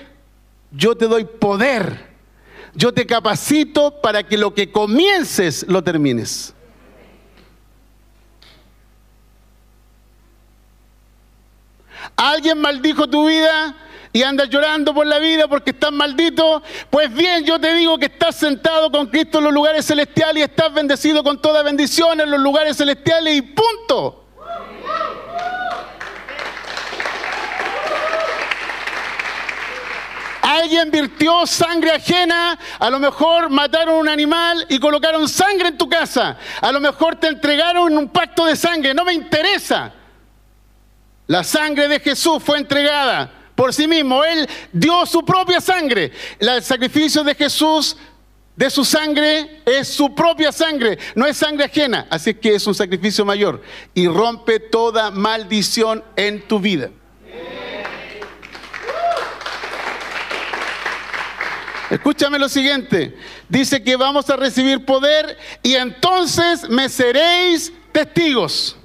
yo 0.71 0.97
te 0.97 1.07
doy 1.07 1.27
poder, 1.27 2.01
yo 2.75 2.95
te 2.95 3.05
capacito 3.05 4.01
para 4.01 4.23
que 4.23 4.39
lo 4.39 4.55
que 4.55 4.73
comiences 4.73 5.67
lo 5.69 5.85
termines. 5.85 6.55
¿Alguien 12.17 12.59
maldijo 12.59 13.07
tu 13.07 13.29
vida? 13.29 13.77
Y 14.17 14.23
andas 14.23 14.49
llorando 14.49 14.95
por 14.95 15.07
la 15.07 15.19
vida 15.19 15.47
porque 15.47 15.73
estás 15.73 15.93
maldito, 15.93 16.63
pues 16.89 17.13
bien, 17.13 17.45
yo 17.45 17.61
te 17.61 17.75
digo 17.75 17.99
que 17.99 18.07
estás 18.07 18.35
sentado 18.35 18.91
con 18.91 19.09
Cristo 19.09 19.37
en 19.37 19.45
los 19.45 19.53
lugares 19.53 19.85
celestiales 19.85 20.39
y 20.39 20.43
estás 20.45 20.73
bendecido 20.73 21.23
con 21.23 21.39
toda 21.43 21.63
bendición 21.63 22.19
en 22.23 22.31
los 22.31 22.41
lugares 22.41 22.79
celestiales 22.79 23.37
y 23.37 23.43
punto. 23.43 24.25
Alguien 30.41 30.91
virtió 30.91 31.47
sangre 31.47 31.91
ajena, 31.91 32.59
a 32.79 32.89
lo 32.89 32.99
mejor 32.99 33.51
mataron 33.51 33.97
un 33.97 34.09
animal 34.09 34.65
y 34.71 34.79
colocaron 34.79 35.29
sangre 35.29 35.69
en 35.69 35.77
tu 35.77 35.91
casa, 35.91 36.39
a 36.63 36.73
lo 36.73 36.81
mejor 36.81 37.17
te 37.17 37.27
entregaron 37.27 37.99
un 37.99 38.09
pacto 38.09 38.47
de 38.47 38.57
sangre, 38.57 38.95
no 38.95 39.05
me 39.05 39.13
interesa. 39.13 39.93
La 41.27 41.45
sangre 41.45 41.87
de 41.87 42.01
Jesús 42.01 42.43
fue 42.43 42.57
entregada 42.57 43.36
por 43.57 43.75
sí 43.75 43.89
mismo. 43.89 44.23
Él 44.23 44.49
dio 44.73 45.05
su 45.07 45.25
propia 45.25 45.61
sangre. 45.61 46.13
El 46.39 46.63
sacrificio 46.63 47.25
de 47.25 47.35
Jesús, 47.35 47.97
de 48.55 48.71
su 48.71 48.85
sangre, 48.85 49.63
es 49.67 49.89
su 49.89 50.15
propia 50.15 50.53
sangre, 50.53 50.99
no 51.17 51.27
es 51.27 51.37
sangre 51.37 51.65
ajena. 51.65 52.07
Así 52.09 52.35
que 52.35 52.55
es 52.55 52.67
un 52.67 52.75
sacrificio 52.75 53.25
mayor 53.25 53.61
y 53.95 54.07
rompe 54.07 54.61
toda 54.61 55.11
maldición 55.11 56.05
en 56.15 56.47
tu 56.47 56.61
vida. 56.61 56.91
Escúchame 61.91 62.39
lo 62.39 62.49
siguiente. 62.49 63.17
Dice 63.49 63.83
que 63.83 63.97
vamos 63.97 64.29
a 64.29 64.37
recibir 64.37 64.85
poder 64.85 65.39
y 65.63 65.75
entonces 65.75 66.69
me 66.69 66.89
seréis 66.89 67.73
testigos 67.93 68.77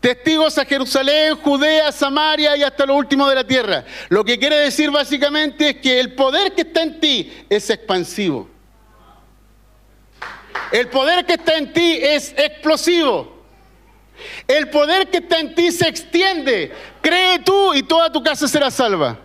testigos 0.00 0.56
a 0.58 0.64
Jerusalén, 0.64 1.36
Judea, 1.36 1.90
Samaria 1.92 2.56
y 2.56 2.62
hasta 2.62 2.86
lo 2.86 2.94
último 2.94 3.28
de 3.28 3.34
la 3.34 3.44
tierra. 3.44 3.84
Lo 4.08 4.24
que 4.24 4.38
quiere 4.38 4.56
decir 4.56 4.90
básicamente 4.90 5.70
es 5.70 5.76
que 5.76 6.00
el 6.00 6.14
poder 6.14 6.52
que 6.52 6.62
está 6.62 6.82
en 6.82 7.00
ti 7.00 7.32
es 7.48 7.68
expansivo. 7.70 8.48
El 10.72 10.88
poder 10.88 11.24
que 11.24 11.34
está 11.34 11.56
en 11.56 11.72
ti 11.72 11.98
es 12.00 12.34
explosivo. 12.36 13.36
El 14.48 14.70
poder 14.70 15.08
que 15.10 15.18
está 15.18 15.38
en 15.38 15.54
ti 15.54 15.70
se 15.70 15.88
extiende. 15.88 16.72
Cree 17.00 17.38
tú 17.40 17.74
y 17.74 17.82
toda 17.82 18.10
tu 18.10 18.22
casa 18.22 18.48
será 18.48 18.70
salva. 18.70 19.18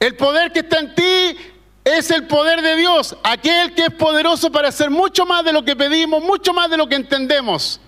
El 0.00 0.16
poder 0.16 0.52
que 0.52 0.60
está 0.60 0.78
en 0.78 0.94
ti 0.94 1.36
es 1.84 2.10
el 2.10 2.26
poder 2.26 2.60
de 2.60 2.76
Dios, 2.76 3.16
aquel 3.24 3.74
que 3.74 3.86
es 3.86 3.94
poderoso 3.94 4.52
para 4.52 4.68
hacer 4.68 4.90
mucho 4.90 5.24
más 5.24 5.42
de 5.44 5.52
lo 5.52 5.64
que 5.64 5.74
pedimos, 5.74 6.22
mucho 6.22 6.52
más 6.52 6.68
de 6.68 6.76
lo 6.76 6.86
que 6.86 6.96
entendemos 6.96 7.80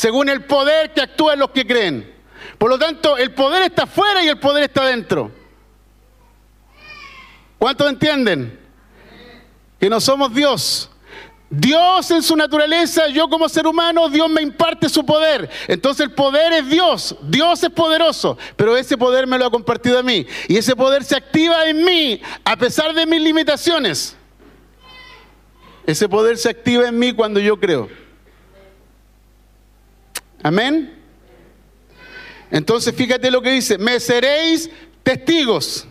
según 0.00 0.30
el 0.30 0.44
poder 0.44 0.94
que 0.94 1.02
actúa 1.02 1.34
en 1.34 1.40
los 1.40 1.50
que 1.50 1.66
creen. 1.66 2.10
Por 2.56 2.70
lo 2.70 2.78
tanto, 2.78 3.18
el 3.18 3.34
poder 3.34 3.64
está 3.64 3.86
fuera 3.86 4.24
y 4.24 4.28
el 4.28 4.38
poder 4.38 4.62
está 4.62 4.86
dentro. 4.86 5.30
¿Cuántos 7.58 7.86
entienden? 7.86 8.58
Que 9.78 9.90
no 9.90 10.00
somos 10.00 10.32
Dios. 10.32 10.90
Dios 11.50 12.10
en 12.12 12.22
su 12.22 12.34
naturaleza, 12.34 13.08
yo 13.08 13.28
como 13.28 13.46
ser 13.46 13.66
humano, 13.66 14.08
Dios 14.08 14.30
me 14.30 14.40
imparte 14.40 14.88
su 14.88 15.04
poder. 15.04 15.50
Entonces 15.68 16.06
el 16.06 16.14
poder 16.14 16.54
es 16.54 16.70
Dios, 16.70 17.16
Dios 17.20 17.62
es 17.62 17.68
poderoso, 17.68 18.38
pero 18.56 18.78
ese 18.78 18.96
poder 18.96 19.26
me 19.26 19.36
lo 19.36 19.44
ha 19.44 19.50
compartido 19.50 19.98
a 19.98 20.02
mí. 20.02 20.26
Y 20.48 20.56
ese 20.56 20.74
poder 20.74 21.04
se 21.04 21.14
activa 21.14 21.66
en 21.66 21.84
mí 21.84 22.22
a 22.42 22.56
pesar 22.56 22.94
de 22.94 23.04
mis 23.04 23.20
limitaciones. 23.20 24.16
Ese 25.84 26.08
poder 26.08 26.38
se 26.38 26.48
activa 26.48 26.88
en 26.88 26.98
mí 26.98 27.12
cuando 27.12 27.38
yo 27.38 27.60
creo. 27.60 28.09
Amén. 30.42 30.98
Entonces 32.50 32.94
fíjate 32.94 33.30
lo 33.30 33.42
que 33.42 33.50
dice, 33.50 33.78
me 33.78 34.00
seréis 34.00 34.70
testigos. 35.02 35.86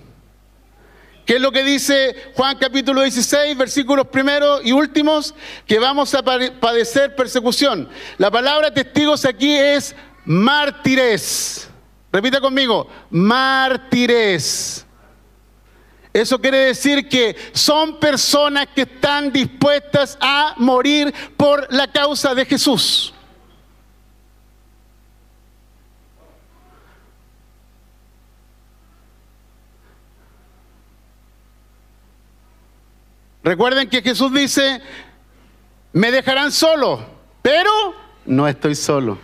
¿Qué 1.26 1.36
es 1.36 1.42
lo 1.42 1.52
que 1.52 1.64
dice 1.64 2.16
Juan 2.34 2.58
capítulo 2.58 3.04
16, 3.04 3.56
versículos 3.56 4.08
primeros 4.08 4.62
y 4.66 4.72
últimos? 4.72 5.36
Que 5.68 5.78
vamos 5.78 6.16
a 6.16 6.24
padecer 6.24 7.16
persecución. 7.16 7.88
La 8.18 8.32
palabra 8.32 8.74
testigos 8.74 9.26
aquí 9.26 9.56
es 9.56 9.96
mártires. 10.26 11.70
Repita 12.12 12.42
conmigo, 12.42 12.90
mártires. 13.12 14.86
Eso 16.12 16.42
quiere 16.42 16.58
decir 16.58 17.08
que 17.08 17.36
son 17.54 18.00
personas 18.00 18.68
que 18.74 18.82
están 18.82 19.32
dispuestas 19.32 20.18
a 20.20 20.56
morir 20.58 21.14
por 21.38 21.72
la 21.72 21.92
causa 21.92 22.34
de 22.34 22.46
Jesús. 22.46 23.14
Recuerden 33.50 33.90
que 33.90 34.04
Jesús 34.04 34.32
dice, 34.32 34.80
me 35.92 36.12
dejarán 36.12 36.52
solo, 36.52 37.04
pero 37.42 37.72
no 38.28 38.48
estoy 38.48 38.76
solo. 38.76 39.18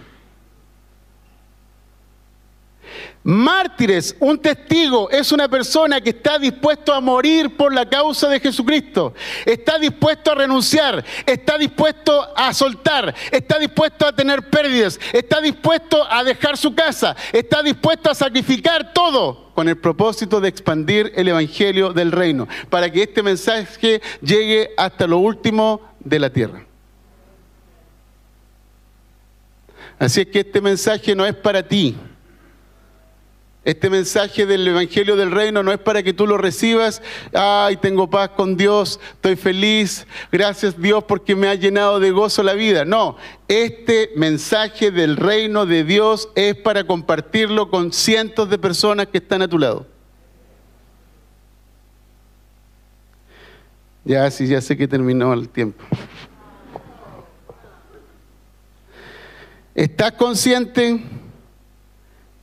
Mártires, 3.27 4.15
un 4.19 4.37
testigo, 4.37 5.09
es 5.09 5.31
una 5.31 5.49
persona 5.49 5.99
que 5.99 6.11
está 6.11 6.37
dispuesto 6.37 6.93
a 6.93 7.01
morir 7.01 7.57
por 7.57 7.73
la 7.73 7.89
causa 7.89 8.29
de 8.29 8.39
Jesucristo. 8.39 9.15
Está 9.47 9.79
dispuesto 9.79 10.31
a 10.31 10.35
renunciar, 10.35 11.03
está 11.25 11.57
dispuesto 11.57 12.27
a 12.37 12.53
soltar, 12.53 13.15
está 13.31 13.57
dispuesto 13.57 14.05
a 14.05 14.15
tener 14.15 14.47
pérdidas, 14.51 14.99
está 15.11 15.41
dispuesto 15.41 16.05
a 16.07 16.23
dejar 16.23 16.55
su 16.55 16.75
casa, 16.75 17.15
está 17.33 17.63
dispuesto 17.63 18.11
a 18.11 18.13
sacrificar 18.13 18.93
todo 18.93 19.51
con 19.55 19.67
el 19.67 19.77
propósito 19.79 20.39
de 20.39 20.49
expandir 20.49 21.11
el 21.15 21.27
Evangelio 21.27 21.93
del 21.93 22.11
reino, 22.11 22.47
para 22.69 22.91
que 22.91 23.01
este 23.01 23.23
mensaje 23.23 24.03
llegue 24.21 24.69
hasta 24.77 25.07
lo 25.07 25.17
último 25.17 25.81
de 25.99 26.19
la 26.19 26.29
tierra. 26.29 26.63
Así 29.97 30.21
es 30.21 30.27
que 30.27 30.41
este 30.41 30.61
mensaje 30.61 31.15
no 31.15 31.25
es 31.25 31.33
para 31.33 31.67
ti 31.67 31.95
este 33.65 33.89
mensaje 33.89 34.45
del 34.45 34.67
Evangelio 34.67 35.15
del 35.15 35.31
Reino 35.31 35.63
no 35.63 35.71
es 35.71 35.79
para 35.79 36.03
que 36.03 36.13
tú 36.13 36.27
lo 36.27 36.37
recibas, 36.37 37.01
ay, 37.33 37.77
tengo 37.77 38.07
paz 38.09 38.29
con 38.29 38.55
Dios, 38.55 38.99
estoy 39.15 39.35
feliz, 39.35 40.05
gracias 40.31 40.79
Dios 40.79 41.03
porque 41.03 41.35
me 41.35 41.47
ha 41.47 41.55
llenado 41.55 41.99
de 41.99 42.11
gozo 42.11 42.43
la 42.43 42.53
vida. 42.53 42.85
No, 42.85 43.17
este 43.47 44.11
mensaje 44.15 44.91
del 44.91 45.17
Reino 45.17 45.65
de 45.65 45.83
Dios 45.83 46.29
es 46.35 46.55
para 46.55 46.83
compartirlo 46.83 47.71
con 47.71 47.91
cientos 47.91 48.49
de 48.51 48.59
personas 48.59 49.07
que 49.07 49.17
están 49.17 49.41
a 49.41 49.47
tu 49.47 49.57
lado. 49.57 49.87
Ya, 54.03 54.29
sí, 54.29 54.45
ya 54.45 54.61
sé 54.61 54.77
que 54.77 54.87
terminó 54.87 55.33
el 55.33 55.49
tiempo. 55.49 55.83
¿Estás 59.73 60.11
consciente? 60.11 61.03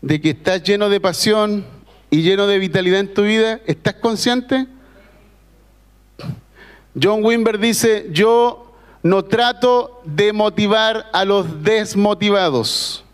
De 0.03 0.21
que 0.21 0.31
estás 0.31 0.63
lleno 0.63 0.89
de 0.89 1.01
pasión 1.01 1.65
y 2.11 2.23
lleno 2.23 2.47
de 2.47 2.59
vitalidad 2.59 3.01
en 3.01 3.15
tu 3.15 3.23
vida? 3.23 3.61
¿Estás 3.67 3.95
consciente? 3.95 4.67
John 7.01 7.25
Wimber 7.25 7.59
dice, 7.59 8.09
yo 8.11 8.75
no 9.03 9.25
trato 9.25 10.03
de 10.05 10.33
motivar 10.33 11.09
a 11.13 11.25
los 11.25 11.63
desmotivados. 11.63 13.05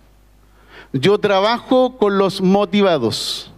Yo 0.93 1.19
trabajo 1.19 1.97
con 1.99 2.19
los 2.19 2.41
motivados. 2.41 3.53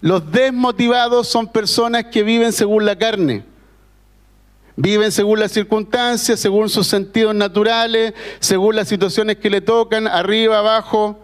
Los 0.00 0.30
desmotivados 0.30 1.26
son 1.26 1.48
personas 1.48 2.06
que 2.06 2.22
viven 2.22 2.52
según 2.52 2.86
la 2.86 2.96
carne 2.96 3.44
Viven 4.80 5.10
según 5.10 5.40
las 5.40 5.50
circunstancias, 5.50 6.38
según 6.38 6.68
sus 6.68 6.86
sentidos 6.86 7.34
naturales, 7.34 8.14
según 8.38 8.76
las 8.76 8.86
situaciones 8.86 9.38
que 9.38 9.50
le 9.50 9.60
tocan, 9.60 10.06
arriba, 10.06 10.60
abajo. 10.60 11.18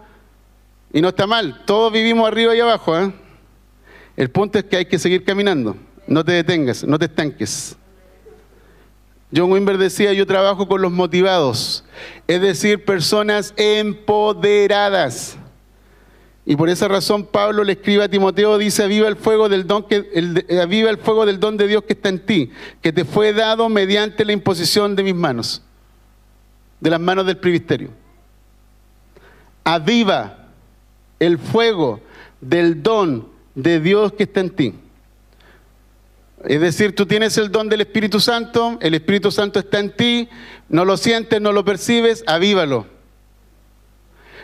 Y 0.91 0.99
no 0.99 1.07
está 1.07 1.25
mal, 1.25 1.63
todos 1.63 1.93
vivimos 1.93 2.27
arriba 2.27 2.53
y 2.53 2.59
abajo. 2.59 2.99
¿eh? 2.99 3.13
El 4.17 4.29
punto 4.29 4.59
es 4.59 4.65
que 4.65 4.75
hay 4.75 4.85
que 4.85 4.99
seguir 4.99 5.23
caminando. 5.23 5.77
No 6.05 6.25
te 6.25 6.33
detengas, 6.33 6.83
no 6.83 6.99
te 6.99 7.05
estanques. 7.05 7.77
John 9.33 9.49
Wimber 9.49 9.77
decía, 9.77 10.11
yo 10.11 10.27
trabajo 10.27 10.67
con 10.67 10.81
los 10.81 10.91
motivados, 10.91 11.85
es 12.27 12.41
decir, 12.41 12.83
personas 12.83 13.53
empoderadas. 13.55 15.37
Y 16.45 16.55
por 16.55 16.69
esa 16.69 16.87
razón 16.87 17.25
Pablo 17.25 17.63
le 17.63 17.73
escribe 17.73 18.03
a 18.03 18.09
Timoteo, 18.09 18.57
dice, 18.59 18.83
aviva 18.83 19.07
el 19.07 19.15
fuego 19.15 19.49
del 19.49 19.65
don 19.65 19.83
que 19.83 20.09
el, 20.13 20.45
aviva 20.61 20.91
el 20.91 20.99
fuego 20.99 21.25
del 21.25 21.39
don 21.39 21.57
de 21.57 21.67
Dios 21.67 21.83
que 21.83 21.93
está 21.93 22.09
en 22.09 22.19
ti, 22.19 22.51
que 22.81 22.93
te 22.93 23.03
fue 23.03 23.33
dado 23.33 23.67
mediante 23.67 24.23
la 24.23 24.31
imposición 24.31 24.95
de 24.95 25.03
mis 25.03 25.15
manos, 25.15 25.63
de 26.79 26.89
las 26.91 26.99
manos 26.99 27.25
del 27.25 27.37
presbiterio. 27.37 27.89
Aviva 29.63 30.49
el 31.19 31.39
fuego 31.39 32.01
del 32.41 32.83
don 32.83 33.27
de 33.55 33.79
Dios 33.79 34.13
que 34.13 34.23
está 34.23 34.41
en 34.41 34.51
ti. 34.51 34.73
Es 36.43 36.61
decir, 36.61 36.93
tú 36.93 37.07
tienes 37.07 37.39
el 37.39 37.51
don 37.51 37.69
del 37.69 37.81
Espíritu 37.81 38.19
Santo, 38.19 38.77
el 38.81 38.93
Espíritu 38.93 39.31
Santo 39.31 39.57
está 39.57 39.79
en 39.79 39.95
ti, 39.95 40.29
no 40.69 40.85
lo 40.85 40.95
sientes, 40.95 41.41
no 41.41 41.51
lo 41.51 41.65
percibes, 41.65 42.23
avívalo. 42.27 42.85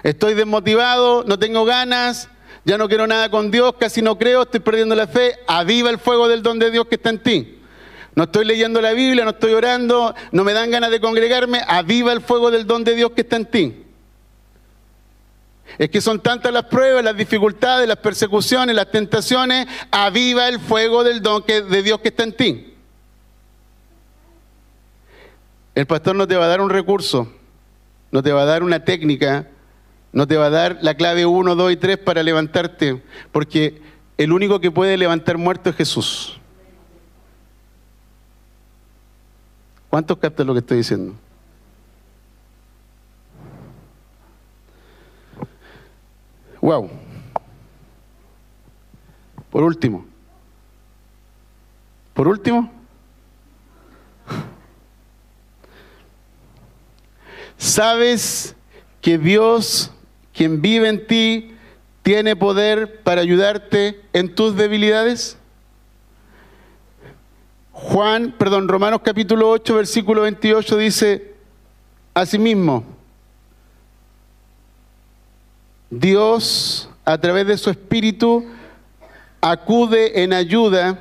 Estoy 0.04 0.34
desmotivado, 0.34 1.24
no 1.26 1.38
tengo 1.38 1.66
ganas, 1.66 2.30
ya 2.66 2.78
no 2.78 2.88
quiero 2.88 3.08
nada 3.08 3.30
con 3.30 3.52
Dios, 3.52 3.74
casi 3.80 4.02
no 4.02 4.18
creo, 4.18 4.43
estoy 4.43 4.60
perdiendo 4.60 4.95
la 4.95 5.08
fe. 5.08 5.39
Aviva 5.47 5.89
el 5.89 5.99
fuego 5.99 6.28
del 6.28 6.43
don 6.43 6.60
de 6.60 6.72
Dios 6.72 6.88
que 6.88 6.95
está 6.95 7.10
en 7.10 7.22
ti. 7.22 7.60
No 8.16 8.24
estoy 8.24 8.45
leyendo 8.45 8.82
la 8.82 8.91
Biblia, 8.91 9.24
no 9.24 9.32
estoy 9.32 9.54
orando, 9.54 10.14
no 10.32 10.43
me 10.43 10.54
dan 10.54 10.70
ganas 10.70 10.91
de 10.91 10.99
congregarme. 10.99 11.62
Aviva 11.68 12.12
el 12.12 12.22
fuego 12.22 12.52
del 12.52 12.68
don 12.68 12.84
de 12.84 12.95
Dios 12.95 13.12
que 13.12 13.22
está 13.22 13.38
en 13.38 13.45
ti. 13.45 13.84
Es 15.78 15.89
que 15.89 16.02
son 16.02 16.20
tantas 16.20 16.52
las 16.52 16.66
pruebas, 16.66 17.04
las 17.04 17.16
dificultades, 17.16 17.88
las 17.88 17.97
persecuciones, 17.97 18.76
las 18.76 18.91
tentaciones. 18.91 19.68
Aviva 19.89 20.49
el 20.49 20.60
fuego 20.60 21.04
del 21.04 21.22
don 21.22 21.43
de 21.47 21.84
Dios 21.84 21.99
que 22.02 22.10
está 22.10 22.24
en 22.24 22.34
ti. 22.34 22.76
El 25.74 25.88
pastor 25.88 26.16
no 26.16 26.28
te 26.28 26.36
va 26.36 26.45
a 26.45 26.49
dar 26.49 26.60
un 26.60 26.70
recurso, 26.70 27.32
no 28.12 28.22
te 28.22 28.34
va 28.34 28.41
a 28.41 28.45
dar 28.45 28.62
una 28.62 28.84
técnica, 28.84 29.47
no 30.14 30.28
te 30.28 30.38
va 30.38 30.47
a 30.47 30.49
dar 30.49 30.80
la 30.82 30.95
clave 30.95 31.26
1, 31.26 31.55
2 31.55 31.72
y 31.72 31.78
3 31.78 31.97
para 31.97 32.24
levantarte, 32.24 33.01
porque 33.32 33.82
el 34.18 34.32
único 34.32 34.59
que 34.59 34.72
puede 34.72 34.97
levantar 34.97 35.38
muerto 35.38 35.70
es 35.70 35.76
Jesús. 35.76 36.39
¿Cuántos 39.89 40.18
captan 40.18 40.47
lo 40.47 40.53
que 40.53 40.59
estoy 40.59 40.78
diciendo? 40.78 41.16
Wow. 46.62 46.89
Por 49.49 49.64
último. 49.64 50.05
Por 52.14 52.28
último. 52.28 52.72
¿Sabes 57.57 58.55
que 59.01 59.18
Dios 59.18 59.91
quien 60.34 60.62
vive 60.62 60.90
en 60.90 61.08
ti 61.08 61.56
tiene 62.04 62.36
poder 62.36 63.02
para 63.04 63.22
ayudarte 63.22 64.02
en 64.14 64.34
tus 64.34 64.56
debilidades? 64.56 65.38
Juan, 67.72 68.36
perdón, 68.38 68.68
Romanos 68.68 69.02
capítulo 69.04 69.50
8, 69.50 69.76
versículo 69.76 70.22
28 70.22 70.78
dice, 70.78 71.34
asimismo, 72.14 72.84
Dios 75.90 76.90
a 77.04 77.18
través 77.18 77.48
de 77.48 77.58
su 77.58 77.70
Espíritu 77.70 78.46
acude 79.42 80.24
en 80.24 80.34
ayuda 80.34 80.98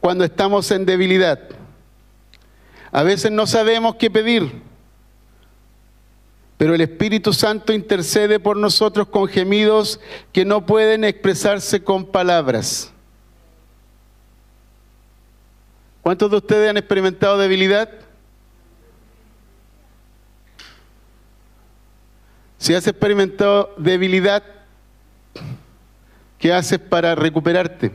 cuando 0.00 0.24
estamos 0.24 0.70
en 0.70 0.86
debilidad. 0.86 1.38
A 2.90 3.02
veces 3.02 3.30
no 3.30 3.46
sabemos 3.46 3.96
qué 3.96 4.10
pedir 4.10 4.62
pero 6.56 6.74
el 6.74 6.80
Espíritu 6.80 7.32
Santo 7.32 7.72
intercede 7.72 8.38
por 8.38 8.56
nosotros 8.56 9.08
con 9.08 9.26
gemidos 9.28 10.00
que 10.32 10.44
no 10.44 10.64
pueden 10.66 11.04
expresarse 11.04 11.82
con 11.82 12.06
palabras. 12.06 12.92
¿Cuántos 16.00 16.30
de 16.30 16.36
ustedes 16.36 16.70
han 16.70 16.76
experimentado 16.76 17.38
debilidad? 17.38 17.88
Si 22.58 22.74
has 22.74 22.86
experimentado 22.86 23.74
debilidad, 23.76 24.42
¿qué 26.38 26.52
haces 26.52 26.78
para 26.78 27.14
recuperarte? 27.14 27.92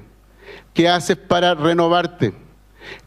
¿Qué 0.73 0.89
haces 0.89 1.17
para 1.17 1.55
renovarte? 1.55 2.33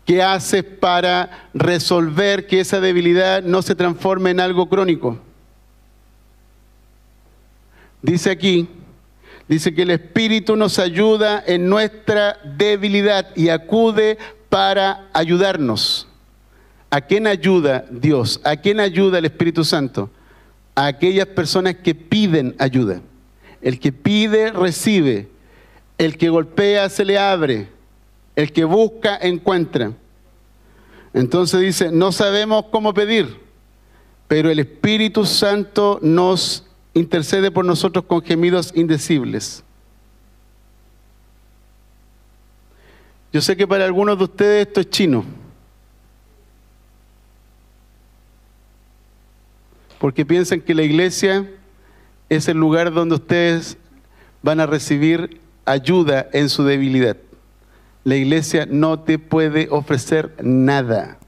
¿Qué 0.05 0.23
haces 0.23 0.65
para 0.65 1.49
resolver 1.53 2.47
que 2.47 2.61
esa 2.61 2.81
debilidad 2.81 3.43
no 3.43 3.63
se 3.63 3.75
transforme 3.75 4.31
en 4.31 4.41
algo 4.41 4.69
crónico? 4.69 5.19
Dice 8.03 8.31
aquí, 8.31 8.69
dice 9.49 9.75
que 9.75 9.83
el 9.83 9.91
Espíritu 9.91 10.57
nos 10.57 10.79
ayuda 10.79 11.43
en 11.47 11.69
nuestra 11.69 12.39
debilidad 12.57 13.35
y 13.35 13.49
acude 13.49 14.19
para 14.49 15.09
ayudarnos. 15.13 16.07
¿A 16.91 17.01
quién 17.01 17.27
ayuda 17.27 17.87
Dios? 17.91 18.41
¿A 18.45 18.57
quién 18.57 18.79
ayuda 18.79 19.19
el 19.19 19.25
Espíritu 19.25 19.65
Santo? 19.65 20.11
A 20.75 20.87
aquellas 20.87 21.27
personas 21.29 21.77
que 21.77 21.95
piden 21.95 22.55
ayuda. 22.59 23.01
El 23.63 23.79
que 23.81 23.93
pide, 23.93 24.51
recibe. 24.53 25.29
El 25.97 26.19
que 26.19 26.29
golpea, 26.29 26.91
se 26.91 27.05
le 27.05 27.19
abre. 27.19 27.69
El 28.37 28.53
que 28.53 28.65
busca, 28.65 29.17
encuentra. 29.23 29.93
Entonces 31.15 31.61
dice, 31.61 31.93
no 31.93 32.11
sabemos 32.13 32.67
cómo 32.71 32.95
pedir, 32.95 33.37
pero 34.29 34.51
el 34.51 34.59
Espíritu 34.59 35.27
Santo 35.27 35.99
nos 36.03 36.67
intercede 36.95 37.51
por 37.51 37.65
nosotros 37.65 38.05
con 38.05 38.23
gemidos 38.23 38.73
indecibles. 38.75 39.65
Yo 43.33 43.41
sé 43.41 43.57
que 43.57 43.67
para 43.67 43.85
algunos 43.87 44.19
de 44.19 44.25
ustedes 44.25 44.67
esto 44.67 44.81
es 44.81 44.91
chino. 44.91 45.25
Porque 49.99 50.27
piensan 50.27 50.61
que 50.61 50.75
la 50.75 50.83
iglesia 50.83 51.49
es 52.29 52.49
el 52.49 52.59
lugar 52.59 52.93
donde 52.93 53.15
ustedes 53.15 53.79
van 54.43 54.61
a 54.61 54.67
recibir 54.67 55.41
ayuda 55.65 56.29
en 56.33 56.49
su 56.49 56.65
debilidad. 56.65 57.17
La 58.05 58.17
iglesia 58.17 58.67
no 58.69 58.99
te 58.99 59.19
puede 59.19 59.69
ofrecer 59.71 60.35
nada. 60.43 61.19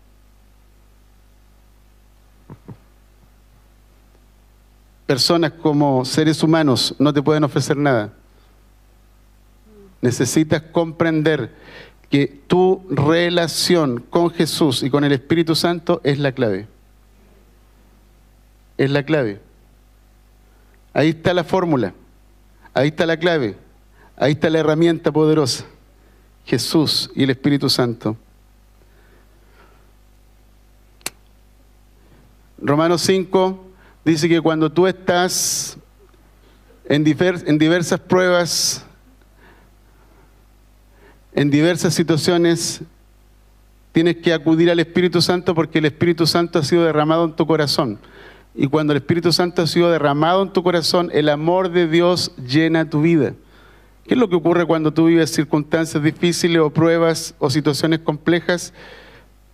Personas 5.15 5.53
como 5.53 6.05
seres 6.05 6.43
humanos 6.43 6.97
no 6.99 7.13
te 7.13 7.23
pueden 7.23 7.45
ofrecer 7.45 7.77
nada. 7.77 8.13
Necesitas 10.01 10.61
comprender 10.61 11.55
que 12.11 12.27
tu 12.49 12.85
relación 12.91 14.01
con 14.11 14.31
Jesús 14.31 14.83
y 14.83 14.91
con 14.91 15.05
el 15.05 15.13
Espíritu 15.13 15.55
Santo 15.55 16.01
es 16.03 16.19
la 16.19 16.33
clave. 16.33 16.67
Es 18.77 18.91
la 18.91 19.05
clave. 19.05 19.41
Ahí 20.93 21.11
está 21.11 21.33
la 21.33 21.45
fórmula. 21.45 21.95
Ahí 22.75 22.89
está 22.89 23.07
la 23.07 23.17
clave. 23.17 23.57
Ahí 24.17 24.33
está 24.33 24.51
la 24.51 24.59
herramienta 24.59 25.13
poderosa. 25.13 25.65
Jesús 26.45 27.09
y 27.15 27.23
el 27.23 27.31
Espíritu 27.31 27.71
Santo. 27.71 28.17
Romanos 32.59 33.01
5, 33.03 33.74
dice 34.05 34.29
que 34.29 34.41
cuando 34.41 34.71
tú 34.71 34.87
estás 34.87 35.79
en, 36.87 37.05
diversas 37.05 38.01
pruebas, 38.01 38.85
en 41.33 41.51
diversas 41.51 41.95
situaciones, 41.95 42.83
tienes 43.93 44.17
que 44.17 44.33
acudir 44.33 44.71
al 44.71 44.81
Espíritu 44.81 45.23
Santo 45.23 45.55
porque 45.55 45.79
el 45.79 45.87
Espíritu 45.87 46.27
Santo 46.27 46.59
ha 46.59 46.65
sido 46.65 46.85
derramado 46.85 47.25
en 47.25 47.33
tu 47.35 47.47
corazón. 47.47 47.99
Y 48.55 48.69
cuando 48.69 48.93
el 48.93 48.99
Espíritu 48.99 49.33
Santo 49.33 49.63
ha 49.63 49.67
sido 49.67 49.91
derramado 49.91 50.43
en 50.43 50.53
tu 50.53 50.63
corazón, 50.63 51.11
el 51.13 51.29
amor 51.29 51.71
de 51.71 51.89
Dios 51.89 52.33
llena 52.37 52.89
tu 52.89 53.03
vida. 53.03 53.35
¿Qué 54.05 54.15
es 54.15 54.21
lo 54.21 54.29
que 54.29 54.37
ocurre 54.37 54.67
cuando 54.67 54.93
tú 54.93 55.07
vives 55.07 55.33
circunstancias 55.33 56.03
difíciles 56.03 56.61
o 56.61 56.71
pruebas 56.71 57.35
o 57.39 57.49
situaciones 57.49 58.01
complejas? 58.01 58.75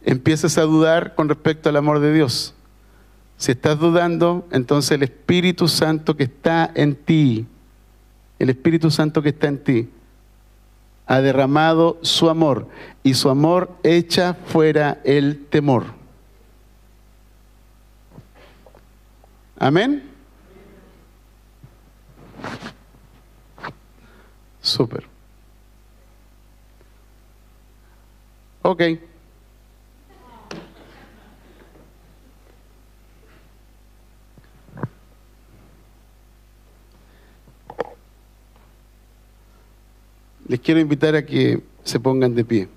Empiezas 0.05 0.59
a 0.59 0.63
dudar 0.63 1.15
con 1.15 1.29
respecto 1.29 1.69
al 1.69 1.77
amor 1.77 2.01
de 2.01 2.13
Dios. 2.13 2.55
Si 3.41 3.53
estás 3.53 3.79
dudando, 3.79 4.47
entonces 4.51 4.91
el 4.91 5.03
Espíritu 5.03 5.67
Santo 5.67 6.15
que 6.15 6.25
está 6.25 6.71
en 6.75 6.95
ti, 6.95 7.47
el 8.39 8.51
Espíritu 8.51 8.91
Santo 8.91 9.23
que 9.23 9.31
está 9.31 9.49
en 9.49 9.65
ti, 9.65 9.89
ha 11.07 11.23
derramado 11.23 11.99
su 12.03 12.29
amor 12.29 12.69
y 13.03 13.15
su 13.15 13.31
amor 13.31 13.79
echa 13.83 14.35
fuera 14.35 15.01
el 15.05 15.47
temor. 15.47 15.87
Amén. 19.59 20.03
Súper. 24.61 25.07
Ok. 28.61 28.83
Les 40.51 40.59
quiero 40.59 40.81
invitar 40.81 41.15
a 41.15 41.25
que 41.25 41.63
se 41.85 42.01
pongan 42.01 42.35
de 42.35 42.45
pie. 42.45 42.69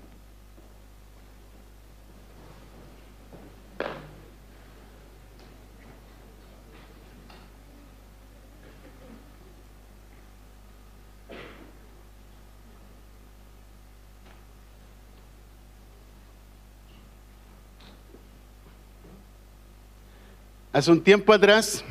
Hace 20.72 20.92
un 20.92 21.02
tiempo 21.02 21.32
atrás 21.32 21.84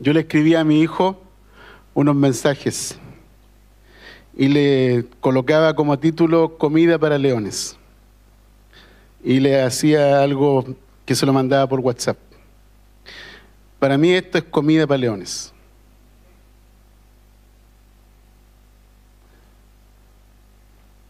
yo 0.00 0.12
le 0.12 0.18
escribí 0.18 0.56
a 0.56 0.64
mi 0.64 0.80
hijo 0.80 1.22
unos 1.94 2.16
mensajes 2.16 2.98
y 4.36 4.48
le 4.48 5.06
colocaba 5.20 5.74
como 5.74 5.98
título 5.98 6.58
Comida 6.58 6.98
para 6.98 7.18
Leones. 7.18 7.76
Y 9.22 9.40
le 9.40 9.62
hacía 9.62 10.22
algo 10.22 10.64
que 11.04 11.14
se 11.14 11.26
lo 11.26 11.32
mandaba 11.32 11.68
por 11.68 11.80
WhatsApp. 11.80 12.18
Para 13.84 13.98
mí 13.98 14.12
esto 14.12 14.38
es 14.38 14.44
comida 14.44 14.86
para 14.86 14.96
leones. 14.96 15.52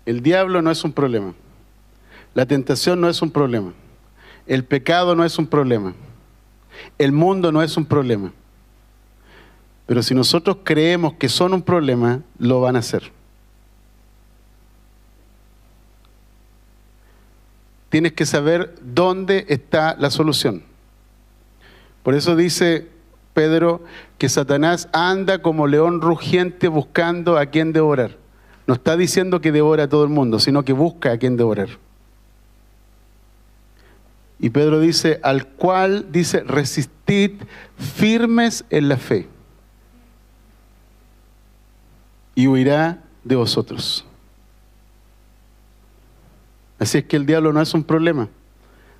El 0.04 0.22
diablo 0.22 0.60
no 0.60 0.72
es 0.72 0.82
un 0.82 0.92
problema. 0.92 1.34
La 2.34 2.46
tentación 2.46 3.00
no 3.00 3.08
es 3.08 3.22
un 3.22 3.30
problema. 3.30 3.72
El 4.48 4.64
pecado 4.64 5.14
no 5.14 5.24
es 5.24 5.38
un 5.38 5.46
problema. 5.46 5.94
El 6.98 7.12
mundo 7.12 7.52
no 7.52 7.62
es 7.62 7.76
un 7.76 7.86
problema. 7.86 8.32
Pero 9.86 10.02
si 10.02 10.14
nosotros 10.14 10.58
creemos 10.64 11.14
que 11.14 11.28
son 11.28 11.54
un 11.54 11.62
problema, 11.62 12.22
lo 12.38 12.60
van 12.60 12.74
a 12.74 12.80
hacer. 12.80 13.13
Tienes 17.94 18.14
que 18.14 18.26
saber 18.26 18.74
dónde 18.82 19.46
está 19.48 19.94
la 19.96 20.10
solución. 20.10 20.64
Por 22.02 22.16
eso 22.16 22.34
dice 22.34 22.88
Pedro 23.34 23.84
que 24.18 24.28
Satanás 24.28 24.88
anda 24.92 25.42
como 25.42 25.68
león 25.68 26.00
rugiente 26.00 26.66
buscando 26.66 27.38
a 27.38 27.46
quien 27.46 27.72
devorar. 27.72 28.16
No 28.66 28.74
está 28.74 28.96
diciendo 28.96 29.40
que 29.40 29.52
devora 29.52 29.84
a 29.84 29.88
todo 29.88 30.02
el 30.02 30.10
mundo, 30.10 30.40
sino 30.40 30.64
que 30.64 30.72
busca 30.72 31.12
a 31.12 31.18
quien 31.18 31.36
devorar. 31.36 31.68
Y 34.40 34.50
Pedro 34.50 34.80
dice, 34.80 35.20
al 35.22 35.46
cual 35.46 36.06
dice, 36.10 36.40
resistid 36.40 37.42
firmes 37.78 38.64
en 38.70 38.88
la 38.88 38.96
fe. 38.96 39.28
Y 42.34 42.48
huirá 42.48 43.04
de 43.22 43.36
vosotros. 43.36 44.04
Así 46.84 46.98
es 46.98 47.04
que 47.04 47.16
el 47.16 47.24
diablo 47.24 47.50
no 47.50 47.62
es 47.62 47.72
un 47.72 47.82
problema. 47.82 48.28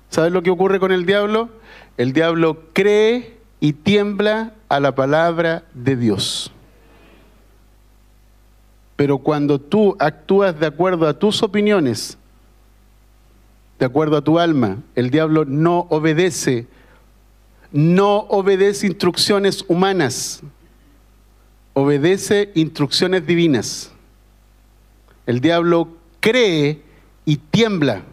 ¿Sabes 0.09 0.31
lo 0.31 0.41
que 0.41 0.49
ocurre 0.49 0.79
con 0.79 0.91
el 0.91 1.05
diablo? 1.05 1.49
El 1.97 2.13
diablo 2.13 2.63
cree 2.73 3.37
y 3.59 3.73
tiembla 3.73 4.53
a 4.69 4.79
la 4.79 4.95
palabra 4.95 5.65
de 5.75 5.95
Dios. 5.95 6.51
Pero 8.95 9.19
cuando 9.19 9.61
tú 9.61 9.95
actúas 9.99 10.59
de 10.59 10.65
acuerdo 10.65 11.07
a 11.07 11.19
tus 11.19 11.43
opiniones, 11.43 12.17
de 13.77 13.85
acuerdo 13.85 14.17
a 14.17 14.23
tu 14.23 14.39
alma. 14.39 14.79
El 14.95 15.11
diablo 15.11 15.45
no 15.45 15.85
obedece, 15.91 16.65
no 17.71 18.17
obedece 18.29 18.87
instrucciones 18.87 19.63
humanas, 19.67 20.41
obedece 21.73 22.51
instrucciones 22.55 23.27
divinas. 23.27 23.91
El 25.27 25.39
diablo 25.39 25.89
cree 26.19 26.84
y 27.25 27.37
tiembla. 27.37 28.03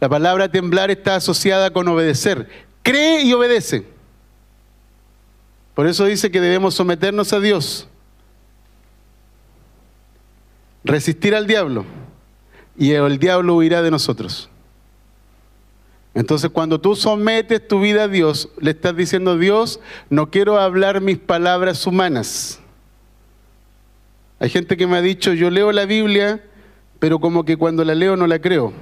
La 0.00 0.08
palabra 0.08 0.48
temblar 0.48 0.90
está 0.90 1.16
asociada 1.16 1.72
con 1.72 1.88
obedecer. 1.88 2.48
Cree 2.82 3.22
y 3.22 3.32
obedece. 3.32 3.86
Por 5.74 5.86
eso 5.86 6.04
dice 6.04 6.30
que 6.30 6.40
debemos 6.40 6.74
someternos 6.74 7.32
a 7.32 7.40
Dios. 7.40 7.88
Resistir 10.84 11.34
al 11.34 11.46
diablo 11.46 11.84
y 12.76 12.92
el 12.92 13.18
diablo 13.18 13.56
huirá 13.56 13.82
de 13.82 13.90
nosotros. 13.90 14.50
Entonces 16.14 16.50
cuando 16.50 16.80
tú 16.80 16.94
sometes 16.94 17.66
tu 17.66 17.80
vida 17.80 18.04
a 18.04 18.08
Dios, 18.08 18.48
le 18.60 18.70
estás 18.70 18.94
diciendo, 18.96 19.36
Dios, 19.36 19.80
no 20.10 20.30
quiero 20.30 20.60
hablar 20.60 21.00
mis 21.00 21.18
palabras 21.18 21.86
humanas. 21.86 22.60
Hay 24.38 24.50
gente 24.50 24.76
que 24.76 24.86
me 24.86 24.96
ha 24.96 25.02
dicho, 25.02 25.32
yo 25.32 25.50
leo 25.50 25.72
la 25.72 25.86
Biblia, 25.86 26.44
pero 26.98 27.18
como 27.18 27.44
que 27.44 27.56
cuando 27.56 27.84
la 27.84 27.94
leo 27.94 28.16
no 28.16 28.26
la 28.26 28.38
creo. 28.38 28.72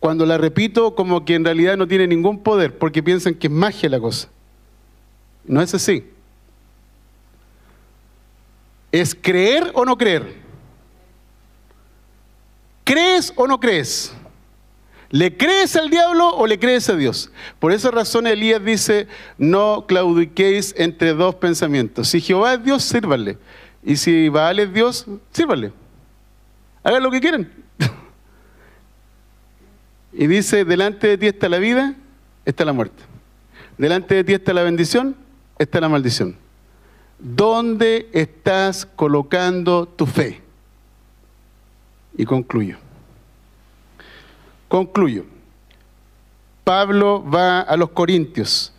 Cuando 0.00 0.24
la 0.24 0.38
repito, 0.38 0.94
como 0.94 1.24
que 1.24 1.34
en 1.34 1.44
realidad 1.44 1.76
no 1.76 1.86
tiene 1.86 2.06
ningún 2.06 2.42
poder, 2.42 2.78
porque 2.78 3.02
piensan 3.02 3.34
que 3.34 3.48
es 3.48 3.52
magia 3.52 3.88
la 3.88 4.00
cosa. 4.00 4.28
No 5.44 5.60
es 5.60 5.74
así. 5.74 6.04
Es 8.92 9.14
creer 9.14 9.70
o 9.74 9.84
no 9.84 9.96
creer. 9.96 10.34
¿Crees 12.84 13.32
o 13.36 13.46
no 13.46 13.60
crees? 13.60 14.12
¿Le 15.10 15.36
crees 15.36 15.76
al 15.76 15.90
diablo 15.90 16.28
o 16.28 16.46
le 16.46 16.58
crees 16.58 16.88
a 16.88 16.96
Dios? 16.96 17.30
Por 17.58 17.72
esa 17.72 17.90
razón 17.90 18.26
Elías 18.26 18.64
dice, 18.64 19.08
no 19.38 19.84
claudiquéis 19.86 20.74
entre 20.78 21.14
dos 21.14 21.34
pensamientos. 21.34 22.08
Si 22.08 22.20
Jehová 22.20 22.54
es 22.54 22.64
Dios, 22.64 22.84
sírvanle. 22.84 23.36
Y 23.82 23.96
si 23.96 24.28
Baal 24.28 24.60
es 24.60 24.72
Dios, 24.72 25.06
sírvanle. 25.32 25.72
Hagan 26.82 27.02
lo 27.02 27.10
que 27.10 27.20
quieran. 27.20 27.50
y 30.12 30.26
dice, 30.26 30.64
delante 30.64 31.08
de 31.08 31.18
ti 31.18 31.26
está 31.26 31.48
la 31.48 31.58
vida, 31.58 31.94
está 32.44 32.64
la 32.64 32.72
muerte. 32.72 33.02
Delante 33.78 34.14
de 34.14 34.24
ti 34.24 34.32
está 34.34 34.52
la 34.52 34.62
bendición, 34.62 35.16
está 35.58 35.80
la 35.80 35.88
maldición. 35.88 36.36
¿Dónde 37.18 38.08
estás 38.12 38.86
colocando 38.86 39.86
tu 39.86 40.06
fe? 40.06 40.40
Y 42.16 42.24
concluyo. 42.24 42.78
Concluyo. 44.68 45.24
Pablo 46.64 47.24
va 47.28 47.60
a 47.60 47.76
los 47.76 47.90
Corintios 47.90 48.72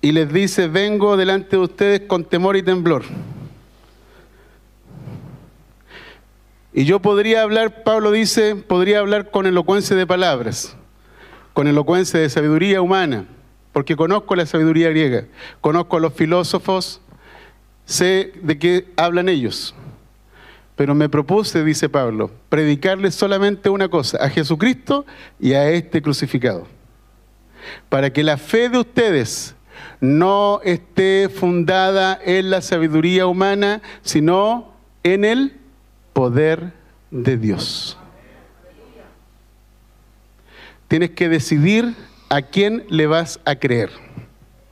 y 0.00 0.12
les 0.12 0.32
dice, 0.32 0.68
vengo 0.68 1.16
delante 1.16 1.56
de 1.56 1.62
ustedes 1.62 2.00
con 2.02 2.24
temor 2.24 2.56
y 2.56 2.62
temblor. 2.62 3.04
Y 6.72 6.84
yo 6.84 7.00
podría 7.00 7.42
hablar, 7.42 7.82
Pablo 7.82 8.12
dice, 8.12 8.54
podría 8.54 9.00
hablar 9.00 9.30
con 9.30 9.46
elocuencia 9.46 9.96
de 9.96 10.06
palabras, 10.06 10.76
con 11.52 11.66
elocuencia 11.66 12.20
de 12.20 12.30
sabiduría 12.30 12.80
humana, 12.80 13.26
porque 13.72 13.96
conozco 13.96 14.36
la 14.36 14.46
sabiduría 14.46 14.90
griega, 14.90 15.26
conozco 15.60 15.96
a 15.96 16.00
los 16.00 16.14
filósofos, 16.14 17.00
sé 17.86 18.32
de 18.42 18.58
qué 18.58 18.86
hablan 18.96 19.28
ellos. 19.28 19.74
Pero 20.76 20.94
me 20.94 21.08
propuse, 21.08 21.64
dice 21.64 21.88
Pablo, 21.88 22.30
predicarles 22.48 23.16
solamente 23.16 23.68
una 23.68 23.88
cosa, 23.88 24.18
a 24.24 24.30
Jesucristo 24.30 25.04
y 25.40 25.54
a 25.54 25.70
este 25.70 26.00
crucificado. 26.00 26.68
Para 27.88 28.12
que 28.12 28.22
la 28.22 28.36
fe 28.36 28.68
de 28.68 28.78
ustedes 28.78 29.56
no 30.00 30.60
esté 30.64 31.28
fundada 31.28 32.18
en 32.24 32.48
la 32.48 32.62
sabiduría 32.62 33.26
humana, 33.26 33.82
sino 34.02 34.72
en 35.02 35.24
el 35.24 35.59
poder 36.20 36.74
de 37.10 37.38
Dios. 37.38 37.96
Tienes 40.86 41.12
que 41.12 41.30
decidir 41.30 41.94
a 42.28 42.42
quién 42.42 42.84
le 42.90 43.06
vas 43.06 43.40
a 43.46 43.54
creer. 43.54 43.88